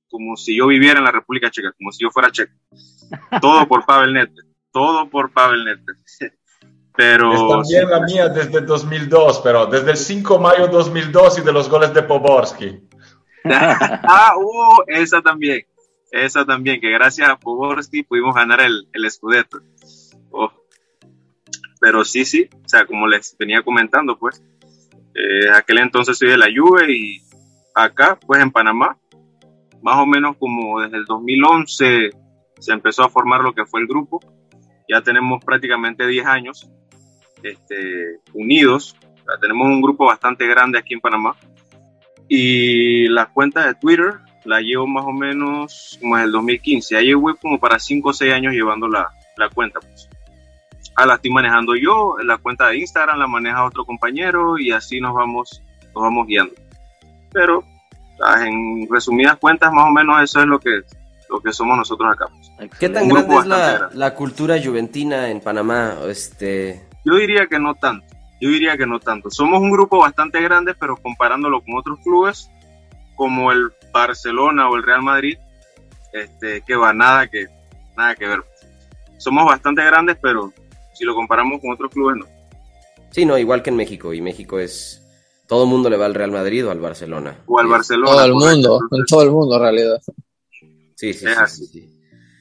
como 0.08 0.36
si 0.36 0.56
yo 0.56 0.68
viviera 0.68 1.00
en 1.00 1.04
la 1.04 1.10
República 1.10 1.50
Checa, 1.50 1.72
como 1.76 1.90
si 1.90 2.04
yo 2.04 2.10
fuera 2.10 2.30
checo. 2.30 2.54
Todo 3.40 3.66
por 3.66 3.84
Pavel 3.84 4.14
Nedved, 4.14 4.44
todo 4.72 5.10
por 5.10 5.32
Pavel 5.32 5.64
Nedved. 5.64 5.96
Pero 6.96 7.32
Es 7.32 7.48
también 7.48 7.90
la 7.90 8.00
mía 8.00 8.28
desde 8.28 8.58
el 8.58 8.66
2002, 8.66 9.40
pero 9.44 9.66
desde 9.66 9.92
el 9.92 9.96
5 9.96 10.34
de 10.34 10.40
mayo 10.40 10.66
de 10.66 10.72
2002 10.72 11.38
y 11.38 11.42
de 11.42 11.52
los 11.52 11.68
goles 11.70 11.94
de 11.94 12.02
Poborski. 12.02 12.88
ah, 13.44 14.32
uh, 14.36 14.82
esa 14.88 15.22
también, 15.22 15.64
esa 16.10 16.44
también, 16.44 16.80
que 16.80 16.90
gracias 16.90 17.28
a 17.28 17.38
Poborski 17.38 18.02
pudimos 18.02 18.34
ganar 18.34 18.60
el, 18.60 18.88
el 18.92 19.10
Scudetto. 19.10 19.60
Oh. 20.30 20.50
Pero 21.80 22.04
sí, 22.04 22.24
sí, 22.24 22.48
o 22.64 22.68
sea, 22.68 22.86
como 22.86 23.06
les 23.06 23.36
venía 23.38 23.62
comentando, 23.62 24.18
pues, 24.18 24.42
eh, 25.14 25.50
aquel 25.54 25.78
entonces 25.78 26.18
soy 26.18 26.28
de 26.28 26.38
la 26.38 26.48
Juve 26.54 26.92
y 26.92 27.22
acá, 27.74 28.18
pues 28.26 28.42
en 28.42 28.50
Panamá, 28.50 28.98
más 29.82 29.96
o 29.96 30.06
menos 30.06 30.36
como 30.36 30.80
desde 30.80 30.96
el 30.96 31.04
2011 31.04 32.10
se 32.58 32.72
empezó 32.72 33.04
a 33.04 33.08
formar 33.08 33.40
lo 33.40 33.54
que 33.54 33.64
fue 33.64 33.80
el 33.80 33.86
grupo. 33.86 34.20
Ya 34.88 35.00
tenemos 35.02 35.44
prácticamente 35.44 36.06
10 36.06 36.26
años 36.26 36.68
este, 37.42 38.20
unidos. 38.32 38.96
O 39.22 39.38
tenemos 39.40 39.66
un 39.68 39.82
grupo 39.82 40.06
bastante 40.06 40.46
grande 40.46 40.78
aquí 40.78 40.94
en 40.94 41.00
Panamá. 41.00 41.36
Y 42.28 43.08
la 43.08 43.26
cuenta 43.26 43.66
de 43.66 43.74
Twitter 43.74 44.14
la 44.44 44.60
llevo 44.60 44.86
más 44.86 45.04
o 45.04 45.12
menos 45.12 45.98
como 46.00 46.16
desde 46.16 46.26
el 46.26 46.32
2015. 46.32 46.94
Ya 46.94 47.00
llevo 47.00 47.34
como 47.36 47.58
para 47.58 47.78
5 47.78 48.08
o 48.08 48.12
6 48.12 48.32
años 48.32 48.52
llevando 48.52 48.88
la, 48.88 49.10
la 49.36 49.48
cuenta. 49.48 49.80
Pues. 49.80 50.08
Ah, 50.96 51.06
la 51.06 51.14
estoy 51.14 51.30
manejando 51.30 51.76
yo, 51.76 52.16
la 52.24 52.38
cuenta 52.38 52.68
de 52.68 52.78
Instagram 52.78 53.20
la 53.20 53.28
maneja 53.28 53.64
otro 53.64 53.84
compañero 53.84 54.58
y 54.58 54.72
así 54.72 55.00
nos 55.00 55.14
vamos, 55.14 55.62
nos 55.94 56.02
vamos 56.02 56.26
guiando. 56.26 56.52
Pero 57.32 57.62
ah, 58.20 58.44
en 58.44 58.88
resumidas 58.90 59.36
cuentas, 59.36 59.72
más 59.72 59.86
o 59.86 59.90
menos 59.92 60.20
eso 60.22 60.40
es 60.40 60.46
lo 60.46 60.58
que, 60.58 60.80
lo 61.30 61.40
que 61.40 61.52
somos 61.52 61.76
nosotros 61.76 62.12
acá. 62.12 62.26
pues. 62.26 62.70
¿Qué 62.80 62.88
tan 62.88 63.08
grande 63.08 63.36
es 63.36 63.46
la, 63.46 63.72
grande. 63.78 63.96
la 63.96 64.14
cultura 64.14 64.56
juventina 64.60 65.30
en 65.30 65.40
Panamá? 65.40 65.94
Este, 66.08 66.84
Yo 67.04 67.14
diría 67.14 67.46
que 67.46 67.60
no 67.60 67.76
tanto. 67.76 68.04
Yo 68.40 68.50
diría 68.50 68.76
que 68.76 68.86
no 68.86 68.98
tanto. 68.98 69.30
Somos 69.30 69.60
un 69.60 69.70
grupo 69.70 69.98
bastante 69.98 70.40
grande, 70.40 70.74
pero 70.74 70.96
comparándolo 70.96 71.60
con 71.60 71.76
otros 71.76 72.00
clubes, 72.00 72.50
como 73.14 73.52
el 73.52 73.70
Barcelona 73.92 74.68
o 74.70 74.76
el 74.76 74.82
Real 74.82 75.02
Madrid, 75.02 75.36
este, 76.12 76.62
que 76.66 76.74
va 76.76 76.92
nada 76.92 77.28
que, 77.28 77.46
nada 77.96 78.14
que 78.14 78.26
ver. 78.26 78.42
Somos 79.18 79.44
bastante 79.46 79.84
grandes, 79.84 80.16
pero 80.22 80.52
si 80.94 81.04
lo 81.04 81.14
comparamos 81.14 81.60
con 81.60 81.72
otros 81.72 81.90
clubes, 81.92 82.16
no. 82.16 82.26
sí, 83.10 83.24
no, 83.26 83.36
igual 83.38 83.62
que 83.62 83.70
en 83.70 83.76
México. 83.76 84.12
Y 84.14 84.20
México 84.20 84.58
es. 84.58 85.04
Todo 85.46 85.64
el 85.64 85.70
mundo 85.70 85.88
le 85.88 85.96
va 85.96 86.04
al 86.06 86.14
Real 86.14 86.30
Madrid 86.30 86.66
o 86.66 86.70
al 86.70 86.78
Barcelona. 86.80 87.38
O 87.46 87.58
al 87.58 87.66
Sí, 87.66 87.70
Barcelona. 87.72 88.10
Todo 88.12 88.24
el 88.26 88.32
mundo, 88.34 88.80
en 88.90 89.04
todo 89.06 89.22
el 89.22 89.30
mundo 89.30 89.56
en 89.56 89.62
realidad. 89.62 89.98
Sí, 90.94 90.94
sí, 90.94 91.08
Es 91.10 91.18
sí, 91.20 91.26
así. 91.36 91.66
sí, 91.66 91.80
sí. 91.80 92.00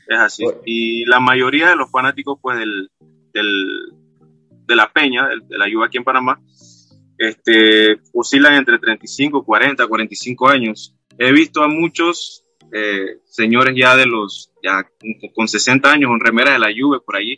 Es 0.10 0.20
así. 0.20 0.44
Y 0.66 1.06
la 1.06 1.20
mayoría 1.20 1.70
de 1.70 1.76
los 1.78 1.90
fanáticos, 1.90 2.38
pues, 2.42 2.58
del, 2.60 2.90
del- 3.34 3.94
de 4.66 4.76
la 4.76 4.92
Peña, 4.92 5.28
del- 5.28 5.48
de 5.48 5.58
la 5.58 5.66
Juve 5.72 5.86
aquí 5.86 5.98
en 5.98 6.04
Panamá, 6.04 6.40
este, 7.18 8.00
oscilan 8.14 8.54
entre 8.56 8.78
35, 8.80 9.44
40, 9.44 9.88
45 9.88 10.48
años. 10.50 10.94
He 11.20 11.32
visto 11.32 11.64
a 11.64 11.68
muchos 11.68 12.44
eh, 12.72 13.20
señores 13.26 13.74
ya 13.78 13.96
de 13.96 14.06
los, 14.06 14.52
ya 14.64 14.84
con- 14.84 15.32
con 15.34 15.48
60 15.48 15.90
años, 15.92 16.10
con 16.10 16.20
remeras 16.20 16.54
de 16.54 16.60
la 16.60 16.68
Juve 16.78 17.00
por 17.06 17.16
allí, 17.16 17.38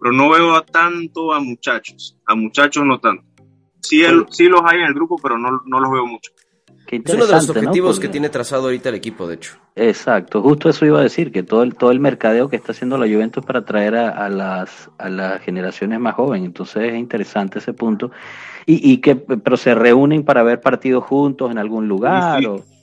pero 0.00 0.12
no 0.12 0.28
veo 0.30 0.54
a 0.56 0.64
tanto 0.66 1.32
a 1.32 1.40
muchachos. 1.40 2.16
A 2.26 2.34
muchachos 2.34 2.84
no 2.84 2.98
tanto. 2.98 3.24
Sí, 3.80 4.02
el- 4.02 4.26
sí 4.30 4.48
los 4.48 4.62
hay 4.64 4.80
en 4.80 4.86
el 4.86 4.94
grupo, 4.94 5.16
pero 5.22 5.38
no, 5.38 5.62
no 5.64 5.80
los 5.80 5.90
veo 5.92 6.06
mucho. 6.06 6.32
Qué 6.86 6.96
Es 7.02 7.14
uno 7.14 7.26
de 7.26 7.32
los 7.32 7.48
objetivos 7.48 7.96
Porque- 7.96 8.08
que 8.08 8.12
tiene 8.12 8.28
trazado 8.28 8.64
ahorita 8.64 8.90
el 8.90 8.96
equipo, 8.96 9.26
de 9.26 9.36
hecho. 9.36 9.54
Exacto, 9.76 10.42
justo 10.42 10.68
eso 10.68 10.84
iba 10.84 11.00
a 11.00 11.02
decir, 11.02 11.32
que 11.32 11.42
todo 11.42 11.62
el, 11.62 11.74
todo 11.74 11.90
el 11.90 11.98
mercadeo 12.00 12.48
que 12.50 12.56
está 12.56 12.72
haciendo 12.72 12.98
la 12.98 13.06
Juventus 13.06 13.44
para 13.44 13.60
atraer 13.60 13.94
a, 13.96 14.08
a 14.24 14.28
las, 14.28 14.90
a 14.98 15.08
las 15.08 15.40
generaciones 15.42 15.98
más 16.00 16.14
jóvenes, 16.14 16.46
entonces 16.46 16.92
es 16.92 16.98
interesante 16.98 17.58
ese 17.60 17.72
punto. 17.72 18.10
Y, 18.66 18.92
y 18.92 18.98
que, 18.98 19.16
pero 19.16 19.56
se 19.56 19.74
reúnen 19.74 20.24
para 20.24 20.42
ver 20.42 20.60
partidos 20.60 21.04
juntos 21.04 21.50
en 21.50 21.58
algún 21.58 21.88
lugar. 21.88 22.38
Sí, 22.40 22.44
sí. 22.44 22.46
o- 22.50 22.73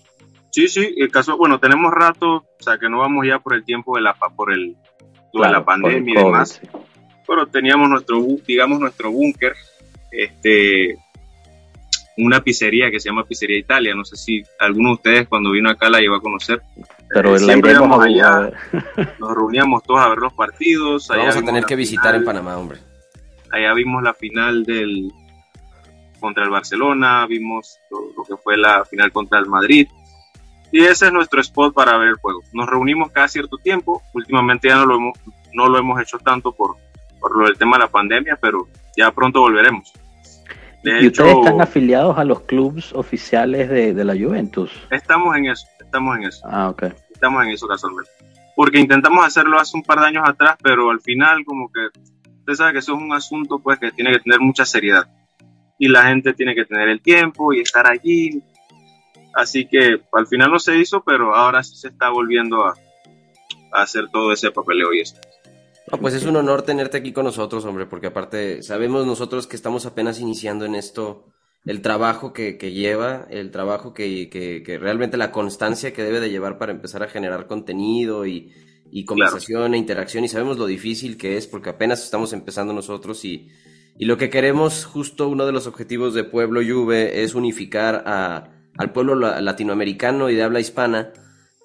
Sí, 0.52 0.68
sí, 0.68 0.94
el 0.98 1.10
caso, 1.12 1.38
bueno, 1.38 1.60
tenemos 1.60 1.92
rato, 1.94 2.36
o 2.36 2.46
sea, 2.64 2.78
que 2.78 2.90
no 2.90 3.00
vamos 3.00 3.26
ya 3.26 3.40
por 3.40 3.54
el 3.56 3.64
tiempo 3.64 3.96
de 3.96 4.02
la, 4.04 4.14
pa- 4.14 4.30
por 4.30 4.52
el, 4.54 4.76
de 5.34 5.40
la 5.40 5.48
por 5.48 5.58
el 5.58 5.64
pandemia 5.64 6.20
y 6.20 6.24
demás, 6.24 6.62
pero 7.26 7.48
teníamos 7.48 7.90
nuestro, 7.90 8.22
digamos, 8.46 8.80
nuestro 8.80 9.12
búnker, 9.12 9.54
este, 10.12 10.98
una 12.18 12.42
pizzería 12.44 12.92
que 12.92 13.00
se 13.00 13.10
llama 13.10 13.24
Pizzería 13.24 13.58
Italia, 13.58 13.96
no 13.96 14.04
sé 14.04 14.18
si 14.18 14.44
alguno 14.60 14.90
de 14.90 14.96
ustedes 14.96 15.28
cuando 15.30 15.52
vino 15.52 15.70
acá 15.70 15.90
la 15.90 16.00
llevó 16.00 16.16
a 16.16 16.22
conocer. 16.22 16.62
Pero 17.10 17.30
Eh, 17.36 17.40
la 17.40 17.46
siempre 17.46 17.72
íbamos 17.72 18.04
allá, 18.06 18.34
a 18.36 18.40
ver. 18.42 18.54
nos 19.20 19.34
reuníamos 19.34 19.84
todos 19.84 20.02
a 20.02 20.10
ver 20.10 20.18
los 20.20 20.34
partidos. 20.34 21.10
Allá 21.12 21.22
vamos 21.22 21.38
a 21.38 21.42
tener 21.46 21.64
que 21.66 21.76
visitar 21.78 22.14
en 22.16 22.26
Panamá, 22.26 22.58
hombre. 22.58 22.80
allá 23.52 23.74
vimos 23.74 24.04
la 24.04 24.14
final 24.14 24.64
del 24.66 25.10
contra 26.20 26.44
el 26.44 26.50
Barcelona, 26.52 27.26
vimos 27.26 27.80
lo, 27.90 28.00
lo 28.16 28.24
que 28.24 28.36
fue 28.42 28.56
la 28.58 28.86
final 28.86 29.12
contra 29.12 29.40
el 29.40 29.48
Madrid. 29.48 29.88
Y 30.72 30.84
ese 30.84 31.08
es 31.08 31.14
nuestro 31.14 31.42
spot 31.42 31.74
para 31.74 31.98
ver 31.98 32.10
el 32.10 32.16
juego. 32.16 32.42
Nos 32.54 32.68
reunimos 32.68 33.12
cada 33.12 33.28
cierto 33.28 33.58
tiempo. 33.58 34.02
Últimamente 34.14 34.70
ya 34.70 34.78
no 34.78 34.86
lo 34.86 34.96
hemos, 34.96 35.20
no 35.54 35.68
lo 35.68 35.78
hemos 35.78 36.02
hecho 36.02 36.18
tanto 36.20 36.54
por, 36.54 36.78
por 37.20 37.38
lo 37.38 37.46
del 37.46 37.58
tema 37.58 37.78
de 37.78 37.84
la 37.84 37.90
pandemia, 37.90 38.38
pero 38.42 38.68
ya 38.96 39.12
pronto 39.12 39.42
volveremos. 39.42 39.92
De 40.84 41.04
¿Y 41.04 41.08
hecho, 41.08 41.24
ustedes 41.24 41.46
están 41.46 41.62
afiliados 41.62 42.18
a 42.18 42.24
los 42.24 42.42
clubes 42.42 42.92
oficiales 42.94 43.70
de, 43.70 43.94
de 43.94 44.04
la 44.04 44.14
Juventus? 44.14 44.72
estamos 44.90 45.36
en 45.38 45.48
eso, 45.48 45.68
estamos 45.80 46.18
en 46.18 46.24
eso. 46.24 46.42
Ah, 46.50 46.70
ok. 46.70 46.84
estamos 47.12 47.44
en 47.44 47.50
eso 47.52 47.68
casualmente. 47.68 48.10
Porque 48.56 48.80
intentamos 48.80 49.26
hacerlo 49.26 49.60
hace 49.60 49.78
un 49.78 49.84
par 49.84 50.00
de 50.00 50.08
años 50.08 50.24
atrás, 50.28 50.56
pero 50.62 50.90
al 50.90 51.00
final 51.02 51.46
como 51.46 51.72
que 51.72 51.88
usted 52.40 52.54
sabe 52.54 52.74
que 52.74 52.80
eso 52.80 52.96
es 52.96 53.02
un 53.02 53.14
asunto 53.14 53.60
pues 53.60 53.78
que 53.78 53.92
tiene 53.92 54.12
que 54.12 54.20
tener 54.20 54.40
mucha 54.40 54.66
seriedad. 54.66 55.08
Y 55.78 55.88
la 55.88 56.04
gente 56.06 56.34
tiene 56.34 56.56
que 56.56 56.66
tener 56.66 56.90
el 56.90 57.02
tiempo 57.02 57.54
y 57.54 57.60
estar 57.62 57.88
allí. 57.88 58.42
Así 59.34 59.68
que 59.68 60.02
al 60.12 60.28
final 60.28 60.52
no 60.52 60.60
se 60.60 60.78
hizo, 60.78 61.04
pero 61.04 61.36
ahora 61.36 61.64
sí 61.64 61.76
se 61.76 61.88
está 61.90 62.10
volviendo 62.10 62.66
a, 62.66 62.74
a 63.72 63.82
hacer 63.82 64.10
todo 64.12 64.32
ese 64.34 64.52
papeleo 64.52 64.94
y 64.94 65.02
eso. 65.02 65.16
No, 65.92 65.98
pues 65.98 66.14
es 66.14 66.26
un 66.26 66.36
honor 66.36 66.62
tenerte 66.62 66.98
aquí 66.98 67.12
con 67.12 67.26
nosotros, 67.26 67.66
hombre, 67.66 67.86
porque 67.86 68.08
aparte 68.08 68.64
sabemos 68.64 69.06
nosotros 69.06 69.48
que 69.48 69.56
estamos 69.56 69.86
apenas 69.86 70.20
iniciando 70.20 70.66
en 70.66 70.76
esto, 70.76 71.26
el 71.66 71.82
trabajo 71.82 72.34
que, 72.34 72.58
que 72.58 72.72
lleva, 72.72 73.28
el 73.30 73.52
trabajo 73.52 73.94
que, 73.94 74.30
que, 74.30 74.64
que 74.64 74.78
realmente 74.78 75.18
la 75.18 75.32
constancia 75.32 75.94
que 75.94 76.04
debe 76.04 76.20
de 76.20 76.30
llevar 76.30 76.58
para 76.58 76.72
empezar 76.72 77.04
a 77.04 77.08
generar 77.08 77.48
contenido 77.48 78.26
y, 78.26 78.54
y 78.90 79.06
conversación 79.06 79.74
e 79.74 79.78
interacción, 79.78 80.24
y 80.24 80.28
sabemos 80.28 80.58
lo 80.58 80.66
difícil 80.66 81.18
que 81.18 81.38
es, 81.38 81.48
porque 81.48 81.70
apenas 81.70 82.04
estamos 82.04 82.34
empezando 82.34 82.74
nosotros 82.74 83.26
y, 83.26 83.50
y 83.98 84.06
lo 84.06 84.18
que 84.18 84.30
queremos, 84.30 84.86
justo 84.86 85.28
uno 85.28 85.46
de 85.46 85.52
los 85.52 85.68
objetivos 85.68 86.14
de 86.14 86.24
Pueblo 86.24 86.62
Juve 86.62 87.24
es 87.24 87.36
unificar 87.36 88.04
a, 88.06 88.61
al 88.78 88.92
pueblo 88.92 89.16
la- 89.16 89.42
latinoamericano 89.42 90.30
y 90.30 90.36
de 90.36 90.44
habla 90.44 90.60
hispana 90.60 91.12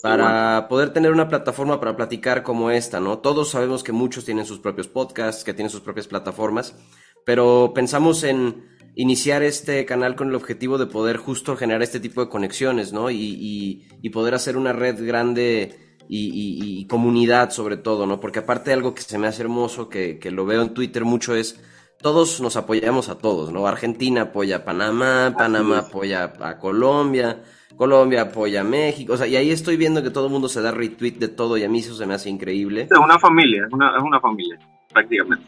para 0.02 0.68
poder 0.68 0.92
tener 0.92 1.10
una 1.12 1.28
plataforma 1.28 1.80
para 1.80 1.96
platicar 1.96 2.42
como 2.42 2.70
esta, 2.70 3.00
¿no? 3.00 3.18
Todos 3.18 3.50
sabemos 3.50 3.82
que 3.82 3.92
muchos 3.92 4.24
tienen 4.24 4.46
sus 4.46 4.60
propios 4.60 4.88
podcasts, 4.88 5.42
que 5.44 5.54
tienen 5.54 5.70
sus 5.70 5.80
propias 5.80 6.06
plataformas, 6.06 6.76
pero 7.24 7.72
pensamos 7.74 8.22
en 8.22 8.64
iniciar 8.94 9.42
este 9.42 9.84
canal 9.84 10.14
con 10.16 10.28
el 10.28 10.34
objetivo 10.34 10.78
de 10.78 10.86
poder 10.86 11.16
justo 11.16 11.56
generar 11.56 11.82
este 11.82 12.00
tipo 12.00 12.20
de 12.22 12.28
conexiones, 12.30 12.92
¿no? 12.92 13.10
Y, 13.10 13.16
y- 13.16 13.88
y 14.02 14.10
poder 14.10 14.34
hacer 14.34 14.56
una 14.56 14.72
red 14.72 15.04
grande 15.04 15.96
y, 16.08 16.86
comunidad 16.86 17.50
sobre 17.50 17.76
todo, 17.76 18.06
¿no? 18.06 18.20
Porque 18.20 18.38
aparte 18.40 18.72
algo 18.72 18.94
que 18.94 19.02
se 19.02 19.18
me 19.18 19.26
hace 19.26 19.42
hermoso, 19.42 19.88
que, 19.88 20.18
que 20.18 20.30
lo 20.30 20.46
veo 20.46 20.62
en 20.62 20.72
Twitter 20.74 21.04
mucho 21.04 21.34
es, 21.34 21.58
todos 22.00 22.40
nos 22.40 22.56
apoyamos 22.56 23.08
a 23.08 23.18
todos, 23.18 23.52
¿no? 23.52 23.66
Argentina 23.66 24.22
apoya 24.22 24.56
a 24.56 24.64
Panamá, 24.64 25.34
Panamá 25.36 25.78
apoya 25.78 26.32
a 26.40 26.58
Colombia, 26.58 27.42
Colombia 27.76 28.22
apoya 28.22 28.60
a 28.60 28.64
México, 28.64 29.14
o 29.14 29.16
sea, 29.16 29.26
y 29.26 29.36
ahí 29.36 29.50
estoy 29.50 29.76
viendo 29.76 30.02
que 30.02 30.10
todo 30.10 30.26
el 30.26 30.32
mundo 30.32 30.48
se 30.48 30.62
da 30.62 30.70
retweet 30.70 31.12
de 31.12 31.28
todo 31.28 31.56
y 31.56 31.64
a 31.64 31.68
mí 31.68 31.80
eso 31.80 31.94
se 31.94 32.06
me 32.06 32.14
hace 32.14 32.30
increíble. 32.30 32.88
Es 32.90 32.98
una 32.98 33.18
familia, 33.18 33.64
es 33.66 33.72
una, 33.72 33.96
es 33.96 34.02
una 34.02 34.20
familia, 34.20 34.58
prácticamente. 34.92 35.44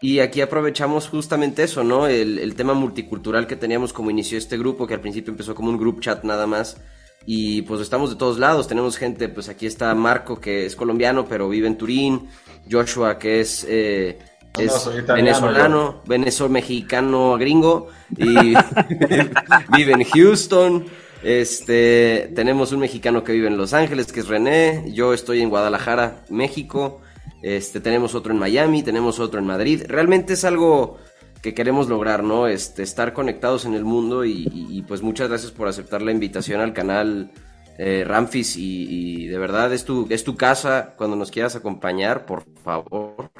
Y 0.00 0.18
aquí 0.18 0.40
aprovechamos 0.40 1.08
justamente 1.08 1.62
eso, 1.62 1.84
¿no? 1.84 2.08
El, 2.08 2.40
el 2.40 2.56
tema 2.56 2.74
multicultural 2.74 3.46
que 3.46 3.54
teníamos 3.54 3.92
como 3.92 4.10
inició 4.10 4.36
este 4.36 4.58
grupo, 4.58 4.86
que 4.86 4.94
al 4.94 5.00
principio 5.00 5.30
empezó 5.30 5.54
como 5.54 5.70
un 5.70 5.78
group 5.78 6.00
chat 6.00 6.24
nada 6.24 6.46
más. 6.46 6.82
Y 7.24 7.62
pues 7.62 7.80
estamos 7.80 8.10
de 8.10 8.16
todos 8.16 8.38
lados, 8.38 8.66
tenemos 8.66 8.96
gente, 8.96 9.28
pues 9.28 9.48
aquí 9.48 9.66
está 9.66 9.94
Marco, 9.94 10.40
que 10.40 10.66
es 10.66 10.74
colombiano, 10.74 11.26
pero 11.26 11.48
vive 11.48 11.68
en 11.68 11.78
Turín, 11.78 12.28
Joshua, 12.68 13.16
que 13.16 13.40
es, 13.40 13.64
eh, 13.68 14.18
No, 14.54 14.60
es 14.62 14.72
no, 14.86 15.14
venezolano, 15.14 16.02
venezolano, 16.06 16.52
mexicano, 16.52 17.36
gringo, 17.38 17.88
y 18.16 18.54
vive 19.76 19.92
en 19.92 20.04
Houston. 20.04 20.86
Este, 21.22 22.30
tenemos 22.34 22.72
un 22.72 22.80
mexicano 22.80 23.22
que 23.24 23.32
vive 23.32 23.46
en 23.46 23.56
Los 23.56 23.72
Ángeles, 23.72 24.12
que 24.12 24.20
es 24.20 24.28
René, 24.28 24.84
yo 24.92 25.14
estoy 25.14 25.40
en 25.40 25.50
Guadalajara, 25.50 26.24
México. 26.30 27.00
Este, 27.42 27.80
tenemos 27.80 28.14
otro 28.14 28.32
en 28.32 28.38
Miami, 28.38 28.82
tenemos 28.82 29.20
otro 29.20 29.38
en 29.40 29.46
Madrid. 29.46 29.82
Realmente 29.88 30.34
es 30.34 30.44
algo 30.44 30.98
que 31.40 31.54
queremos 31.54 31.88
lograr, 31.88 32.22
¿no? 32.22 32.46
Este, 32.46 32.82
estar 32.82 33.12
conectados 33.12 33.64
en 33.64 33.74
el 33.74 33.84
mundo 33.84 34.24
y, 34.24 34.32
y- 34.52 34.66
y, 34.78 34.82
pues 34.82 35.02
muchas 35.02 35.28
gracias 35.28 35.50
por 35.52 35.66
aceptar 35.68 36.02
la 36.02 36.12
invitación 36.12 36.60
al 36.60 36.72
canal 36.72 37.30
eh, 37.78 38.04
Ramfis 38.06 38.56
y, 38.56 38.86
y 39.24 39.26
de 39.28 39.38
verdad 39.38 39.72
es 39.72 39.84
tu, 39.84 40.06
es 40.10 40.22
tu 40.24 40.36
casa 40.36 40.94
cuando 40.96 41.16
nos 41.16 41.30
quieras 41.30 41.56
acompañar, 41.56 42.26
por 42.26 42.44
favor. 42.62 43.30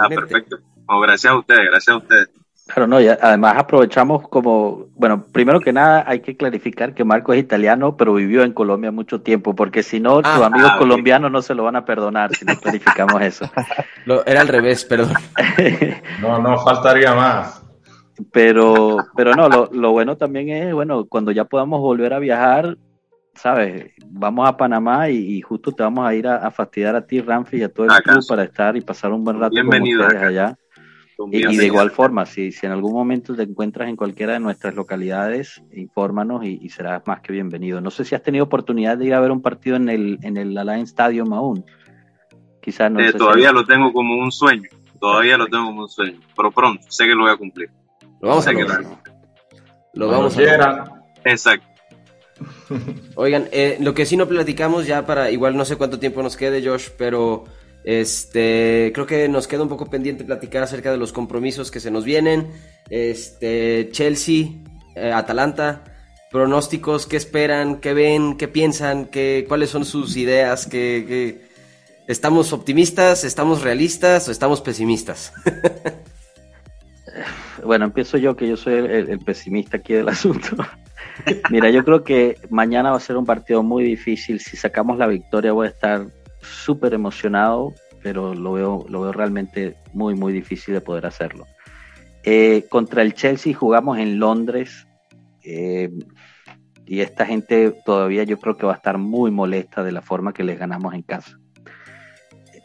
Ah, 0.00 0.08
perfecto. 0.08 0.58
Gracias 1.02 1.32
a 1.32 1.38
ustedes, 1.38 1.64
gracias 1.70 1.94
a 1.94 1.98
ustedes. 1.98 2.30
Claro, 2.66 2.86
no, 2.86 3.00
y 3.00 3.08
además 3.08 3.56
aprovechamos 3.58 4.28
como, 4.28 4.86
bueno, 4.94 5.24
primero 5.32 5.58
que 5.60 5.72
nada 5.72 6.04
hay 6.06 6.20
que 6.20 6.36
clarificar 6.36 6.94
que 6.94 7.04
Marco 7.04 7.32
es 7.32 7.40
italiano, 7.40 7.96
pero 7.96 8.14
vivió 8.14 8.44
en 8.44 8.52
Colombia 8.52 8.92
mucho 8.92 9.20
tiempo, 9.20 9.54
porque 9.54 9.82
si 9.82 9.98
no, 10.00 10.18
Ah, 10.22 10.34
tus 10.36 10.44
amigos 10.44 10.70
ah, 10.74 10.78
colombianos 10.78 11.30
no 11.30 11.42
se 11.42 11.54
lo 11.54 11.64
van 11.64 11.76
a 11.76 11.84
perdonar 11.84 12.34
si 12.34 12.44
no 12.44 12.54
clarificamos 12.56 13.20
eso. 13.20 13.50
Lo- 14.06 14.24
era 14.24 14.40
al 14.42 14.48
revés, 14.48 14.84
perdón. 14.84 15.14
No, 16.20 16.38
no 16.38 16.56
faltaría 16.58 17.14
más. 17.14 17.62
Pero, 18.30 18.96
pero 19.16 19.34
no, 19.34 19.48
lo, 19.48 19.68
lo 19.72 19.90
bueno 19.90 20.16
también 20.16 20.48
es, 20.50 20.72
bueno, 20.72 21.06
cuando 21.06 21.32
ya 21.32 21.44
podamos 21.46 21.80
volver 21.80 22.14
a 22.14 22.18
viajar, 22.20 22.76
¿sabes? 23.34 23.92
Vamos 24.06 24.48
a 24.48 24.56
Panamá 24.56 25.08
y, 25.10 25.16
y 25.36 25.40
justo 25.40 25.72
te 25.72 25.82
vamos 25.82 26.06
a 26.06 26.14
ir 26.14 26.26
a, 26.26 26.36
a 26.46 26.50
fastidiar 26.50 26.94
a 26.96 27.06
ti, 27.06 27.20
Ramfi, 27.20 27.58
y 27.58 27.62
a 27.62 27.68
todo 27.72 27.86
el 27.86 27.92
club 28.02 28.24
para 28.28 28.44
estar 28.44 28.76
y 28.76 28.80
pasar 28.80 29.12
un 29.12 29.24
buen 29.24 29.38
rato 29.40 29.54
Bienvenido 29.54 29.98
con 30.00 30.06
ustedes 30.08 30.22
acá. 30.22 30.28
allá. 30.28 30.58
Y, 31.30 31.46
y 31.46 31.56
de 31.56 31.66
igual 31.66 31.90
forma, 31.90 32.26
si, 32.26 32.50
si 32.50 32.66
en 32.66 32.72
algún 32.72 32.92
momento 32.94 33.34
te 33.36 33.42
encuentras 33.42 33.88
en 33.88 33.94
cualquiera 33.96 34.32
de 34.32 34.40
nuestras 34.40 34.74
localidades, 34.74 35.62
infórmanos 35.72 36.44
y, 36.44 36.58
y 36.60 36.68
serás 36.70 37.02
más 37.06 37.20
que 37.20 37.32
bienvenido. 37.32 37.80
No 37.80 37.90
sé 37.90 38.04
si 38.04 38.14
has 38.14 38.22
tenido 38.22 38.44
oportunidad 38.44 38.98
de 38.98 39.06
ir 39.06 39.14
a 39.14 39.20
ver 39.20 39.30
un 39.30 39.40
partido 39.40 39.76
en 39.76 39.88
el, 39.88 40.18
en 40.22 40.36
el 40.36 40.56
Alliance 40.58 40.90
Stadium 40.90 41.32
aún. 41.32 41.64
Quizás 42.60 42.90
no 42.90 42.98
Eh, 43.00 43.06
sé 43.06 43.12
si- 43.12 43.18
todavía 43.18 43.52
lo 43.52 43.64
tengo 43.64 43.92
como 43.92 44.16
un 44.16 44.32
sueño. 44.32 44.68
Todavía 45.00 45.36
lo 45.36 45.46
tengo 45.46 45.66
como 45.66 45.82
un 45.82 45.88
sueño. 45.88 46.18
Pero 46.36 46.50
pronto, 46.50 46.84
sé 46.88 47.06
que 47.06 47.14
lo 47.14 47.22
voy 47.22 47.30
a 47.32 47.36
cumplir. 47.36 47.70
Lo 48.20 48.28
vamos 48.28 48.46
a 48.46 48.50
Sé 48.50 48.60
lograr. 48.60 48.82
lo- 49.94 50.08
vamos 50.08 50.36
a 50.36 50.40
lograr. 50.40 50.84
Exacto. 51.24 51.66
Oigan, 53.14 53.48
eh, 53.52 53.76
lo 53.80 53.94
que 53.94 54.06
sí 54.06 54.16
no 54.16 54.28
platicamos 54.28 54.86
ya 54.86 55.06
para, 55.06 55.30
igual 55.30 55.56
no 55.56 55.64
sé 55.64 55.76
cuánto 55.76 55.98
tiempo 55.98 56.22
nos 56.22 56.36
quede, 56.36 56.66
Josh, 56.66 56.88
pero 56.96 57.44
este, 57.84 58.90
creo 58.94 59.06
que 59.06 59.28
nos 59.28 59.48
queda 59.48 59.62
un 59.62 59.68
poco 59.68 59.90
pendiente 59.90 60.24
platicar 60.24 60.62
acerca 60.62 60.90
de 60.90 60.96
los 60.96 61.12
compromisos 61.12 61.70
que 61.70 61.80
se 61.80 61.90
nos 61.90 62.04
vienen. 62.04 62.50
Este, 62.88 63.88
Chelsea, 63.92 64.46
eh, 64.94 65.12
Atalanta, 65.12 65.84
pronósticos, 66.30 67.06
¿qué 67.06 67.16
esperan? 67.16 67.80
¿Qué 67.80 67.92
ven? 67.94 68.36
¿Qué 68.36 68.48
piensan? 68.48 69.06
¿Qué, 69.06 69.44
¿Cuáles 69.48 69.70
son 69.70 69.84
sus 69.84 70.16
ideas? 70.16 70.66
¿Qué, 70.66 71.42
¿Estamos 72.06 72.52
optimistas? 72.52 73.24
¿Estamos 73.24 73.62
realistas? 73.62 74.28
¿O 74.28 74.30
estamos 74.30 74.60
pesimistas? 74.60 75.32
Bueno, 77.64 77.84
empiezo 77.86 78.18
yo, 78.18 78.36
que 78.36 78.48
yo 78.48 78.56
soy 78.56 78.74
el, 78.74 79.18
pesimista 79.20 79.76
aquí 79.76 79.94
del 79.94 80.08
asunto. 80.08 80.56
Mira, 81.50 81.70
yo 81.70 81.84
creo 81.84 82.04
que 82.04 82.38
mañana 82.50 82.90
va 82.90 82.96
a 82.96 83.00
ser 83.00 83.16
un 83.16 83.26
partido 83.26 83.62
muy 83.62 83.84
difícil. 83.84 84.40
Si 84.40 84.56
sacamos 84.56 84.98
la 84.98 85.06
victoria, 85.06 85.52
voy 85.52 85.66
a 85.66 85.70
estar 85.70 86.06
súper 86.40 86.94
emocionado, 86.94 87.74
pero 88.02 88.34
lo 88.34 88.52
veo, 88.52 88.84
lo 88.88 89.02
veo 89.02 89.12
realmente 89.12 89.76
muy, 89.92 90.14
muy 90.14 90.32
difícil 90.32 90.74
de 90.74 90.80
poder 90.80 91.06
hacerlo. 91.06 91.46
Eh, 92.24 92.66
contra 92.68 93.02
el 93.02 93.14
Chelsea 93.14 93.54
jugamos 93.54 93.98
en 93.98 94.20
Londres 94.20 94.86
eh, 95.42 95.90
y 96.86 97.00
esta 97.00 97.26
gente 97.26 97.72
todavía 97.84 98.22
yo 98.22 98.38
creo 98.38 98.56
que 98.56 98.66
va 98.66 98.74
a 98.74 98.76
estar 98.76 98.96
muy 98.96 99.32
molesta 99.32 99.82
de 99.82 99.90
la 99.90 100.02
forma 100.02 100.32
que 100.32 100.44
les 100.44 100.58
ganamos 100.58 100.94
en 100.94 101.02
casa. 101.02 101.38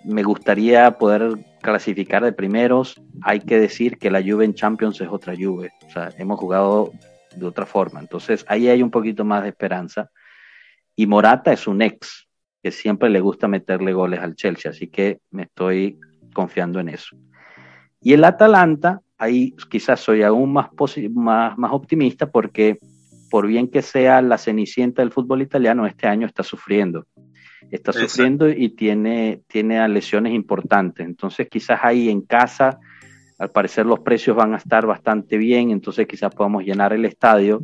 Me 0.03 0.23
gustaría 0.23 0.91
poder 0.91 1.37
clasificar 1.61 2.23
de 2.23 2.33
primeros. 2.33 3.01
Hay 3.21 3.39
que 3.39 3.59
decir 3.59 3.97
que 3.97 4.11
la 4.11 4.21
Juve 4.21 4.45
en 4.45 4.53
Champions 4.53 5.01
es 5.01 5.07
otra 5.09 5.33
Juve. 5.35 5.71
O 5.87 5.89
sea, 5.89 6.09
hemos 6.17 6.39
jugado 6.39 6.91
de 7.35 7.45
otra 7.45 7.65
forma. 7.65 7.99
Entonces 7.99 8.45
ahí 8.47 8.67
hay 8.67 8.81
un 8.81 8.91
poquito 8.91 9.23
más 9.23 9.43
de 9.43 9.49
esperanza. 9.49 10.09
Y 10.95 11.05
Morata 11.07 11.53
es 11.53 11.67
un 11.67 11.81
ex 11.81 12.27
que 12.63 12.71
siempre 12.71 13.09
le 13.09 13.19
gusta 13.19 13.47
meterle 13.47 13.93
goles 13.93 14.19
al 14.19 14.35
Chelsea, 14.35 14.71
así 14.71 14.87
que 14.87 15.19
me 15.29 15.43
estoy 15.43 15.99
confiando 16.33 16.79
en 16.79 16.89
eso. 16.89 17.15
Y 18.01 18.13
el 18.13 18.23
Atalanta, 18.23 19.01
ahí 19.17 19.53
quizás 19.69 19.99
soy 19.99 20.23
aún 20.23 20.53
más, 20.53 20.69
más, 21.11 21.57
más 21.57 21.71
optimista 21.71 22.29
porque 22.29 22.77
por 23.29 23.47
bien 23.47 23.67
que 23.67 23.81
sea 23.81 24.21
la 24.21 24.37
cenicienta 24.37 25.01
del 25.01 25.11
fútbol 25.11 25.41
italiano, 25.41 25.85
este 25.85 26.07
año 26.07 26.25
está 26.25 26.43
sufriendo. 26.43 27.05
Está 27.71 27.93
sufriendo 27.93 28.49
y 28.49 28.69
tiene, 28.69 29.41
tiene 29.47 29.87
lesiones 29.89 30.33
importantes. 30.33 31.05
Entonces 31.05 31.47
quizás 31.49 31.79
ahí 31.83 32.09
en 32.09 32.21
casa, 32.21 32.79
al 33.37 33.51
parecer 33.51 33.85
los 33.85 33.99
precios 33.99 34.35
van 34.35 34.53
a 34.53 34.57
estar 34.57 34.85
bastante 34.85 35.37
bien, 35.37 35.71
entonces 35.71 36.07
quizás 36.07 36.33
podamos 36.33 36.63
llenar 36.63 36.93
el 36.93 37.05
estadio 37.05 37.61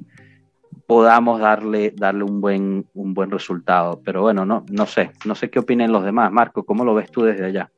podamos 0.86 1.40
darle, 1.40 1.92
darle 1.96 2.24
un, 2.24 2.42
buen, 2.42 2.86
un 2.94 3.14
buen 3.14 3.32
resultado. 3.32 4.02
Pero 4.04 4.22
bueno, 4.22 4.46
no, 4.46 4.66
no 4.70 4.86
sé, 4.86 5.12
no 5.26 5.36
sé 5.36 5.50
qué 5.50 5.60
opinen 5.60 5.92
los 5.92 6.04
demás. 6.04 6.32
Marco, 6.32 6.64
¿cómo 6.64 6.84
lo 6.84 6.94
ves 6.94 7.12
tú 7.12 7.24
desde 7.24 7.46
allá? 7.46 7.70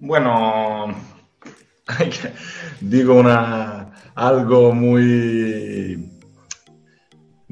Bueno, 0.00 0.94
digo 2.80 3.14
una, 3.14 3.92
algo 4.14 4.72
muy, 4.74 6.11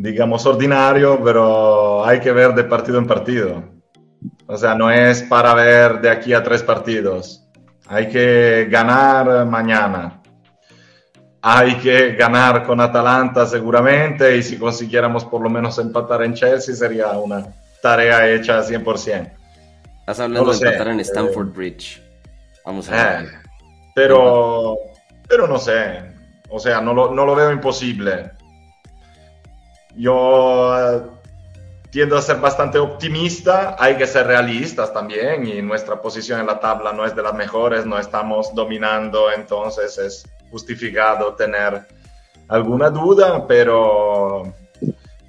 digamos, 0.03 0.47
ordinario, 0.47 1.21
pero 1.23 2.05
hay 2.05 2.21
que 2.21 2.33
ver 2.33 2.55
de 2.55 2.65
partido 2.65 2.99
en 2.99 3.07
partido. 3.07 3.65
O 4.47 4.57
sea, 4.57 4.75
no 4.75 4.91
es 4.91 5.23
para 5.23 5.55
ver 5.55 6.01
de 6.01 6.11
aquí 6.11 6.33
a 6.33 6.43
tres 6.43 6.63
partidos. 6.63 7.47
Hay 7.87 8.09
que 8.09 8.67
ganar 8.71 9.47
mañana 9.47 10.21
hay 11.43 11.77
que 11.77 12.15
ganar 12.15 12.65
con 12.65 12.81
Atalanta 12.81 13.47
seguramente 13.47 14.37
y 14.37 14.43
si 14.43 14.59
consiguiéramos 14.59 15.25
por 15.25 15.41
lo 15.41 15.49
menos 15.49 15.79
empatar 15.79 16.23
en 16.23 16.35
Chelsea 16.35 16.75
sería 16.75 17.11
una 17.13 17.47
tarea 17.83 18.29
hecha 18.29 18.63
100%. 18.63 19.33
Estás 20.01 20.21
hablando 20.21 20.53
de 20.53 20.69
empatar 20.69 20.89
en 20.89 21.01
Stamford 21.01 21.49
eh, 21.49 21.53
Bridge. 21.55 22.03
Vamos 22.65 22.91
a 22.91 23.21
ver. 23.21 23.25
Eh, 23.25 23.29
pero, 23.95 24.77
pero 25.27 25.47
no 25.47 25.59
sé. 25.59 26.03
O 26.51 26.59
sea, 26.59 26.81
no 26.81 26.93
lo, 26.93 27.15
no 27.15 27.25
lo 27.25 27.35
veo 27.35 27.53
imposible. 27.53 28.33
Yo 30.01 30.75
eh, 30.79 31.03
tiendo 31.91 32.17
a 32.17 32.23
ser 32.23 32.39
bastante 32.39 32.79
optimista. 32.79 33.77
Hay 33.79 33.97
que 33.97 34.07
ser 34.07 34.27
realistas 34.27 34.93
también 34.93 35.47
y 35.47 35.61
nuestra 35.61 36.01
posición 36.01 36.41
en 36.41 36.47
la 36.47 36.59
tabla 36.59 36.93
no 36.93 37.05
es 37.05 37.15
de 37.15 37.23
las 37.23 37.35
mejores. 37.35 37.85
No 37.85 37.99
estamos 37.99 38.55
dominando, 38.55 39.31
entonces 39.31 39.99
es 39.99 40.25
justificado 40.51 41.35
tener 41.35 41.87
alguna 42.49 42.91
duda, 42.91 43.47
pero 43.47 44.53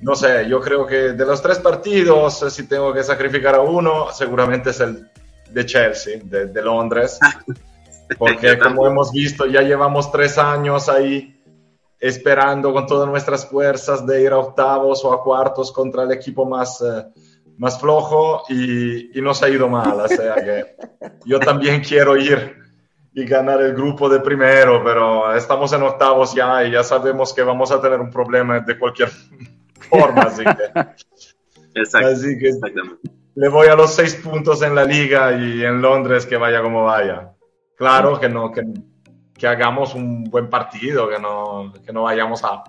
no 0.02 0.16
sé, 0.16 0.48
yo 0.50 0.60
creo 0.60 0.86
que 0.88 1.14
de 1.14 1.26
los 1.26 1.42
tres 1.42 1.60
partidos, 1.60 2.44
si 2.50 2.68
tengo 2.68 2.92
que 2.94 3.04
sacrificar 3.04 3.56
a 3.56 3.62
uno, 3.62 4.12
seguramente 4.12 4.72
es 4.72 4.80
el 4.80 5.08
de 5.52 5.66
Chelsea, 5.66 6.20
de, 6.24 6.62
Londres, 6.62 7.20
porque 8.18 8.58
como 8.58 8.88
hemos 8.88 9.12
visto, 9.12 9.46
ya 9.46 9.62
llevamos 9.62 10.12
tres 10.12 10.38
años 10.40 10.90
ahí 10.90 11.41
esperando 12.02 12.74
con 12.74 12.88
todas 12.88 13.08
nuestras 13.08 13.45
fuerzas 13.45 14.06
de 14.08 14.24
ir 14.24 14.32
a 14.32 14.39
octavos 14.39 15.06
o 15.06 15.14
a 15.14 15.24
cuartos 15.24 15.72
contra 15.72 16.04
el 16.04 16.12
equipo 16.12 16.45
más, 16.45 16.82
eh, 16.82 17.06
más 17.58 17.80
flojo 17.80 18.43
y, 18.49 19.18
y 19.18 19.22
nos 19.22 19.43
ha 19.43 19.49
ido 19.49 19.70
mal, 19.70 20.02
o 20.02 20.08
sea 20.08 20.34
que 20.36 20.76
yo 21.26 21.39
también 21.39 21.82
quiero 21.82 22.18
ir 22.18 22.56
y 23.14 23.26
ganar 23.26 23.62
el 23.62 23.76
grupo 23.76 24.10
de 24.10 24.20
primero, 24.20 24.82
pero 24.84 25.36
estamos 25.36 25.72
en 25.74 25.84
octavos 25.84 26.34
ya 26.34 26.64
y 26.64 26.72
ya 26.72 26.84
sabemos 26.84 27.34
que 27.34 27.43
vamos 27.43 27.72
a 27.72 27.80
tener 27.80 27.99
un 27.99 28.10
problema 28.10 28.60
de 28.62 28.80
cualquier 28.80 29.10
forma, 29.89 30.24
así 30.24 30.43
que, 30.43 31.99
así 32.04 32.39
que 32.39 32.52
le 33.36 33.49
voy 33.49 33.68
a 33.68 33.76
los 33.76 33.93
seis 33.93 34.16
puntos 34.16 34.64
en 34.64 34.74
la 34.74 34.86
liga 34.86 35.34
y 35.34 35.64
en 35.64 35.82
Londres 35.82 36.26
que 36.26 36.36
vaya 36.36 36.62
como 36.62 36.86
vaya. 36.86 37.34
Claro 37.78 38.20
que 38.20 38.30
no, 38.30 38.52
que, 38.52 38.62
que 39.42 39.48
hagamos 39.48 39.96
un 39.96 40.26
buen 40.26 40.52
partido, 40.52 41.10
que 41.10 41.18
no, 41.18 41.74
que 41.84 41.92
no 41.92 42.04
vayamos 42.04 42.44
a, 42.44 42.64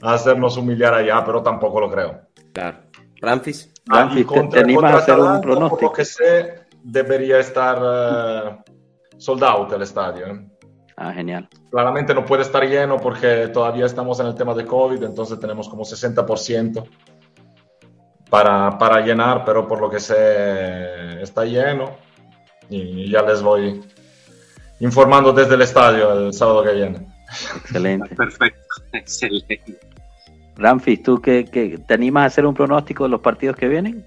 a, 0.00 0.14
hacernos 0.14 0.56
humillar 0.56 0.94
allá, 0.94 1.24
pero 1.24 1.42
tampoco 1.42 1.80
lo 1.80 1.90
creo. 1.90 2.20
Claro. 2.52 2.78
Francis. 3.18 3.68
Ah, 3.90 4.08
contra, 4.24 4.62
¿te, 4.62 4.76
a 4.76 4.96
hacer 4.96 5.18
un 5.18 5.40
pronóstico? 5.40 5.76
Por 5.76 5.82
lo 5.82 5.92
que 5.92 6.04
sé, 6.04 6.66
debería 6.84 7.40
estar... 7.40 7.78
Uh, 7.82 8.72
sold 9.18 9.42
out 9.42 9.72
el 9.72 9.82
estadio. 9.82 10.26
¿eh? 10.28 10.46
Ah, 10.96 11.12
genial. 11.12 11.48
Claramente 11.68 12.14
no 12.14 12.24
puede 12.24 12.42
estar 12.42 12.62
lleno 12.62 12.98
porque 12.98 13.48
todavía 13.48 13.86
estamos 13.86 14.20
en 14.20 14.28
el 14.28 14.36
tema 14.36 14.54
de 14.54 14.64
COVID, 14.64 15.02
entonces 15.02 15.40
tenemos 15.40 15.68
como 15.68 15.82
60% 15.82 16.84
para, 18.30 18.78
para 18.78 19.00
llenar, 19.00 19.44
pero 19.44 19.66
por 19.66 19.80
lo 19.80 19.90
que 19.90 19.98
sé 19.98 21.20
está 21.20 21.44
lleno 21.44 21.96
y 22.68 23.10
ya 23.10 23.22
les 23.22 23.42
voy 23.42 23.82
informando 24.84 25.32
desde 25.32 25.54
el 25.54 25.62
estadio 25.62 26.26
el 26.26 26.32
sábado 26.32 26.64
que 26.64 26.74
viene. 26.74 27.06
Excelente. 27.56 28.14
Perfecto, 28.14 28.60
excelente. 28.92 29.78
Ramfis, 30.56 31.02
¿tú 31.02 31.20
qué, 31.20 31.46
qué, 31.50 31.78
te 31.78 31.94
animas 31.94 32.24
a 32.24 32.26
hacer 32.26 32.46
un 32.46 32.54
pronóstico 32.54 33.04
de 33.04 33.10
los 33.10 33.20
partidos 33.20 33.56
que 33.56 33.68
vienen? 33.68 34.06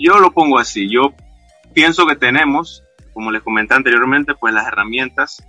Yo 0.00 0.18
lo 0.18 0.32
pongo 0.32 0.58
así, 0.58 0.90
yo 0.90 1.12
pienso 1.72 2.06
que 2.06 2.16
tenemos 2.16 2.84
como 3.14 3.30
les 3.30 3.42
comenté 3.42 3.74
anteriormente, 3.74 4.34
pues 4.34 4.52
las 4.52 4.66
herramientas 4.66 5.42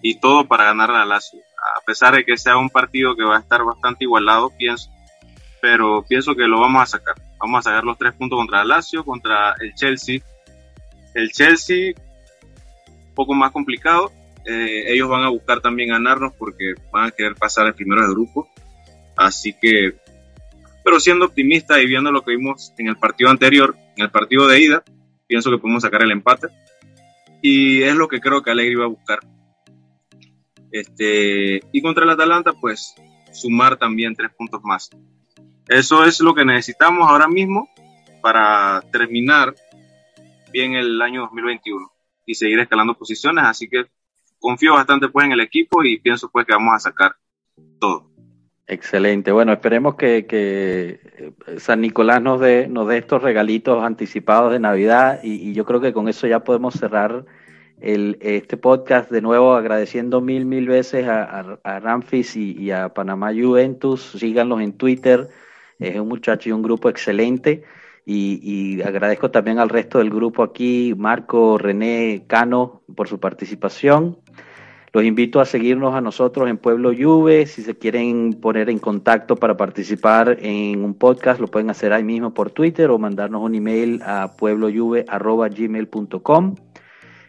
y 0.00 0.18
todo 0.18 0.46
para 0.46 0.64
ganar 0.64 0.88
la 0.88 1.04
Lazio. 1.04 1.40
A 1.76 1.84
pesar 1.84 2.16
de 2.16 2.24
que 2.24 2.36
sea 2.36 2.56
un 2.56 2.70
partido 2.70 3.14
que 3.14 3.22
va 3.22 3.36
a 3.36 3.40
estar 3.40 3.62
bastante 3.62 4.04
igualado, 4.04 4.50
pienso, 4.56 4.90
pero 5.60 6.02
pienso 6.02 6.34
que 6.34 6.48
lo 6.48 6.58
vamos 6.58 6.82
a 6.82 6.86
sacar. 6.86 7.14
Vamos 7.38 7.60
a 7.60 7.70
sacar 7.70 7.84
los 7.84 7.98
tres 7.98 8.14
puntos 8.14 8.38
contra 8.38 8.58
la 8.58 8.76
Lazio, 8.76 9.04
contra 9.04 9.54
el 9.60 9.74
Chelsea. 9.74 10.20
El 11.14 11.30
Chelsea, 11.30 11.92
poco 13.14 13.34
más 13.34 13.50
complicado. 13.52 14.10
Eh, 14.44 14.92
ellos 14.92 15.08
van 15.08 15.22
a 15.22 15.28
buscar 15.28 15.60
también 15.60 15.90
ganarnos 15.90 16.32
porque 16.34 16.74
van 16.92 17.08
a 17.08 17.10
querer 17.10 17.34
pasar 17.34 17.66
el 17.66 17.74
primero 17.74 18.02
del 18.02 18.12
grupo. 18.12 18.48
Así 19.16 19.52
que, 19.52 19.94
pero 20.84 20.98
siendo 20.98 21.26
optimista 21.26 21.80
y 21.80 21.86
viendo 21.86 22.10
lo 22.10 22.22
que 22.22 22.32
vimos 22.32 22.72
en 22.78 22.88
el 22.88 22.96
partido 22.96 23.30
anterior, 23.30 23.76
en 23.96 24.04
el 24.04 24.10
partido 24.10 24.46
de 24.48 24.60
ida, 24.60 24.82
pienso 25.26 25.50
que 25.50 25.58
podemos 25.58 25.82
sacar 25.82 26.02
el 26.02 26.10
empate 26.10 26.48
y 27.42 27.82
es 27.82 27.94
lo 27.94 28.08
que 28.08 28.20
creo 28.20 28.42
que 28.42 28.50
Alegre 28.50 28.72
iba 28.72 28.84
a 28.84 28.88
buscar. 28.88 29.18
Este, 30.70 31.60
y 31.70 31.82
contra 31.82 32.04
el 32.04 32.10
Atalanta, 32.10 32.52
pues 32.54 32.94
sumar 33.32 33.76
también 33.76 34.14
tres 34.14 34.30
puntos 34.36 34.62
más. 34.64 34.90
Eso 35.68 36.04
es 36.04 36.20
lo 36.20 36.34
que 36.34 36.44
necesitamos 36.44 37.08
ahora 37.08 37.28
mismo 37.28 37.68
para 38.22 38.82
terminar 38.92 39.54
bien 40.52 40.74
el 40.74 41.00
año 41.02 41.22
2021 41.22 41.92
y 42.26 42.34
seguir 42.34 42.58
escalando 42.60 42.94
posiciones. 42.94 43.44
Así 43.44 43.68
que 43.68 43.86
confío 44.38 44.74
bastante 44.74 45.08
pues 45.08 45.26
en 45.26 45.32
el 45.32 45.40
equipo 45.40 45.82
y 45.84 45.98
pienso 45.98 46.28
pues 46.30 46.46
que 46.46 46.52
vamos 46.52 46.74
a 46.74 46.78
sacar 46.78 47.16
todo. 47.78 48.10
Excelente. 48.66 49.32
Bueno, 49.32 49.52
esperemos 49.52 49.96
que, 49.96 50.26
que 50.26 51.32
San 51.58 51.80
Nicolás 51.80 52.22
nos 52.22 52.40
dé, 52.40 52.68
nos 52.68 52.88
dé 52.88 52.98
estos 52.98 53.22
regalitos 53.22 53.82
anticipados 53.82 54.52
de 54.52 54.60
Navidad 54.60 55.20
y, 55.22 55.52
yo 55.52 55.64
creo 55.64 55.80
que 55.80 55.92
con 55.92 56.08
eso 56.08 56.26
ya 56.26 56.40
podemos 56.40 56.74
cerrar 56.74 57.24
el, 57.80 58.18
este 58.20 58.56
podcast 58.56 59.10
de 59.10 59.20
nuevo 59.20 59.54
agradeciendo 59.54 60.20
mil, 60.20 60.46
mil 60.46 60.68
veces 60.68 61.06
a 61.08 61.80
Ramfis 61.80 62.36
y, 62.36 62.52
y, 62.52 62.70
a 62.70 62.88
Panamá 62.94 63.32
Juventus. 63.32 64.14
Síganlos 64.18 64.60
en 64.60 64.72
Twitter. 64.74 65.28
Es 65.78 65.98
un 65.98 66.08
muchacho 66.08 66.48
y 66.48 66.52
un 66.52 66.62
grupo 66.62 66.88
excelente. 66.88 67.64
Y, 68.04 68.40
y 68.42 68.82
agradezco 68.82 69.30
también 69.30 69.58
al 69.58 69.68
resto 69.68 69.98
del 69.98 70.10
grupo 70.10 70.42
aquí, 70.42 70.94
Marco, 70.96 71.58
René, 71.58 72.24
Cano, 72.26 72.82
por 72.96 73.08
su 73.08 73.20
participación. 73.20 74.18
Los 74.94 75.04
invito 75.04 75.40
a 75.40 75.46
seguirnos 75.46 75.94
a 75.94 76.02
nosotros 76.02 76.50
en 76.50 76.58
Pueblo 76.58 76.92
Juve. 76.94 77.46
Si 77.46 77.62
se 77.62 77.78
quieren 77.78 78.38
poner 78.42 78.68
en 78.68 78.78
contacto 78.78 79.36
para 79.36 79.56
participar 79.56 80.36
en 80.40 80.84
un 80.84 80.98
podcast, 80.98 81.40
lo 81.40 81.46
pueden 81.46 81.70
hacer 81.70 81.94
ahí 81.94 82.04
mismo 82.04 82.34
por 82.34 82.50
Twitter 82.50 82.90
o 82.90 82.98
mandarnos 82.98 83.40
un 83.40 83.54
email 83.54 84.02
a 84.04 84.36
pueblojuve.gmail.com. 84.36 86.56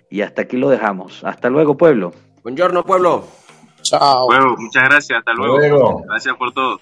Y 0.09 0.19
hasta 0.21 0.41
aquí 0.41 0.57
lo 0.57 0.69
dejamos. 0.69 1.23
Hasta 1.23 1.49
luego, 1.49 1.77
pueblo. 1.77 2.11
Buongiorno, 2.43 2.83
pueblo. 2.83 3.25
Chao. 3.81 4.25
Bueno, 4.25 4.57
muchas 4.57 4.83
gracias. 4.83 5.19
Hasta 5.19 5.33
luego. 5.33 5.57
luego. 5.57 6.03
Gracias 6.05 6.35
por 6.35 6.51
todo. 6.51 6.77